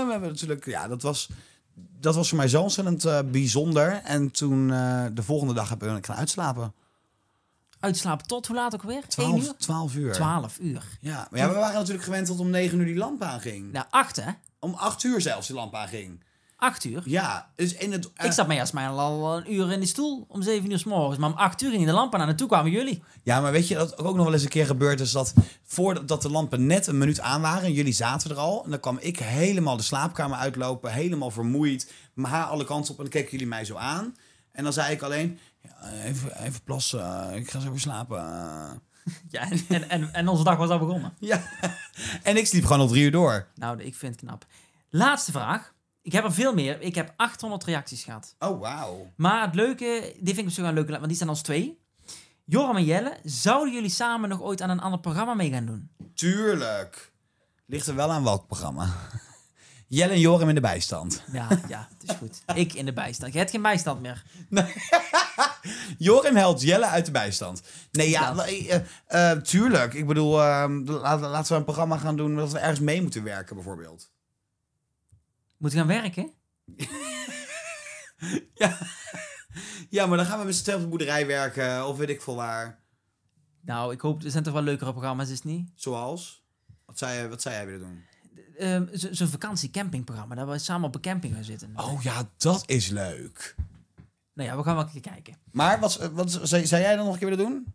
We 0.06 0.10
hebben 0.10 0.28
natuurlijk, 0.28 0.64
ja, 0.64 0.88
dat 0.88 1.02
was, 1.02 1.28
dat 1.74 2.14
was 2.14 2.28
voor 2.28 2.38
mij 2.38 2.48
zo 2.48 2.62
ontzettend 2.62 3.04
eh, 3.04 3.18
bijzonder. 3.24 4.00
En 4.04 4.30
toen, 4.30 4.72
eh, 4.72 5.04
de 5.12 5.22
volgende 5.22 5.54
dag 5.54 5.68
heb 5.68 5.82
ik 5.82 6.06
gaan 6.06 6.16
uitslapen. 6.16 6.74
Uitslapen 7.80 8.26
tot 8.26 8.46
hoe 8.46 8.56
laat 8.56 8.74
ook 8.74 8.82
weer? 8.82 9.02
1 9.02 9.08
12, 9.08 9.44
uur? 9.44 9.54
12 9.56 9.94
uur. 9.94 10.12
12 10.12 10.58
uur. 10.58 10.82
Ja, 11.00 11.28
maar 11.30 11.40
ja, 11.40 11.48
we 11.48 11.54
waren 11.54 11.74
natuurlijk 11.74 12.04
gewend 12.04 12.26
tot 12.26 12.40
om 12.40 12.50
9 12.50 12.78
uur 12.78 12.84
die 12.84 12.96
lamp 12.96 13.22
aanging. 13.22 13.72
Nou, 13.72 13.86
8 13.90 14.16
hè? 14.16 14.30
Om 14.58 14.74
8 14.74 15.02
uur 15.02 15.20
zelfs 15.20 15.46
die 15.46 15.56
lamp 15.56 15.74
aanging. 15.74 16.26
8 16.58 16.84
uur. 16.84 17.02
Ja, 17.04 17.50
dus 17.54 17.74
in 17.74 17.92
het... 17.92 18.10
Ik 18.22 18.32
zat 18.32 18.46
mij 18.46 18.60
als 18.60 18.72
mij 18.72 18.88
al 18.88 19.36
een 19.36 19.52
uur 19.52 19.72
in 19.72 19.80
de 19.80 19.86
stoel 19.86 20.24
om 20.28 20.42
7 20.42 20.70
uur 20.70 20.78
s 20.78 20.84
morgens. 20.84 21.18
Maar 21.18 21.30
om 21.30 21.36
8 21.36 21.62
uur 21.62 21.70
ging 21.70 21.86
de 21.86 21.92
lampen 21.92 22.20
aan 22.20 22.28
en 22.28 22.36
toen 22.36 22.48
kwamen 22.48 22.70
jullie. 22.70 23.02
Ja, 23.22 23.40
maar 23.40 23.52
weet 23.52 23.68
je 23.68 23.74
dat 23.74 23.98
ook 23.98 24.16
nog 24.16 24.24
wel 24.24 24.32
eens 24.32 24.42
een 24.42 24.48
keer 24.48 24.66
gebeurd 24.66 25.00
is 25.00 25.12
dat 25.12 25.34
voordat 25.64 26.22
de 26.22 26.30
lampen 26.30 26.66
net 26.66 26.86
een 26.86 26.98
minuut 26.98 27.20
aan 27.20 27.40
waren 27.40 27.62
en 27.62 27.72
jullie 27.72 27.92
zaten 27.92 28.30
er 28.30 28.36
al 28.36 28.64
en 28.64 28.70
dan 28.70 28.80
kwam 28.80 28.98
ik 29.00 29.18
helemaal 29.18 29.76
de 29.76 29.82
slaapkamer 29.82 30.38
uitlopen, 30.38 30.92
helemaal 30.92 31.30
vermoeid, 31.30 31.92
mijn 32.14 32.32
haar 32.32 32.44
alle 32.44 32.64
kanten 32.64 32.92
op 32.92 32.96
en 32.96 33.02
dan 33.02 33.12
keken 33.12 33.30
jullie 33.30 33.46
mij 33.46 33.64
zo 33.64 33.76
aan 33.76 34.16
en 34.52 34.64
dan 34.64 34.72
zei 34.72 34.92
ik 34.92 35.02
alleen 35.02 35.38
ja, 35.62 35.90
even, 36.04 36.42
even 36.42 36.62
plassen, 36.64 37.34
ik 37.34 37.50
ga 37.50 37.60
zo 37.60 37.70
weer 37.70 37.80
slapen. 37.80 38.22
Ja, 39.28 39.50
en, 39.50 39.64
en, 39.68 39.88
en, 39.88 40.12
en 40.12 40.28
onze 40.28 40.44
dag 40.44 40.56
was 40.56 40.70
al 40.70 40.78
begonnen. 40.78 41.14
Ja, 41.18 41.42
en 42.22 42.36
ik 42.36 42.46
sliep 42.46 42.64
gewoon 42.64 42.80
al 42.80 42.88
drie 42.88 43.04
uur 43.04 43.10
door. 43.10 43.46
Nou, 43.54 43.82
ik 43.82 43.94
vind 43.94 44.14
het 44.14 44.24
knap. 44.24 44.46
Laatste 44.90 45.32
vraag. 45.32 45.72
Ik 46.02 46.12
heb 46.12 46.24
er 46.24 46.32
veel 46.32 46.54
meer. 46.54 46.80
Ik 46.80 46.94
heb 46.94 47.12
800 47.16 47.64
reacties 47.64 48.04
gehad. 48.04 48.34
Oh, 48.38 48.60
wauw. 48.60 49.12
Maar 49.16 49.42
het 49.42 49.54
leuke, 49.54 50.14
die 50.20 50.34
vind 50.34 50.48
ik 50.48 50.54
zo 50.54 50.62
wel 50.62 50.72
leuk, 50.72 50.88
want 50.88 51.06
die 51.06 51.16
staan 51.16 51.28
als 51.28 51.42
twee. 51.42 51.78
Joram 52.44 52.76
en 52.76 52.84
Jelle, 52.84 53.16
zouden 53.24 53.74
jullie 53.74 53.90
samen 53.90 54.28
nog 54.28 54.42
ooit 54.42 54.62
aan 54.62 54.70
een 54.70 54.80
ander 54.80 55.00
programma 55.00 55.34
mee 55.34 55.50
gaan 55.50 55.66
doen? 55.66 55.90
Tuurlijk. 56.14 57.12
Ligt 57.66 57.86
er 57.86 57.94
wel 57.94 58.12
aan 58.12 58.24
welk 58.24 58.46
programma. 58.46 58.94
Jelle 59.88 60.12
en 60.12 60.20
Joram 60.20 60.48
in 60.48 60.54
de 60.54 60.60
bijstand. 60.60 61.22
Ja, 61.32 61.48
ja, 61.68 61.88
het 61.98 62.10
is 62.10 62.16
goed. 62.16 62.42
Ik 62.54 62.74
in 62.74 62.84
de 62.84 62.92
bijstand. 62.92 63.32
Je 63.32 63.38
hebt 63.38 63.50
geen 63.50 63.62
bijstand 63.62 64.00
meer. 64.00 64.24
Joram 65.98 66.36
helpt 66.36 66.62
Jelle 66.62 66.86
uit 66.86 67.06
de 67.06 67.10
bijstand. 67.10 67.62
Nee, 67.92 68.10
ja, 68.10 68.32
maar, 68.32 68.46
eh, 68.46 68.80
eh, 69.06 69.38
tuurlijk. 69.38 69.94
Ik 69.94 70.06
bedoel, 70.06 70.42
ehm, 70.42 70.84
laten, 70.84 71.28
laten 71.28 71.52
we 71.52 71.58
een 71.58 71.64
programma 71.64 71.96
gaan 71.96 72.16
doen 72.16 72.36
dat 72.36 72.52
we 72.52 72.58
ergens 72.58 72.80
mee 72.80 73.02
moeten 73.02 73.22
werken, 73.22 73.54
bijvoorbeeld. 73.54 74.10
Moet 75.58 75.72
gaan 75.72 75.86
werken? 75.86 76.30
Ja, 79.90 80.06
maar 80.06 80.16
dan 80.16 80.26
gaan 80.26 80.38
we 80.38 80.44
met 80.44 80.54
z'n 80.56 80.62
tweeën 80.62 80.78
op 80.78 80.84
de 80.84 80.90
boerderij 80.90 81.26
werken, 81.26 81.86
of 81.86 81.96
weet 81.96 82.08
ik 82.08 82.22
veel 82.22 82.34
waar. 82.34 82.78
Nou, 83.60 83.92
ik 83.92 84.00
hoop, 84.00 84.22
er 84.24 84.30
zijn 84.30 84.42
toch 84.44 84.52
wel 84.52 84.62
leukere 84.62 84.92
programma's, 84.92 85.28
is 85.28 85.34
het 85.34 85.44
niet? 85.44 85.70
Zoals? 85.74 86.42
Wat 86.86 86.98
zou, 86.98 87.12
je, 87.12 87.28
wat 87.28 87.42
zou 87.42 87.54
jij 87.54 87.66
willen 87.66 87.80
doen? 87.80 88.04
Zo- 88.98 89.08
Zo'n 89.12 89.28
vakantiecampingprogramma, 89.28 90.34
daar 90.34 90.48
we 90.48 90.58
samen 90.58 90.88
op 90.88 90.94
een 90.94 91.00
camping 91.00 91.34
gaan 91.34 91.44
zitten. 91.44 91.72
Oh 91.76 92.02
ja, 92.02 92.28
dat 92.36 92.62
is 92.66 92.88
leuk. 92.88 93.54
Nou 94.34 94.48
ja, 94.48 94.56
we 94.56 94.62
gaan 94.62 94.74
wel 94.74 94.84
een 94.84 94.90
keer 94.90 95.00
kijken. 95.12 95.36
Maar 95.52 95.80
wat, 95.80 95.96
wat 96.12 96.30
zou, 96.42 96.66
zou 96.66 96.82
jij 96.82 96.96
dan 96.96 97.04
nog 97.04 97.12
een 97.14 97.18
keer 97.20 97.28
willen 97.28 97.44
doen? 97.46 97.74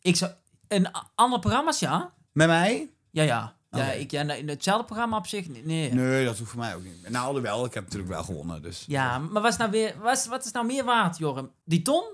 Ik 0.00 0.16
zou... 0.16 0.32
Een 0.68 0.90
ander 1.14 1.38
programma's, 1.38 1.78
ja? 1.78 2.14
Met 2.32 2.46
mij? 2.46 2.90
Ja, 3.10 3.22
ja. 3.22 3.55
Ja, 3.76 3.92
ik, 3.92 4.10
ja 4.10 4.22
nee, 4.22 4.44
hetzelfde 4.44 4.84
programma 4.84 5.16
op 5.16 5.26
zich, 5.26 5.48
nee. 5.48 5.92
nee. 5.92 6.24
Dat 6.24 6.38
hoeft 6.38 6.50
voor 6.50 6.60
mij 6.60 6.74
ook 6.74 6.82
niet. 6.82 7.08
Nou, 7.08 7.26
alhoewel, 7.26 7.64
ik 7.64 7.74
heb 7.74 7.84
natuurlijk 7.84 8.10
wel 8.10 8.24
gewonnen, 8.24 8.62
dus... 8.62 8.84
Ja, 8.86 9.18
maar 9.18 9.42
wat 9.42 9.52
is 9.52 9.58
nou, 9.58 9.70
weer, 9.70 9.98
wat 9.98 10.16
is, 10.16 10.26
wat 10.26 10.44
is 10.44 10.52
nou 10.52 10.66
meer 10.66 10.84
waard, 10.84 11.18
Joram? 11.18 11.50
Die 11.64 11.82
ton 11.82 12.04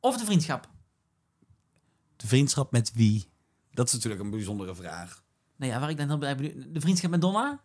of 0.00 0.16
de 0.16 0.24
vriendschap? 0.24 0.68
De 2.16 2.26
vriendschap 2.26 2.72
met 2.72 2.92
wie? 2.92 3.32
Dat 3.70 3.86
is 3.86 3.92
natuurlijk 3.92 4.22
een 4.22 4.30
bijzondere 4.30 4.74
vraag. 4.74 5.22
Nou 5.56 5.72
ja, 5.72 5.80
waar 5.80 5.90
ik 5.90 5.96
dan 5.96 6.08
heel 6.08 6.18
blij 6.18 6.36
De 6.68 6.80
vriendschap 6.80 7.10
met 7.10 7.20
Donna? 7.20 7.60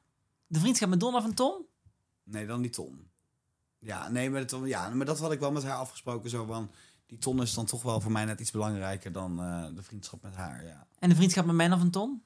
De 0.47 0.59
vriendschap 0.59 0.89
met 0.89 0.99
Donna 0.99 1.21
van 1.21 1.33
Tom? 1.33 1.65
Nee, 2.23 2.45
dan 2.45 2.61
die 2.61 2.71
ton. 2.71 3.07
Ja, 3.79 4.09
nee, 4.09 4.29
maar 4.29 4.47
dat, 4.47 4.61
ja, 4.65 4.89
maar 4.89 5.05
dat 5.05 5.19
had 5.19 5.31
ik 5.31 5.39
wel 5.39 5.51
met 5.51 5.63
haar 5.63 5.77
afgesproken. 5.77 6.29
Zo 6.29 6.45
van, 6.45 6.71
die 7.05 7.17
ton 7.17 7.41
is 7.41 7.53
dan 7.53 7.65
toch 7.65 7.81
wel 7.81 8.01
voor 8.01 8.11
mij 8.11 8.25
net 8.25 8.39
iets 8.39 8.51
belangrijker 8.51 9.11
dan 9.11 9.39
eh, 9.41 9.65
de 9.75 9.83
vriendschap 9.83 10.21
met 10.21 10.35
haar. 10.35 10.65
Ja. 10.65 10.87
En 10.99 11.09
de 11.09 11.15
vriendschap 11.15 11.45
met 11.45 11.55
mij 11.55 11.69
van 11.69 11.89
Tom? 11.89 12.21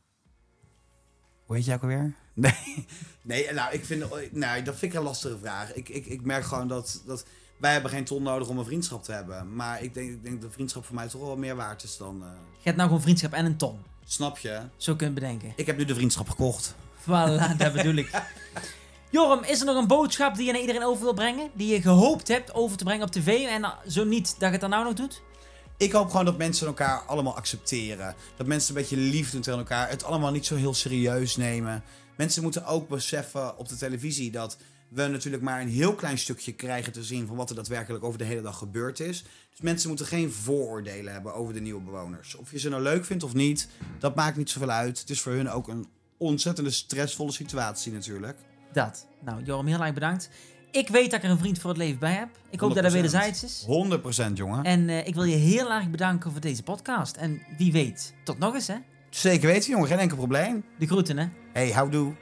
Hoe 1.46 1.56
heet 1.56 1.66
jij 1.66 1.76
ook 1.76 1.82
alweer? 1.82 2.14
Nee, 2.36 2.86
nee 3.22 3.54
nou, 3.54 3.74
ik 3.74 3.86
vind, 3.86 4.04
nou, 4.32 4.62
dat 4.64 4.76
vind 4.76 4.92
ik 4.94 4.98
een 5.00 5.04
lastige 5.06 5.38
vraag. 5.38 5.74
Ik, 5.74 5.90
ik, 5.90 6.06
ik 6.06 6.22
merk 6.26 6.44
gewoon 6.44 6.68
dat, 6.68 7.02
dat 7.06 7.26
wij 7.58 7.72
hebben 7.72 7.92
geen 7.92 8.04
ton 8.06 8.24
nodig 8.24 8.48
om 8.48 8.58
een 8.58 8.66
vriendschap 8.66 9.04
te 9.04 9.12
hebben. 9.12 9.56
Maar 9.56 9.82
ik 9.84 9.94
denk, 9.94 10.10
ik 10.10 10.24
denk 10.24 10.42
dat 10.42 10.52
vriendschap 10.54 10.86
voor 10.86 10.96
mij 10.96 11.08
toch 11.08 11.22
wel 11.22 11.38
meer 11.38 11.56
waard 11.56 11.84
is 11.84 11.98
dan... 11.98 12.22
eh, 12.22 12.28
Je 12.58 12.64
hebt 12.64 12.76
nou 12.78 12.88
gewoon 12.90 13.04
vriendschap 13.04 13.34
en 13.34 13.46
een 13.46 13.58
Tom. 13.58 13.80
snap 14.06 14.38
je? 14.38 14.62
Zo 14.78 14.96
kun 14.96 15.08
je 15.08 15.14
het 15.14 15.22
bedenken. 15.22 15.54
Ik 15.56 15.66
heb 15.66 15.78
nu 15.78 15.86
de 15.86 15.96
vriendschap 15.96 16.30
gekocht. 16.30 16.76
Voilà, 17.02 17.56
dat 17.58 17.74
bedoel 17.74 17.96
ik. 17.96 18.10
Joram, 19.10 19.44
is 19.44 19.60
er 19.60 19.66
nog 19.66 19.76
een 19.78 19.88
boodschap 19.88 20.36
die 20.36 20.46
je 20.46 20.52
naar 20.52 20.62
iedereen 20.62 20.84
over 20.84 21.04
wil 21.04 21.14
brengen? 21.14 21.50
Die 21.54 21.74
je 21.74 21.82
gehoopt 21.82 22.28
hebt 22.28 22.54
over 22.54 22.78
te 22.78 22.84
brengen 22.84 23.06
op 23.06 23.12
tv 23.12 23.28
en 23.48 23.62
uh, 23.62 23.70
zo 23.88 24.04
niet, 24.04 24.26
dat 24.30 24.40
je 24.40 24.46
het 24.46 24.62
dan 24.62 24.70
nou 24.70 24.84
nog 24.84 24.94
doet? 24.94 25.22
Ik 25.84 25.92
hoop 25.92 26.10
gewoon 26.10 26.26
dat 26.26 26.38
mensen 26.38 26.68
elkaar 26.68 27.00
allemaal 27.00 27.36
accepteren. 27.36 28.16
Dat 28.38 28.48
mensen 28.48 28.76
een 28.76 28.82
beetje 28.82 28.98
lief 28.98 29.32
doen 29.32 29.42
tegen 29.42 29.60
elkaar. 29.60 29.90
Het 29.90 30.04
allemaal 30.04 30.32
niet 30.32 30.46
zo 30.46 30.56
heel 30.56 30.74
serieus 30.74 31.36
nemen. 31.36 31.84
Mensen 32.18 32.44
moeten 32.44 32.66
ook 32.66 32.88
beseffen 32.88 33.58
op 33.58 33.70
de 33.70 33.76
televisie 33.76 34.32
dat 34.32 34.58
we 34.90 35.08
natuurlijk 35.08 35.44
maar 35.44 35.62
een 35.62 35.70
heel 35.70 35.96
klein 35.96 36.18
stukje 36.18 36.54
krijgen 36.54 36.94
te 36.94 37.04
zien 37.04 37.28
van 37.28 37.36
wat 37.36 37.50
er 37.50 37.56
daadwerkelijk 37.56 38.04
over 38.04 38.18
de 38.18 38.24
hele 38.24 38.42
dag 38.42 38.58
gebeurd 38.58 39.00
is. 39.00 39.24
Dus 39.50 39.62
mensen 39.62 39.88
moeten 39.88 40.06
geen 40.06 40.32
vooroordelen 40.32 41.14
hebben 41.14 41.34
over 41.34 41.54
de 41.54 41.62
nieuwe 41.62 41.82
bewoners. 41.82 42.36
Of 42.36 42.52
je 42.52 42.60
ze 42.60 42.70
nou 42.70 42.82
leuk 42.82 43.06
vindt 43.06 43.24
of 43.24 43.34
niet, 43.34 43.68
dat 44.00 44.16
maakt 44.16 44.38
niet 44.38 44.50
zoveel 44.50 44.70
uit. 44.70 45.00
Het 45.00 45.10
is 45.10 45.22
voor 45.22 45.32
hun 45.32 45.50
ook 45.50 45.68
een 45.68 45.88
ontzettende 46.18 46.72
stressvolle 46.72 47.32
situatie 47.32 47.92
natuurlijk. 47.92 48.38
Dat. 48.74 49.06
Nou, 49.24 49.44
Joram, 49.44 49.68
heel 49.68 49.84
erg 49.84 49.94
bedankt. 49.94 50.30
Ik 50.74 50.88
weet 50.88 51.12
dat 51.12 51.20
ik 51.20 51.26
er 51.26 51.32
een 51.32 51.38
vriend 51.38 51.60
voor 51.60 51.70
het 51.70 51.80
leven 51.80 52.00
bij 52.00 52.14
heb. 52.14 52.28
Ik 52.50 52.60
hoop 52.60 52.74
dat 52.74 52.84
dat 52.84 52.92
100%. 52.92 52.96
wederzijds 52.96 53.44
is. 53.44 53.66
100% 54.30 54.34
jongen. 54.34 54.64
En 54.64 54.80
uh, 54.90 55.08
ik 55.08 55.16
wil 55.16 55.24
je 55.24 55.36
heel 55.36 55.72
erg 55.72 55.90
bedanken 55.90 56.32
voor 56.32 56.42
deze 56.42 56.64
podcast. 56.64 57.16
En 57.16 57.42
wie 57.58 57.72
weet, 57.72 58.14
tot 58.24 58.40
nog 58.40 58.54
eens 58.54 58.68
hè. 58.68 58.76
Zeker 59.10 59.48
weten 59.48 59.70
jongen, 59.70 59.88
geen 59.88 60.00
enkel 60.00 60.18
probleem. 60.18 60.64
De 60.80 60.86
groeten 60.86 61.18
hè. 61.18 61.26
Hey, 61.54 61.72
houdoe. 61.72 62.14